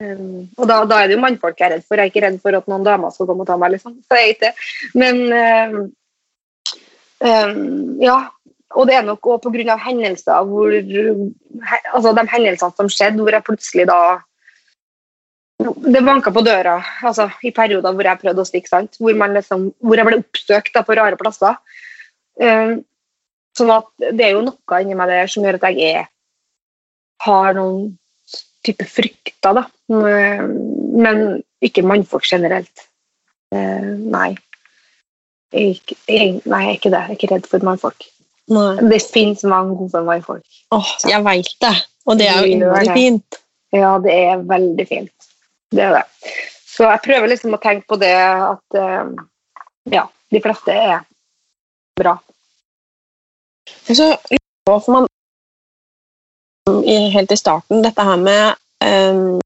Um, 0.00 0.46
og 0.56 0.64
da, 0.64 0.78
da, 0.88 1.02
er 1.02 1.10
det 1.10 1.18
jo 1.18 1.20
mannfolk 1.20 1.58
jeg 1.60 1.66
er 1.68 1.74
redd 1.76 1.84
for. 1.84 2.00
Jeg 2.00 2.08
er 2.08 2.12
ikke 2.12 2.22
redd 2.24 2.38
for 2.40 2.56
at 2.56 2.68
noen 2.72 2.86
damer 2.86 3.12
skal 3.12 3.28
komme 3.28 3.44
og 3.44 3.50
ta 3.50 3.58
meg. 3.60 3.74
liksom. 3.74 3.98
Så 4.08 4.16
jeg 4.16 4.30
er 4.30 4.36
ikke 4.36 4.52
Men 4.96 5.18
um, 5.28 5.80
um, 7.20 7.58
ja. 8.00 8.18
Og 8.78 8.86
det 8.86 8.96
er 8.96 9.06
nok 9.06 9.26
òg 9.26 9.42
pga. 9.42 9.76
hendelser 9.76 10.44
hvor 10.46 10.70
Altså 10.70 12.12
de 12.14 12.26
hendelsene 12.32 12.76
som 12.76 12.88
skjedde, 12.88 13.22
hvor 13.22 13.34
jeg 13.34 13.46
plutselig 13.46 13.86
da 13.90 14.20
Det 15.60 16.04
banka 16.04 16.30
på 16.30 16.44
døra 16.44 16.78
altså 17.02 17.28
i 17.42 17.50
perioder 17.50 17.92
hvor 17.92 18.06
jeg 18.06 18.20
prøvde 18.22 18.40
å 18.40 18.48
stikke, 18.48 18.68
sant? 18.68 18.96
Hvor, 18.98 19.12
liksom, 19.12 19.72
hvor 19.80 19.96
jeg 19.96 20.06
ble 20.06 20.20
oppsøkt 20.22 20.72
da, 20.74 20.82
på 20.82 20.96
rare 20.96 21.18
plasser. 21.20 21.58
sånn 23.58 23.72
at 23.74 23.90
det 23.98 24.24
er 24.24 24.32
jo 24.32 24.46
noe 24.46 24.80
inni 24.80 24.96
meg 24.96 25.10
der 25.10 25.28
som 25.28 25.44
gjør 25.44 25.58
at 25.58 25.66
jeg 25.68 25.98
er, 26.00 26.06
har 27.26 27.52
noen 27.58 27.98
type 28.64 28.86
frykter, 28.88 29.58
da. 29.58 29.66
Men 29.90 31.42
ikke 31.60 31.84
mannfolk 31.84 32.24
generelt. 32.24 32.86
Eh, 33.52 33.92
nei. 34.14 34.30
Jeg, 35.52 35.80
jeg, 36.08 36.40
nei, 36.46 36.64
ikke 36.76 36.92
det. 36.92 37.02
Jeg 37.04 37.10
er 37.10 37.18
ikke 37.18 37.30
redd 37.34 37.50
for 37.50 37.66
mannfolk. 37.66 38.06
Nei. 38.50 38.76
Det 38.90 39.00
fins 39.04 39.44
mange 39.46 39.76
gode 39.78 40.02
mannfolk. 40.06 40.46
Åh, 40.74 40.94
jeg 41.10 41.24
veit 41.26 41.52
det. 41.62 41.74
Og 42.08 42.18
det 42.18 42.30
er 42.30 42.40
jo 42.40 42.54
innmari 42.54 42.94
fint. 42.96 43.40
Ja, 43.74 43.92
det 44.02 44.14
er 44.14 44.40
veldig 44.48 44.86
fint. 44.88 45.28
Det 45.70 45.84
er 45.86 46.00
det. 46.00 46.32
Så 46.66 46.88
jeg 46.88 47.02
prøver 47.04 47.30
liksom 47.30 47.54
å 47.54 47.60
tenke 47.62 47.86
på 47.90 47.98
det 48.00 48.14
at 48.16 48.78
uh, 48.78 49.12
ja, 49.92 50.06
de 50.32 50.40
fleste 50.42 50.74
er 50.74 51.04
bra. 52.00 52.16
Så, 53.86 54.08
for 54.66 54.90
man 54.90 55.06
helt 56.86 57.32
i 57.32 57.38
starten, 57.38 57.82
dette 57.84 58.04
her 58.06 58.18
med 58.20 58.56
um, 58.84 59.40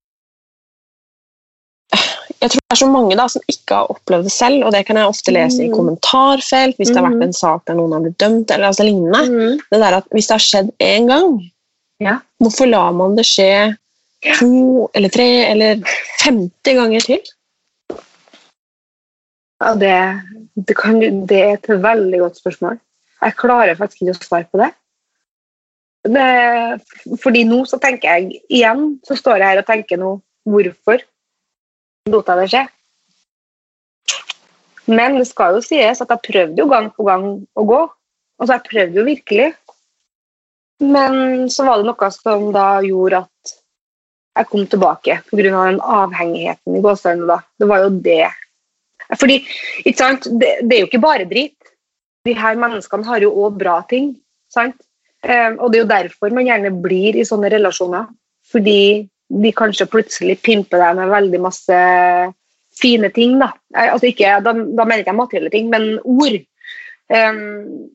Jeg 2.44 2.52
tror 2.52 2.60
det 2.60 2.74
er 2.74 2.80
så 2.82 2.86
mange 2.92 3.16
da, 3.16 3.24
som 3.32 3.44
ikke 3.48 3.76
har 3.78 3.92
opplevd 3.94 4.26
det 4.28 4.32
selv, 4.34 4.66
og 4.66 4.74
det 4.74 4.82
kan 4.84 4.98
jeg 5.00 5.08
ofte 5.08 5.32
lese 5.32 5.62
i 5.64 5.70
mm. 5.70 5.76
kommentarfelt 5.78 6.76
hvis 6.76 6.90
det 6.92 6.98
har 6.98 7.06
vært 7.06 7.22
mm. 7.22 7.24
en 7.24 7.38
sak 7.38 7.62
der 7.64 7.78
noen 7.78 7.94
har 7.96 8.02
blitt 8.04 8.18
dømt, 8.20 8.52
eller 8.52 8.68
altså 8.68 8.84
lignende. 8.84 9.22
Mm. 9.30 9.62
Det 9.72 9.80
der 9.80 9.96
at 9.96 10.10
Hvis 10.12 10.28
det 10.28 10.34
har 10.34 10.44
skjedd 10.44 10.68
én 10.84 11.08
gang, 11.08 11.38
ja. 12.04 12.18
hvorfor 12.42 12.68
lar 12.68 12.92
man 12.98 13.16
det 13.16 13.24
skje 13.30 13.48
to 14.36 14.90
eller 14.92 15.12
tre 15.14 15.28
eller 15.46 15.80
50 16.24 16.76
ganger 16.80 17.06
til? 17.08 17.32
Ja, 19.64 19.72
det, 19.80 19.96
det, 20.52 20.76
kan, 20.76 21.00
det 21.00 21.40
er 21.40 21.56
et 21.56 21.70
veldig 21.80 22.20
godt 22.26 22.42
spørsmål. 22.42 22.76
Jeg 23.24 23.38
klarer 23.40 23.80
faktisk 23.80 24.04
ikke 24.04 24.18
å 24.18 24.20
svare 24.20 24.48
på 24.52 24.60
det. 24.60 24.68
Det, 26.12 26.28
fordi 27.24 27.46
nå 27.48 27.62
så 27.64 27.80
tenker 27.80 28.18
jeg 28.18 28.42
igjen 28.52 28.98
så 29.08 29.16
står 29.16 29.40
jeg 29.40 29.54
her 29.54 29.62
og 29.62 29.68
tenker 29.70 29.96
nå 29.96 30.10
hvorfor 30.44 31.00
lot 32.12 32.28
jeg 32.28 32.40
det 32.40 32.48
skje? 32.52 32.64
Men 34.92 35.16
det 35.16 35.26
skal 35.30 35.56
jo 35.56 35.64
sies 35.64 36.02
at 36.04 36.10
jeg 36.12 36.24
prøvde 36.26 36.60
jo 36.60 36.68
gang 36.68 36.90
på 36.92 37.06
gang 37.06 37.28
å 37.56 37.64
gå. 37.64 37.82
Altså, 38.40 38.56
jeg 38.58 38.66
prøvde 38.68 39.00
jo 39.00 39.04
virkelig. 39.06 39.50
Men 40.84 41.46
så 41.52 41.64
var 41.64 41.80
det 41.80 41.88
noe 41.88 42.10
som 42.12 42.50
da 42.52 42.66
gjorde 42.84 43.22
at 43.24 43.54
jeg 44.34 44.50
kom 44.50 44.66
tilbake 44.66 45.20
pga. 45.30 45.42
den 45.46 45.80
avhengigheten 45.80 46.76
i 46.76 46.82
gåsehudene. 46.82 47.26
da. 47.30 47.38
Det 47.58 47.68
var 47.70 47.84
jo 47.84 47.90
det. 48.04 48.26
Fordi, 49.20 49.38
ikke 49.84 49.98
sant, 49.98 50.26
det, 50.26 50.58
det, 50.66 50.76
er 50.76 50.82
jo 50.82 50.90
ikke 50.90 51.04
bare 51.04 51.28
drit. 51.30 51.56
De 52.26 52.34
her 52.36 52.58
menneskene 52.58 53.06
har 53.06 53.22
jo 53.22 53.32
òg 53.46 53.56
bra 53.60 53.80
ting. 53.88 54.16
sant? 54.52 54.76
Um, 55.24 55.56
og 55.62 55.72
det 55.72 55.78
er 55.78 55.84
jo 55.84 55.92
derfor 55.92 56.34
man 56.36 56.44
gjerne 56.44 56.74
blir 56.84 57.16
i 57.16 57.24
sånne 57.24 57.48
relasjoner. 57.54 58.10
Fordi 58.52 59.06
de 59.28 59.52
kanskje 59.56 59.88
plutselig 59.90 60.38
pimper 60.44 60.82
deg 60.82 60.98
med 60.98 61.12
veldig 61.12 61.40
masse 61.42 61.78
fine 62.80 63.10
ting. 63.14 63.38
Da, 63.40 63.52
altså 63.86 64.10
ikke, 64.10 64.38
da, 64.44 64.52
da 64.52 64.86
mener 64.86 65.00
jeg 65.02 65.06
ikke 65.06 65.16
materielle 65.18 65.52
ting, 65.54 65.70
men 65.72 65.94
ord. 66.02 66.40
Um, 67.12 67.90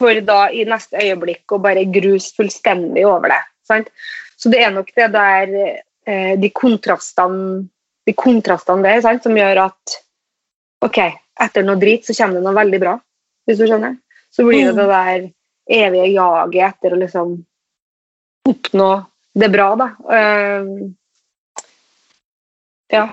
for 0.00 0.22
da 0.24 0.40
i 0.54 0.64
neste 0.68 1.00
øyeblikk 1.02 1.52
å 1.52 1.60
bare 1.62 1.88
gruse 1.92 2.32
fullstendig 2.36 3.04
over 3.06 3.32
det. 3.34 3.42
Sant? 3.68 3.90
Så 4.40 4.52
det 4.52 4.62
er 4.64 4.72
nok 4.72 4.88
det 4.96 5.10
der 5.12 5.52
eh, 5.60 6.32
de 6.40 6.48
kontrastene 6.56 7.68
de 8.08 8.14
kontrastene 8.16 8.86
der 8.86 9.02
sant, 9.04 9.22
som 9.22 9.36
gjør 9.36 9.66
at 9.66 9.98
ok, 10.84 10.98
etter 11.44 11.66
noe 11.66 11.78
drit 11.80 12.06
så 12.06 12.16
kommer 12.16 12.38
det 12.40 12.46
noe 12.46 12.56
veldig 12.56 12.80
bra. 12.82 12.96
Hvis 13.46 13.60
du 13.60 13.66
skjønner? 13.68 13.98
Så 14.32 14.46
blir 14.46 14.70
det 14.70 14.74
mm. 14.74 14.80
det 14.80 14.88
der 14.90 15.28
evige 15.80 16.08
jaget 16.14 16.64
etter 16.70 16.94
å 16.94 17.00
liksom 17.00 17.34
oppnå 18.50 18.90
det 19.38 19.48
bra, 19.52 19.68
da. 19.78 19.88
Uh, 20.10 20.90
ja. 22.90 23.06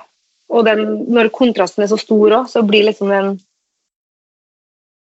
Og 0.48 0.64
den, 0.66 0.84
når 1.12 1.30
kontrasten 1.36 1.84
er 1.84 1.92
så 1.92 2.00
stor 2.00 2.40
òg, 2.40 2.50
så 2.50 2.64
blir 2.66 2.88
liksom 2.88 3.12
den 3.12 3.36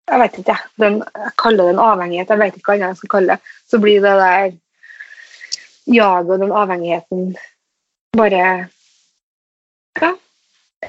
Jeg 0.07 0.20
vet 0.22 0.36
ikke, 0.38 0.54
den, 0.78 1.00
jeg 1.02 1.32
kaller 1.34 1.66
det 1.66 1.72
en 1.74 1.82
avhengighet, 1.82 2.28
jeg 2.30 2.38
vet 2.38 2.57
ikke 2.57 2.70
hva 2.70 2.76
annet 2.76 2.92
jeg 2.92 2.98
skal 3.00 3.11
kalle 3.16 3.34
det. 3.34 3.54
Så 3.66 3.80
blir 3.82 4.04
det 4.04 4.12
der 4.20 4.52
jaget 5.86 6.30
og 6.30 6.40
den 6.44 6.52
avhengigheten 6.54 7.24
bare 8.16 8.44
ja, 10.00 10.12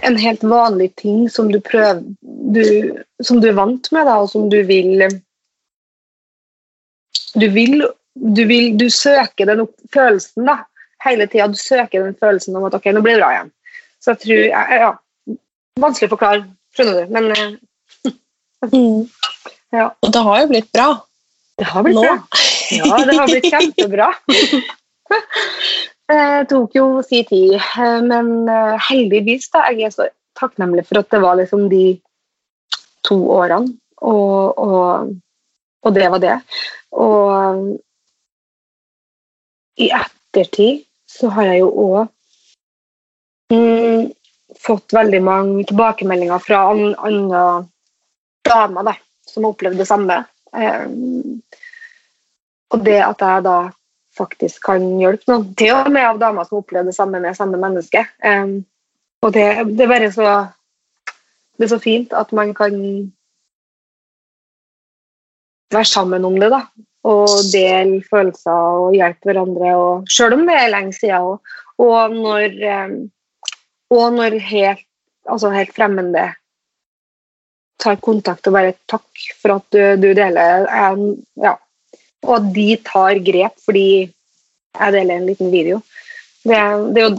en 0.01 0.17
helt 0.17 0.43
vanlig 0.43 0.95
ting 0.95 1.29
som 1.29 1.51
du 1.51 1.59
prøver 1.61 2.03
du, 2.21 2.63
Som 3.23 3.41
du 3.41 3.49
er 3.49 3.57
vant 3.57 3.91
med, 3.91 4.05
da, 4.05 4.19
og 4.21 4.29
som 4.29 4.49
du 4.49 4.61
vil 4.67 5.07
Du 7.33 7.47
vil 7.53 7.87
Du, 8.17 8.43
vil, 8.49 8.73
du 8.79 8.87
søker 8.93 9.49
den 9.49 9.65
følelsen 9.93 10.47
da, 10.49 10.61
hele 11.05 11.27
tida. 11.29 11.49
Du 11.51 11.59
søker 11.59 12.05
den 12.05 12.15
følelsen 12.19 12.57
om 12.57 12.67
at 12.67 12.77
ok, 12.77 12.89
nå 12.95 13.03
blir 13.05 13.17
det 13.17 13.23
bra 13.23 13.33
igjen. 13.35 13.51
Så 14.03 14.13
jeg 14.13 14.23
tror 14.23 14.45
ja, 14.47 14.93
Vanskelig 15.77 16.07
å 16.07 16.13
forklare, 16.15 16.45
skjønner 16.73 16.95
du, 16.97 17.11
men 17.13 17.27
mm. 18.71 19.03
ja. 19.75 19.91
Og 20.01 20.13
det 20.15 20.23
har 20.25 20.39
jo 20.41 20.47
blitt 20.49 20.71
bra. 20.73 20.87
Det 21.61 21.67
har 21.69 21.85
blitt 21.85 21.99
nå. 21.99 22.05
bra. 22.07 22.15
Ja, 22.73 22.97
det 23.05 23.17
har 23.19 23.29
blitt 23.29 23.49
kjempebra. 23.53 24.09
Det 26.07 26.47
tok 26.47 26.75
jo 26.77 26.85
si 27.03 27.23
tid, 27.27 27.57
eh, 27.57 27.99
men 28.03 28.47
eh, 28.47 28.75
heldigvis 28.89 29.49
da, 29.51 29.65
jeg 29.73 29.89
er 29.89 29.95
så 29.95 30.07
takknemlig 30.39 30.85
for 30.87 31.01
at 31.01 31.09
det 31.11 31.19
var 31.23 31.35
liksom 31.39 31.65
de 31.71 31.97
to 33.07 33.17
årene, 33.35 33.73
og, 34.07 34.61
og, 34.61 35.11
og 35.83 35.95
det 35.95 36.07
var 36.13 36.23
det. 36.23 36.37
Og 36.95 37.73
i 39.77 39.89
ettertid 39.93 40.83
så 41.07 41.29
har 41.33 41.51
jeg 41.51 41.61
jo 41.61 41.69
òg 41.83 42.07
mm, 43.53 44.07
fått 44.59 44.93
veldig 44.93 45.21
mange 45.23 45.65
tilbakemeldinger 45.69 46.43
fra 46.43 46.63
andre 46.71 47.43
damer 48.47 48.89
da, 48.89 48.95
som 49.27 49.45
har 49.45 49.55
opplevd 49.55 49.81
det 49.81 49.87
samme. 49.87 50.21
Um, 50.51 51.41
og 52.73 52.83
det 52.83 52.99
at 53.03 53.21
jeg 53.23 53.45
da 53.45 53.57
faktisk 54.17 54.63
kan 54.65 54.83
hjelpe 54.99 55.29
noen. 55.29 55.51
Til 55.59 55.75
og 55.75 55.91
med 55.93 56.07
av 56.07 56.21
damer 56.21 56.47
som 56.47 56.59
opplever 56.61 56.89
det 56.89 56.97
samme 56.97 57.21
med 57.23 57.37
samme 57.37 57.59
menneske. 57.61 58.03
Um, 58.23 58.59
og 59.21 59.33
det, 59.35 59.45
det, 59.73 59.85
er 59.85 59.91
bare 59.91 60.11
så 60.13 60.31
Det 61.57 61.65
er 61.65 61.73
så 61.73 61.79
fint 61.81 62.13
at 62.13 62.31
man 62.37 62.53
kan 62.53 62.73
være 65.73 65.85
sammen 65.85 66.25
om 66.25 66.35
det, 66.39 66.51
da. 66.53 66.61
Og 67.07 67.29
dele 67.53 68.01
følelser 68.09 68.51
og 68.81 68.95
hjelpe 68.97 69.29
hverandre. 69.29 69.75
Og, 69.77 70.09
selv 70.11 70.35
om 70.37 70.43
det 70.47 70.57
er 70.57 70.73
lenge 70.73 70.97
siden. 70.97 71.29
Og, 71.29 71.53
og 71.83 72.15
når, 72.15 72.57
um, 72.73 72.97
og 73.95 74.17
når 74.17 74.39
helt, 74.49 74.83
altså 75.29 75.53
helt 75.53 75.75
fremmede 75.75 76.27
tar 77.77 77.99
kontakt 78.01 78.47
og 78.49 78.55
bare 78.55 78.73
takk 78.89 79.25
for 79.37 79.59
at 79.59 79.67
du, 79.75 79.81
du 80.01 80.07
deler 80.17 80.65
en, 80.65 81.11
ja, 81.43 81.53
og 82.25 82.33
at 82.39 82.47
de 82.55 82.71
tar 82.85 83.19
grep 83.25 83.59
fordi 83.63 83.89
jeg 84.07 84.95
deler 84.95 85.19
en 85.19 85.27
liten 85.29 85.51
video. 85.53 85.79
Det, 86.47 86.57
det 86.95 87.03
jo, 87.03 87.11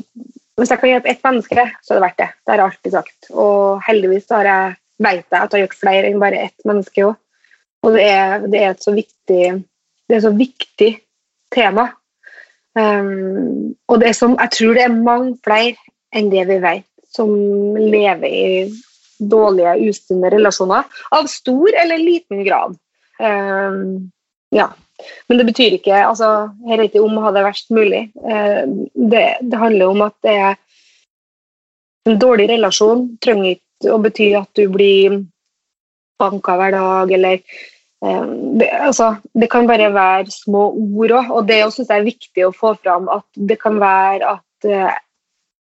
hvis 0.58 0.72
jeg 0.72 0.80
kan 0.80 0.92
hjelpe 0.92 1.10
ett 1.12 1.24
menneske, 1.26 1.64
så 1.82 1.94
er 1.94 1.98
det 1.98 2.04
verdt 2.04 2.20
det. 2.20 2.28
Det 2.34 2.52
har 2.52 2.60
jeg 2.60 2.72
alltid 2.72 2.94
sagt. 2.96 3.30
Og 3.30 3.80
heldigvis 3.86 4.28
har 4.34 4.50
jeg, 4.50 4.76
vet 5.06 5.22
jeg 5.22 5.38
at 5.38 5.52
jeg 5.54 5.60
har 5.60 5.64
gjort 5.64 5.80
flere 5.80 6.10
enn 6.10 6.22
bare 6.22 6.44
ett 6.48 6.68
menneske 6.68 7.06
òg. 7.06 7.18
Og 7.86 7.94
det 7.94 8.06
er, 8.10 8.46
det 8.50 8.58
er, 8.58 8.72
et 8.74 8.82
så 8.82 8.90
viktig, 8.94 9.42
det 10.08 10.16
er 10.16 10.24
så 10.24 10.32
viktig 10.34 10.90
tema. 11.54 11.90
Um, 12.78 13.74
og 13.88 14.00
det 14.02 14.14
som, 14.16 14.36
jeg 14.38 14.54
tror 14.54 14.76
det 14.76 14.84
er 14.84 14.94
mange 14.94 15.36
flere 15.44 15.76
enn 16.16 16.30
det 16.32 16.44
vi 16.48 16.58
vet, 16.62 16.86
som 17.12 17.30
lever 17.78 18.28
i 18.28 18.50
dårlige, 19.18 19.90
usunne 19.90 20.30
relasjoner. 20.32 20.86
Av 21.14 21.26
stor 21.30 21.80
eller 21.82 22.00
liten 22.00 22.44
grad. 22.46 22.76
Um, 23.18 24.10
ja. 24.54 24.70
Men 25.30 25.38
det 25.38 25.46
betyr 25.46 25.76
ikke 25.76 25.94
altså, 25.94 26.48
Her 26.66 26.80
er 26.80 26.88
ikke 26.88 27.02
om 27.04 27.20
å 27.20 27.22
ha 27.28 27.30
det 27.34 27.44
verst 27.46 27.68
mulig. 27.74 28.08
Uh, 28.22 28.64
det, 28.94 29.26
det, 29.42 29.58
handler 29.58 29.94
om 29.94 30.04
at 30.06 30.16
det 30.26 30.36
er 30.36 30.54
en 32.08 32.20
dårlig 32.20 32.48
relasjon. 32.52 33.08
Trenger 33.22 33.56
ikke 33.56 33.94
å 33.94 34.00
bety 34.02 34.32
at 34.38 34.50
du 34.58 34.66
blir 34.72 35.20
banka 36.18 36.56
hver 36.58 36.74
dag, 36.74 37.12
eller 37.14 37.42
det, 38.00 38.68
altså, 38.78 39.16
det 39.34 39.48
kan 39.50 39.66
bare 39.66 39.90
være 39.94 40.30
små 40.30 40.68
ord 40.70 41.14
òg. 41.18 41.30
Og 41.34 41.48
det 41.48 41.60
syns 41.74 41.90
jeg 41.90 41.98
er 41.98 42.06
viktig 42.06 42.46
å 42.46 42.54
få 42.54 42.74
fram 42.78 43.08
at 43.12 43.26
det 43.34 43.58
kan 43.62 43.80
være 43.82 44.36
at 44.36 44.68
eh, 44.68 44.98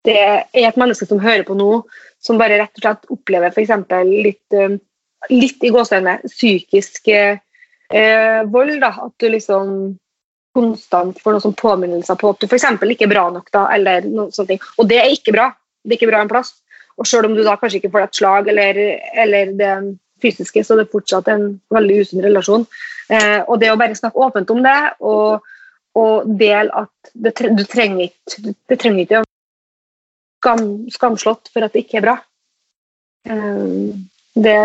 det 0.05 0.17
er 0.21 0.67
et 0.67 0.77
menneske 0.77 1.07
som 1.09 1.21
hører 1.21 1.45
på 1.45 1.57
nå, 1.57 1.81
som 2.21 2.37
bare 2.41 2.59
rett 2.61 2.77
og 2.77 2.83
slett 2.83 3.07
opplever 3.13 3.53
f.eks. 3.53 3.73
litt, 4.05 4.57
litt 5.33 5.65
i 5.65 5.71
gåsehudene 5.73 6.19
psykisk 6.29 7.09
eh, 7.13 8.41
vold. 8.53 8.75
da, 8.81 8.91
At 9.07 9.15
du 9.21 9.29
liksom 9.33 9.71
konstant 10.55 11.17
får 11.19 11.35
noen 11.35 11.55
påminnelser 11.59 12.17
på 12.21 12.31
at 12.31 12.41
du 12.41 12.47
f.eks. 12.47 12.69
ikke 12.77 13.09
er 13.09 13.13
bra 13.15 13.27
nok. 13.33 13.49
da, 13.53 13.67
eller 13.75 14.05
noen 14.07 14.31
sånne 14.33 14.53
ting. 14.53 14.69
Og 14.77 14.89
det 14.89 15.01
er 15.01 15.13
ikke 15.13 15.35
bra. 15.35 15.49
Det 15.83 15.95
er 15.95 15.99
ikke 15.99 16.13
bra 16.13 16.21
en 16.23 16.31
plass. 16.31 16.53
Og 16.95 17.09
selv 17.09 17.27
om 17.27 17.35
du 17.35 17.43
da 17.43 17.57
kanskje 17.59 17.81
ikke 17.81 17.91
får 17.93 18.05
et 18.05 18.17
slag 18.21 18.47
eller, 18.53 18.77
eller 19.25 19.51
det 19.59 19.71
fysiske, 20.25 20.63
så 20.65 20.77
det 20.77 20.87
er 20.87 20.93
fortsatt 20.93 21.29
en 21.33 21.47
veldig 21.73 22.01
usunn 22.03 22.25
relasjon. 22.25 22.65
Eh, 23.09 23.41
og 23.45 23.59
det 23.61 23.71
å 23.71 23.77
bare 23.79 23.97
snakke 23.97 24.25
åpent 24.25 24.51
om 24.53 24.63
det 24.65 24.79
og, 25.05 25.45
og 26.01 26.29
dele 26.39 26.73
at 26.83 27.11
det, 27.13 27.35
du 27.53 27.63
trenger 27.69 28.07
ikke 28.07 28.55
det 28.65 28.79
trenger 28.81 29.03
ikke 29.03 29.21
å 29.21 29.27
skam, 30.41 30.65
skamslått 30.93 31.51
for 31.53 31.65
at 31.65 31.75
det 31.75 31.85
ikke 31.85 32.01
er 32.01 32.07
bra. 32.07 32.17
Eh, 33.29 33.93
det 34.35 34.57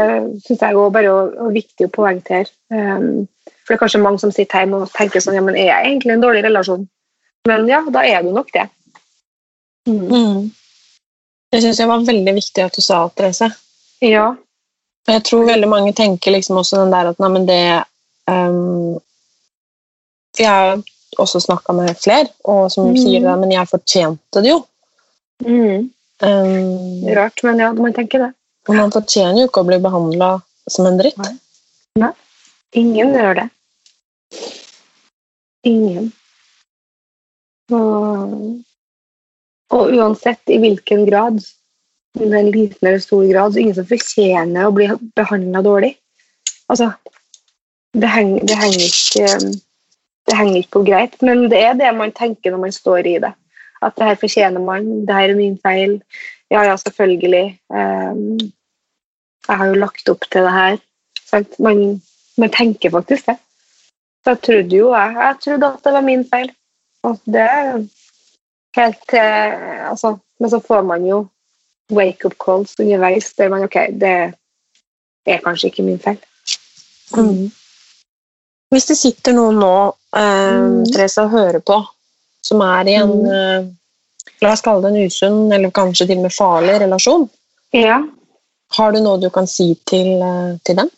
syns 0.47 0.65
jeg 0.65 0.75
er 0.75 0.95
bare 0.97 1.13
er 1.47 1.53
viktig 1.55 1.87
å 1.87 1.95
poengtere. 1.95 2.51
Eh, 2.73 3.05
for 3.61 3.75
det 3.75 3.77
er 3.77 3.83
kanskje 3.85 4.03
mange 4.03 4.23
som 4.23 4.33
sitter 4.35 4.65
hjemme 4.65 4.83
og 4.85 4.95
tenker 4.97 5.23
sånn 5.23 5.37
Ja, 5.39 5.45
men 5.47 5.59
er 5.59 5.71
jeg 5.71 5.93
egentlig 5.93 6.17
en 6.17 6.25
dårlig 6.25 6.43
relasjon? 6.49 6.89
Men 7.49 7.69
ja, 7.71 7.81
da 7.89 8.03
er 8.05 8.25
du 8.25 8.33
nok 8.35 8.51
det. 8.53 8.67
Mm. 9.89 10.09
Mm. 10.11 10.41
Det 11.51 11.63
syns 11.63 11.81
jeg 11.81 11.89
var 11.91 12.05
veldig 12.07 12.35
viktig 12.37 12.65
at 12.65 12.77
du 12.77 12.83
sa, 12.85 13.05
Therese. 13.17 13.49
Ja. 14.05 14.35
Jeg 15.09 15.23
tror 15.27 15.47
veldig 15.49 15.69
mange 15.71 15.93
tenker 15.97 16.35
liksom 16.35 16.61
også 16.61 16.83
den 16.83 16.93
der 16.93 17.11
at 17.11 17.23
nei, 17.23 17.31
men 17.33 17.47
det 17.49 17.63
um, 18.29 18.99
Jeg 20.39 20.49
har 20.49 20.83
også 21.19 21.41
snakka 21.43 21.75
med 21.75 21.97
flere, 21.99 22.29
og 22.45 22.69
som 22.73 22.93
mm. 22.93 22.99
sier 23.01 23.25
det, 23.25 23.33
men 23.41 23.55
jeg 23.55 23.71
fortjente 23.71 24.43
det 24.45 24.53
jo. 24.53 24.61
Mm. 25.47 25.89
Um, 26.21 27.09
Rart, 27.17 27.43
men 27.43 27.63
ja, 27.65 27.73
man 27.75 27.97
tenker 27.97 28.27
det. 28.27 28.31
Og 28.69 28.77
man 28.77 28.93
fortjener 28.95 29.41
jo 29.43 29.49
ikke 29.49 29.65
å 29.65 29.69
bli 29.69 29.81
behandla 29.83 30.31
som 30.71 30.87
en 30.87 31.01
dritt. 31.01 31.19
Nei. 31.19 31.35
Nei. 31.99 32.13
Ingen 32.79 33.15
gjør 33.17 33.41
det. 33.41 33.47
Ingen. 35.67 36.11
Og, 37.75 38.37
og, 39.75 39.95
uansett 39.95 40.53
i 40.53 40.59
hvilken 40.63 41.03
grad, 41.09 41.41
er 42.19 42.51
liten 42.51 42.87
eller 42.87 42.99
stor 42.99 43.25
grad, 43.31 43.53
så 43.53 43.59
er 43.59 43.63
ingen 43.63 43.79
som 43.79 43.89
fortjener 43.89 44.67
å 44.67 44.75
bli 44.75 44.89
behandla 45.17 45.63
dårlig. 45.63 45.95
Altså, 46.71 46.91
det 47.95 48.11
henger, 48.11 48.47
det, 48.47 48.57
henger 48.59 48.87
ikke, 48.87 49.53
det 50.27 50.39
henger 50.39 50.59
ikke 50.61 50.77
på 50.79 50.85
greit, 50.87 51.17
men 51.23 51.49
det 51.51 51.63
er 51.63 51.79
det 51.79 51.93
man 51.97 52.15
tenker 52.15 52.55
når 52.55 52.65
man 52.67 52.75
står 52.75 53.07
i 53.07 53.17
det. 53.23 53.33
At 53.83 53.97
det 53.97 54.11
her 54.11 54.21
fortjener 54.21 54.63
man, 54.63 54.89
det 55.09 55.17
her 55.17 55.33
er 55.33 55.39
min 55.39 55.59
feil. 55.63 56.01
Ja, 56.51 56.63
ja, 56.67 56.77
selvfølgelig. 56.77 57.59
Um, 57.73 58.39
jeg 59.49 59.57
har 59.57 59.71
jo 59.71 59.79
lagt 59.81 60.09
opp 60.13 60.27
til 60.31 60.47
det 60.47 60.53
her. 60.53 60.81
Man, 61.59 62.01
man, 62.39 62.51
tenker 62.51 62.91
faktisk 62.91 63.31
det. 63.31 63.39
Så 64.21 64.35
jeg 64.35 64.43
trodde 64.47 64.77
jo 64.77 64.91
jeg, 64.93 65.15
jeg 65.17 65.37
trodde 65.45 65.71
at 65.71 65.85
det 65.85 65.93
var 65.97 66.05
min 66.05 66.25
feil. 66.29 66.51
Og 67.09 67.17
det, 67.25 67.47
helt 68.77 69.01
til 69.09 69.19
altså, 69.91 70.19
Men 70.41 70.51
så 70.51 70.61
får 70.61 70.83
man 70.83 71.07
jo 71.07 71.27
wake-up 71.91 72.35
calls 72.39 72.75
underveis 72.79 73.33
der 73.39 73.49
man 73.49 73.65
OK, 73.65 73.75
det 74.01 74.35
er 75.27 75.43
kanskje 75.45 75.71
ikke 75.71 75.83
min 75.87 75.99
feil. 75.99 76.19
Mm. 77.17 77.51
Hvis 78.71 78.87
det 78.87 78.97
sitter 78.99 79.33
noen 79.35 79.59
nå, 79.59 79.75
eh, 80.17 80.61
Mm. 80.61 80.85
Therese, 80.93 81.19
og 81.25 81.31
hører 81.31 81.59
på, 81.61 81.81
som 82.43 82.61
er 82.61 82.89
i 82.89 82.95
en 82.95 83.17
Mm. 83.23 83.31
eh, 83.35 83.69
La 84.43 84.53
oss 84.53 84.63
kalle 84.65 84.81
det 84.83 84.91
en 84.97 85.07
usunn, 85.07 85.53
eller 85.53 85.71
kanskje 85.71 86.07
til 86.07 86.17
og 86.17 86.23
med 86.23 86.33
farlig 86.33 86.81
relasjon. 86.81 87.29
Ja. 87.73 87.99
Har 88.73 88.93
du 88.93 89.01
noe 89.01 89.21
du 89.21 89.29
kan 89.31 89.47
si 89.47 89.75
til, 89.87 90.23
eh, 90.23 90.57
til 90.65 90.77
dem? 90.77 90.91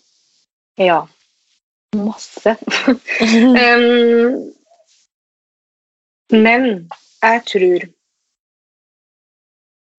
Ja. 0.79 1.01
Masse. 1.97 2.57
Um, 3.21 4.53
men 6.31 6.89
jeg 7.23 7.43
tror 7.47 7.89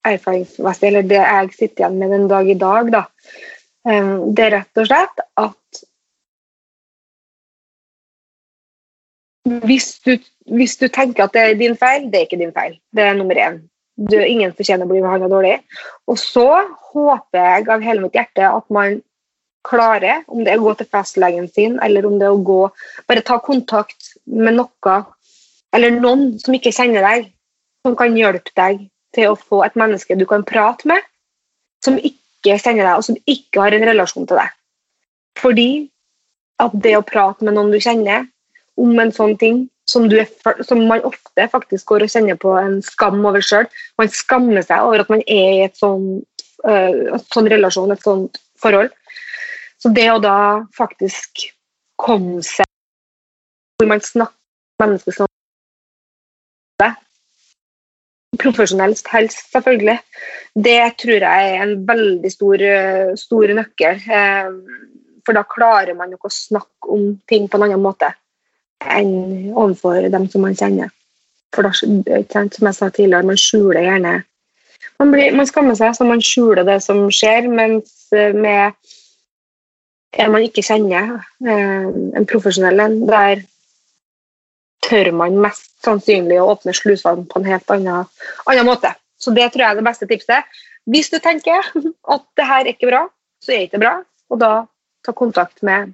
erfaringsmessig, 0.08 0.88
eller 0.90 1.08
det 1.08 1.20
jeg 1.20 1.52
sitter 1.58 1.84
igjen 1.84 2.00
med 2.00 2.14
den 2.16 2.30
dag 2.32 2.50
i 2.50 2.60
dag, 2.60 2.92
da, 2.94 3.04
det 3.84 4.46
er 4.46 4.56
rett 4.58 4.80
og 4.80 4.88
slett 4.88 5.24
at 5.40 5.84
hvis 9.44 10.00
du, 10.06 10.14
hvis 10.56 10.78
du 10.80 10.88
tenker 10.88 11.26
at 11.26 11.34
det 11.36 11.42
er 11.44 11.58
din 11.60 11.76
feil, 11.80 12.08
det 12.12 12.20
er 12.20 12.28
ikke 12.28 12.40
din 12.40 12.54
feil. 12.56 12.78
Det 12.96 13.04
er 13.04 13.18
nummer 13.18 13.36
én. 13.36 13.60
Du, 14.00 14.16
ingen 14.18 14.54
fortjener 14.56 14.88
å 14.88 14.90
bli 14.90 15.02
behandla 15.04 15.28
dårlig. 15.30 15.58
Og 16.10 16.18
så 16.18 16.48
håper 16.94 17.40
jeg 17.40 17.68
av 17.76 17.84
hele 17.84 18.06
mitt 18.06 18.16
hjerte 18.18 18.48
at 18.48 18.66
man 18.74 19.02
klarer, 19.68 20.24
om 20.28 20.44
det 20.44 20.54
er 20.54 20.64
å 20.64 20.68
gå 20.70 20.74
til 20.80 20.90
fastlegen 20.92 21.48
sin, 21.52 21.78
eller 21.84 22.08
om 22.08 22.18
det 22.20 22.28
er 22.28 22.36
å 22.36 22.42
gå 22.44 22.62
Bare 23.08 23.24
ta 23.24 23.38
kontakt 23.44 24.14
med 24.26 24.58
noe, 24.58 24.96
eller 25.76 26.00
noen 26.00 26.34
som 26.40 26.56
ikke 26.56 26.74
kjenner 26.76 27.06
deg, 27.06 27.30
som 27.84 27.96
kan 28.00 28.16
hjelpe 28.18 28.52
deg 28.56 28.88
til 29.16 29.32
å 29.32 29.40
få 29.40 29.64
et 29.66 29.78
menneske 29.80 30.18
du 30.20 30.26
kan 30.30 30.46
prate 30.48 30.88
med, 30.90 31.02
som 31.86 31.98
ikke 32.00 32.58
kjenner 32.60 32.86
deg, 32.86 32.98
og 32.98 33.08
som 33.08 33.18
ikke 33.30 33.62
har 33.62 33.76
en 33.76 33.88
relasjon 33.88 34.28
til 34.30 34.40
deg. 34.40 34.56
Fordi 35.40 35.70
at 36.64 36.74
det 36.86 36.96
å 36.98 37.06
prate 37.06 37.46
med 37.46 37.58
noen 37.58 37.74
du 37.74 37.80
kjenner, 37.82 38.28
om 38.80 38.98
en 39.00 39.14
sånn 39.14 39.36
ting 39.38 39.66
som, 39.90 40.08
er, 40.10 40.30
som 40.66 40.82
man 40.88 41.04
ofte 41.06 41.48
faktisk 41.52 41.92
går 41.92 42.06
og 42.06 42.14
kjenner 42.14 42.40
på 42.40 42.56
en 42.58 42.80
skam 42.86 43.20
over 43.26 43.44
sjøl. 43.44 43.68
Man 44.02 44.12
skammer 44.14 44.66
seg 44.66 44.86
over 44.86 45.04
at 45.04 45.12
man 45.14 45.22
er 45.28 45.50
i 45.60 45.64
et 45.68 45.78
sånn, 45.78 46.24
uh, 46.66 47.20
sånn 47.34 47.50
relasjon, 47.52 47.94
et 47.94 48.06
sånt 48.06 48.40
forhold. 48.62 48.94
Så 49.84 49.92
det 49.94 50.08
å 50.14 50.22
da 50.24 50.64
faktisk 50.78 51.50
komme 52.00 52.42
seg 52.46 52.68
Hvor 53.78 53.90
man 53.90 54.02
snakker 54.02 54.38
med 54.80 54.88
mennesker 54.88 55.16
som 55.18 55.28
det, 56.80 56.90
Profesjonelt 58.44 59.08
helst, 59.14 59.46
selvfølgelig. 59.54 60.00
Det 60.66 60.82
tror 61.00 61.26
jeg 61.26 61.54
er 61.54 61.62
en 61.64 61.78
veldig 61.88 62.32
stor, 62.32 62.64
uh, 62.64 63.14
stor 63.20 63.54
nøkkel. 63.60 64.04
Uh, 64.10 64.92
for 65.24 65.38
da 65.38 65.46
klarer 65.48 65.96
man 65.96 66.12
nok 66.12 66.28
å 66.28 66.34
snakke 66.34 66.92
om 66.92 67.14
ting 67.32 67.48
på 67.48 67.60
en 67.60 67.70
annen 67.70 67.84
måte 67.84 68.12
enn 68.84 69.54
overfor 69.54 70.10
dem 70.12 70.28
som 70.32 70.44
man 70.44 70.58
kjenner. 70.60 70.92
For 71.56 71.64
da, 71.64 71.72
som 71.72 72.68
jeg 72.68 72.76
sa 72.76 72.90
tidligere, 72.90 73.30
man 73.30 73.40
skjuler 73.40 73.86
gjerne 73.86 74.18
man, 75.00 75.12
blir, 75.12 75.32
man, 75.36 75.48
skammer 75.48 75.78
seg, 75.78 75.96
så 75.96 76.08
man 76.08 76.22
skjuler 76.24 76.66
det 76.68 76.80
som 76.86 77.06
skjer, 77.14 77.48
mens 77.52 78.10
med 78.12 78.74
en 80.14 80.34
man 80.34 80.46
ikke 80.46 80.66
kjenner, 80.66 81.24
en 81.44 82.28
profesjonell 82.30 82.84
en, 82.84 83.00
der 83.10 83.42
tør 84.84 85.12
man 85.16 85.40
mest 85.42 85.72
sannsynlig 85.84 86.40
å 86.42 86.52
åpne 86.54 86.76
slusene 86.76 87.26
på 87.30 87.40
en 87.40 87.50
helt 87.50 87.74
annen, 87.74 88.12
annen, 88.50 88.68
måte. 88.68 88.94
Så 89.20 89.32
det 89.36 89.50
tror 89.52 89.64
jeg 89.64 89.72
er 89.72 89.80
det 89.80 89.88
beste 89.88 90.08
tipset. 90.10 90.62
Hvis 90.90 91.12
du 91.14 91.20
tenker 91.24 91.64
at 92.16 92.26
det 92.38 92.48
her 92.48 92.66
er 92.66 92.74
ikke 92.74 92.92
bra, 92.92 93.04
så 93.44 93.54
er 93.54 93.64
det 93.64 93.72
ikke 93.72 93.84
bra, 93.84 93.98
og 94.32 94.40
da 94.42 94.54
ta 95.04 95.16
kontakt 95.16 95.64
med 95.64 95.94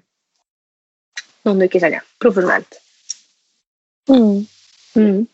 noen 1.46 1.62
du 1.62 1.66
ikke 1.66 1.82
kjenner, 1.82 2.06
profesjonelt. 2.22 2.80
Mm. 4.10 4.46
Mm. 4.98 5.28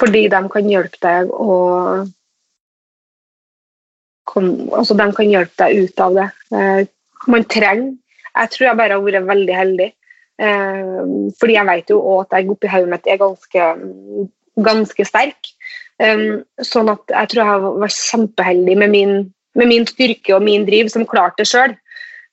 Fordi 0.00 0.26
de 0.32 0.40
kan 0.52 0.68
hjelpe 0.68 1.00
deg 1.04 1.30
å 1.30 1.56
kom, 4.28 4.48
altså 4.74 4.96
De 4.98 5.06
kan 5.16 5.30
hjelpe 5.30 5.66
deg 5.66 5.84
ut 5.84 6.02
av 6.02 6.16
det. 6.18 6.28
Eh, 6.56 6.80
man 7.30 7.46
trenger 7.48 7.92
Jeg 8.34 8.50
tror 8.50 8.66
jeg 8.66 8.78
bare 8.80 8.96
har 8.96 9.04
vært 9.04 9.28
veldig 9.28 9.54
heldig. 9.54 9.90
Eh, 10.42 11.02
fordi 11.38 11.54
jeg 11.54 11.68
vet 11.68 11.92
jo 11.92 12.00
òg 12.00 12.24
at 12.24 12.38
jeg 12.38 12.50
oppi 12.50 12.70
hodet 12.70 12.90
mitt 12.90 13.06
er 13.06 13.20
ganske, 13.20 13.68
ganske 14.66 15.06
sterk. 15.06 15.52
Um, 16.02 16.42
sånn 16.58 16.90
at 16.90 17.12
jeg 17.12 17.30
tror 17.30 17.50
jeg 17.52 17.74
var 17.84 17.92
kjempeheldig 17.94 18.74
med 18.80 18.90
min, 18.90 19.12
med 19.54 19.70
min 19.70 19.84
styrke 19.86 20.32
og 20.34 20.42
min 20.42 20.64
driv 20.66 20.90
som 20.90 21.06
klarte 21.06 21.44
det 21.44 21.50
sjøl. 21.52 21.76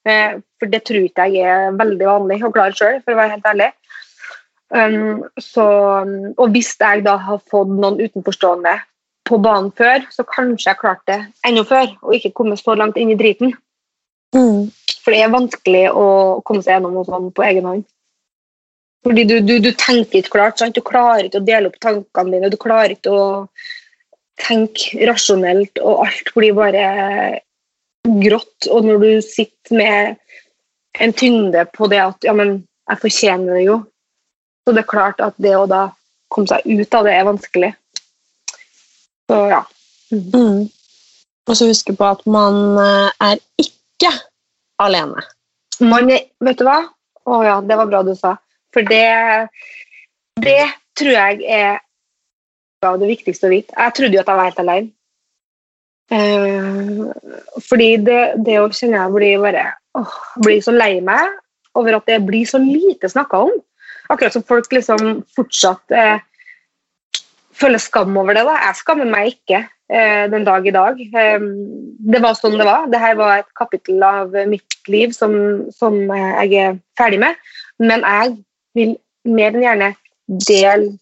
Uh, 0.07 0.41
for 0.57 0.71
det 0.71 0.81
tror 0.87 1.05
ikke 1.05 1.27
jeg 1.29 1.45
er 1.45 1.77
veldig 1.77 2.07
vanlig 2.07 2.39
å 2.41 2.49
klare 2.55 2.73
sjøl, 2.77 2.97
for 3.05 3.13
å 3.13 3.21
være 3.21 3.35
helt 3.35 3.53
ærlig. 3.53 3.69
Så, 5.43 5.63
og 6.39 6.53
hvis 6.53 6.69
jeg 6.79 7.01
da 7.03 7.17
har 7.19 7.41
fått 7.51 7.73
noen 7.75 7.97
utenforstående 7.99 8.77
på 9.27 9.39
banen 9.43 9.67
før, 9.75 10.05
så 10.15 10.23
kanskje 10.23 10.69
jeg 10.69 10.79
klarte 10.79 11.09
det 11.09 11.49
enda 11.49 11.65
før, 11.67 11.91
og 12.05 12.15
ikke 12.15 12.31
kommet 12.39 12.61
så 12.61 12.77
langt 12.79 12.95
inn 12.95 13.11
i 13.11 13.17
driten. 13.19 13.51
Mm. 14.35 14.69
For 15.01 15.13
det 15.13 15.23
er 15.23 15.33
vanskelig 15.33 15.85
å 15.97 16.07
komme 16.45 16.63
seg 16.63 16.77
gjennom 16.77 16.95
noe 16.97 17.07
sånt 17.07 17.33
på 17.35 17.45
egen 17.47 17.67
hånd. 17.67 17.85
Fordi 19.05 19.23
du, 19.25 19.39
du, 19.41 19.55
du 19.63 19.71
tenker 19.73 20.21
ikke 20.21 20.35
klart. 20.35 20.59
Sant? 20.61 20.77
Du 20.77 20.85
klarer 20.85 21.25
ikke 21.25 21.41
å 21.41 21.45
dele 21.45 21.71
opp 21.71 21.79
tankene 21.81 22.35
dine. 22.35 22.51
Du 22.53 22.57
klarer 22.61 22.93
ikke 22.93 23.13
å 23.13 23.23
tenke 24.41 25.07
rasjonelt, 25.09 25.81
og 25.81 26.05
alt 26.05 26.33
blir 26.37 26.53
bare 26.57 26.83
grått. 28.21 28.69
Og 28.69 28.85
når 28.85 29.01
du 29.01 29.09
sitter 29.25 29.77
med 29.77 31.01
en 31.01 31.15
tyngde 31.17 31.65
på 31.73 31.89
det 31.89 32.01
at 32.03 32.27
ja, 32.27 32.35
men 32.37 32.61
jeg 32.91 33.01
fortjener 33.01 33.57
det 33.57 33.65
jo, 33.65 33.79
så 34.61 34.75
det 34.75 34.83
er 34.83 34.93
klart 34.93 35.21
at 35.23 35.37
det 35.41 35.53
å 35.57 35.67
da 35.69 35.87
komme 36.31 36.49
seg 36.49 36.65
ut 36.67 36.97
av 36.97 37.07
det 37.07 37.15
er 37.15 37.27
vanskelig. 37.27 37.71
Så 39.31 39.41
ja. 39.49 39.61
Mm. 40.11 40.67
Og 41.47 41.57
så 41.57 41.69
huske 41.69 41.95
på 41.97 42.05
at 42.05 42.25
man 42.29 42.77
er 42.77 43.39
ikke 43.57 43.80
alene. 44.81 45.21
Man 45.81 46.09
er, 46.13 46.27
vet 46.41 46.59
du 46.59 46.65
hva? 46.67 46.79
Å 47.29 47.43
ja, 47.45 47.59
det 47.61 47.77
var 47.77 47.89
bra 47.89 48.01
du 48.05 48.13
sa. 48.17 48.35
For 48.73 48.87
det, 48.87 49.05
det 50.41 50.63
tror 50.97 51.13
jeg 51.13 51.45
er 51.45 51.79
det 52.81 53.11
viktigste 53.11 53.47
å 53.47 53.53
vite. 53.53 53.75
Jeg 53.77 53.95
trodde 53.97 54.17
jo 54.17 54.23
at 54.23 54.31
jeg 54.31 54.39
var 54.39 54.49
helt 54.49 54.63
alene. 54.63 54.91
Eh, 56.11 57.61
fordi 57.63 57.89
det, 58.03 58.21
det 58.43 58.57
å 58.59 58.71
kjenne 58.73 58.99
jeg 58.99 59.15
blir 59.15 59.43
bare 59.45 59.67
åh, 59.95 60.15
blir 60.43 60.59
så 60.63 60.73
lei 60.75 60.97
meg 61.03 61.37
over 61.79 61.95
at 61.95 62.09
det 62.09 62.17
blir 62.27 62.47
så 62.49 62.59
lite 62.59 63.09
snakka 63.11 63.45
om. 63.45 63.53
Akkurat 64.11 64.35
som 64.35 64.43
folk 64.43 64.67
liksom 64.75 65.21
fortsatt 65.35 65.95
eh, 65.95 66.19
føler 67.55 67.79
skam 67.79 68.17
over 68.19 68.35
det. 68.35 68.43
da. 68.47 68.57
Jeg 68.67 68.81
skammer 68.81 69.07
meg 69.07 69.35
ikke 69.35 69.63
den 70.31 70.45
dag 70.47 70.67
i 70.67 70.73
dag. 70.75 70.99
Eh, 71.01 71.47
det 72.13 72.21
var 72.23 72.37
sånn 72.37 72.57
det 72.59 72.67
var. 72.67 72.87
Dette 72.91 73.13
var 73.19 73.41
et 73.41 73.51
kapittel 73.57 74.03
av 74.07 74.35
mitt 74.49 74.77
liv 74.91 75.13
som, 75.15 75.33
som 75.75 75.99
jeg 76.07 76.53
er 76.63 76.79
ferdig 76.99 77.21
med. 77.23 77.39
Men 77.81 78.05
jeg 78.07 78.35
vil 78.77 78.95
mer 79.27 79.53
enn 79.53 79.65
gjerne 79.65 79.93
dele 80.47 80.97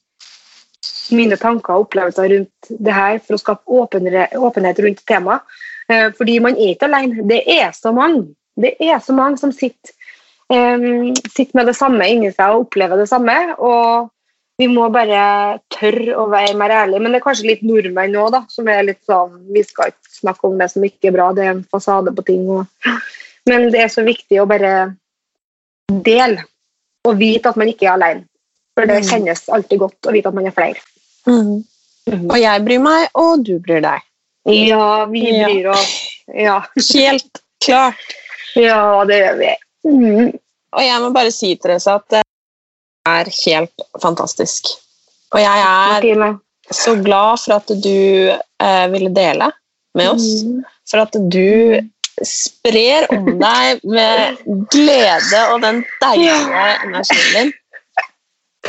mine 1.16 1.38
tanker 1.42 1.74
og 1.74 1.88
opplevelser 1.88 2.30
rundt 2.34 2.70
det 2.70 2.94
her 2.94 3.18
for 3.24 3.36
å 3.36 3.42
skape 3.42 3.80
åpenere, 3.82 4.28
åpenhet 4.38 4.82
rundt 4.86 5.02
temaet. 5.10 5.58
Eh, 5.90 6.10
fordi 6.18 6.38
man 6.44 6.58
er 6.58 6.76
ikke 6.76 6.90
alene. 6.90 7.26
Det 7.30 7.42
er 7.50 7.72
så 7.76 7.94
mange. 7.96 8.28
Det 8.60 8.76
er 8.84 9.00
så 9.02 9.16
mange 9.16 9.40
som 9.40 9.54
sitter, 9.56 9.94
um, 10.52 11.16
sitter 11.32 11.56
med 11.56 11.70
det 11.70 11.78
samme 11.78 12.10
inni 12.12 12.32
seg 12.34 12.52
og 12.52 12.66
opplever 12.66 13.00
det 13.00 13.08
samme. 13.10 13.38
og 13.58 14.10
vi 14.60 14.68
må 14.68 14.90
bare 14.92 15.22
tørre 15.72 16.18
å 16.20 16.26
være 16.32 16.58
mer 16.60 16.74
ærlige. 16.82 17.00
Men 17.00 17.14
det 17.14 17.22
er 17.22 17.26
kanskje 17.26 17.48
litt 17.48 17.62
nordmenn 17.64 18.18
òg, 18.20 18.42
som 18.52 18.68
er 18.68 18.84
litt 18.90 19.00
sånn 19.08 19.38
Vi 19.56 19.64
skal 19.64 19.94
ikke 19.94 20.18
snakke 20.20 20.50
om 20.50 20.58
det 20.60 20.68
som 20.74 20.84
ikke 20.84 21.12
er 21.12 21.16
bra, 21.16 21.30
det 21.36 21.46
er 21.46 21.54
en 21.54 21.66
fasade 21.72 22.12
på 22.16 22.26
ting. 22.28 22.44
Og, 22.52 22.90
men 23.48 23.70
det 23.72 23.86
er 23.86 23.94
så 23.94 24.04
viktig 24.04 24.42
å 24.42 24.48
bare 24.50 24.74
dele 25.90 26.44
og 27.08 27.16
vite 27.22 27.54
at 27.54 27.60
man 27.60 27.72
ikke 27.72 27.88
er 27.88 27.96
alene. 27.96 28.26
For 28.76 28.88
det 28.88 29.00
kjennes 29.08 29.48
alltid 29.52 29.80
godt 29.82 30.08
å 30.08 30.14
vite 30.16 30.32
at 30.32 30.36
man 30.36 30.48
er 30.48 30.56
flere. 30.56 30.84
Mm. 31.28 31.64
Og 32.20 32.38
jeg 32.40 32.64
bryr 32.68 32.84
meg, 32.84 33.08
og 33.20 33.44
du 33.48 33.56
bryr 33.64 33.82
deg. 33.84 34.06
Ja, 34.50 35.06
vi 35.12 35.24
bryr 35.24 35.72
oss. 35.74 35.96
Ja, 36.36 36.62
Helt 36.76 37.42
klart. 37.64 38.16
ja 38.60 38.80
det 39.08 39.20
gjør 39.24 39.40
vi. 39.40 39.52
Mm. 39.88 40.32
Og 40.76 40.84
jeg 40.86 41.04
må 41.04 41.12
bare 41.16 41.32
si, 41.34 41.56
Therese, 41.60 41.96
at 41.96 42.06
det 42.14 42.24
er 43.10 43.32
helt 43.46 43.88
fantastisk. 44.02 44.72
Og 45.34 45.42
jeg 45.42 45.66
er 45.66 46.38
så 46.72 46.96
glad 47.04 47.42
for 47.44 47.58
at 47.60 47.72
du 47.84 48.34
eh, 48.34 48.86
ville 48.94 49.12
dele 49.14 49.52
med 49.98 50.12
oss. 50.16 50.28
Mm. 50.46 50.60
For 50.90 51.04
at 51.04 51.16
du 51.32 51.80
sprer 52.26 53.08
om 53.16 53.30
deg 53.40 53.84
med 53.88 54.40
glede 54.74 55.42
og 55.54 55.62
den 55.64 55.84
deilige 56.02 56.66
energien 56.86 57.30
din. 57.36 57.54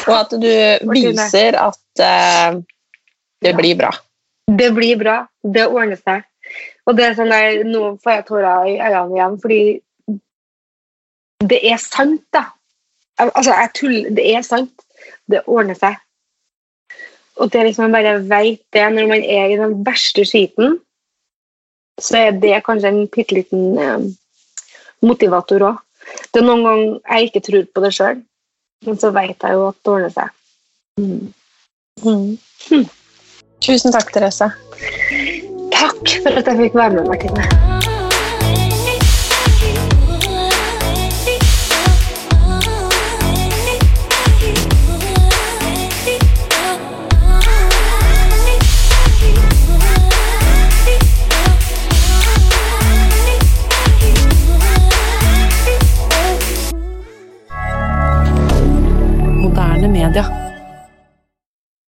Og 0.07 0.15
at 0.21 0.35
du 0.43 0.53
viser 0.93 1.59
at 1.59 2.05
eh, 2.05 2.61
det 3.43 3.55
blir 3.57 3.79
bra. 3.81 3.93
Det 4.51 4.71
blir 4.77 4.99
bra. 5.01 5.23
Det 5.43 5.67
ordner 5.67 5.99
seg. 6.01 6.27
Og 6.89 6.97
det 6.99 7.07
er 7.07 7.17
sånn 7.19 7.33
der, 7.33 7.63
Nå 7.69 7.95
får 8.03 8.17
jeg 8.17 8.27
tårer 8.29 8.69
i 8.69 8.79
øynene 8.81 9.17
igjen, 9.17 9.37
fordi 9.43 9.63
det 11.51 11.61
er 11.71 11.79
sant, 11.81 12.25
da. 12.35 12.51
Altså, 13.21 13.53
jeg 13.53 13.75
tuller. 13.77 14.15
Det 14.17 14.25
er 14.35 14.47
sant. 14.47 14.87
Det 15.31 15.43
ordner 15.47 15.79
seg. 15.79 15.99
Og 17.41 17.53
det 17.53 17.65
liksom 17.65 17.89
man 17.89 17.97
bare 17.97 18.19
vet 18.29 18.63
det 18.75 18.87
når 18.93 19.07
man 19.09 19.23
er 19.25 19.53
i 19.53 19.61
den 19.61 19.79
verste 19.87 20.25
skiten, 20.29 20.79
så 22.01 22.27
er 22.27 22.41
det 22.43 22.63
kanskje 22.67 22.93
en 22.93 23.07
bitte 23.13 23.37
liten 23.37 23.79
eh, 23.81 24.09
motivator 25.05 25.65
òg. 25.71 25.81
Det 26.33 26.43
er 26.43 26.47
noen 26.47 26.65
ganger 26.67 27.01
jeg 27.15 27.29
ikke 27.29 27.45
tror 27.49 27.67
på 27.75 27.85
det 27.85 27.93
sjøl, 27.97 28.23
men 28.87 29.01
så 29.01 29.13
vet 29.17 29.37
jeg 29.47 29.57
jo 29.57 29.67
at 29.71 29.81
det 29.81 29.95
ordner 29.95 30.15
seg. 30.17 30.37
Mm. 31.01 31.33
Mm. 32.05 32.31
Hm. 32.69 32.87
Tusen 33.61 33.97
takk, 33.97 34.13
Therese. 34.13 34.53
Takk 35.77 36.17
for 36.23 36.41
at 36.41 36.49
jeg 36.49 36.65
fikk 36.65 36.81
være 36.81 36.97
med, 36.97 37.13
Martine. 37.13 37.70
milliardaire 60.01 60.40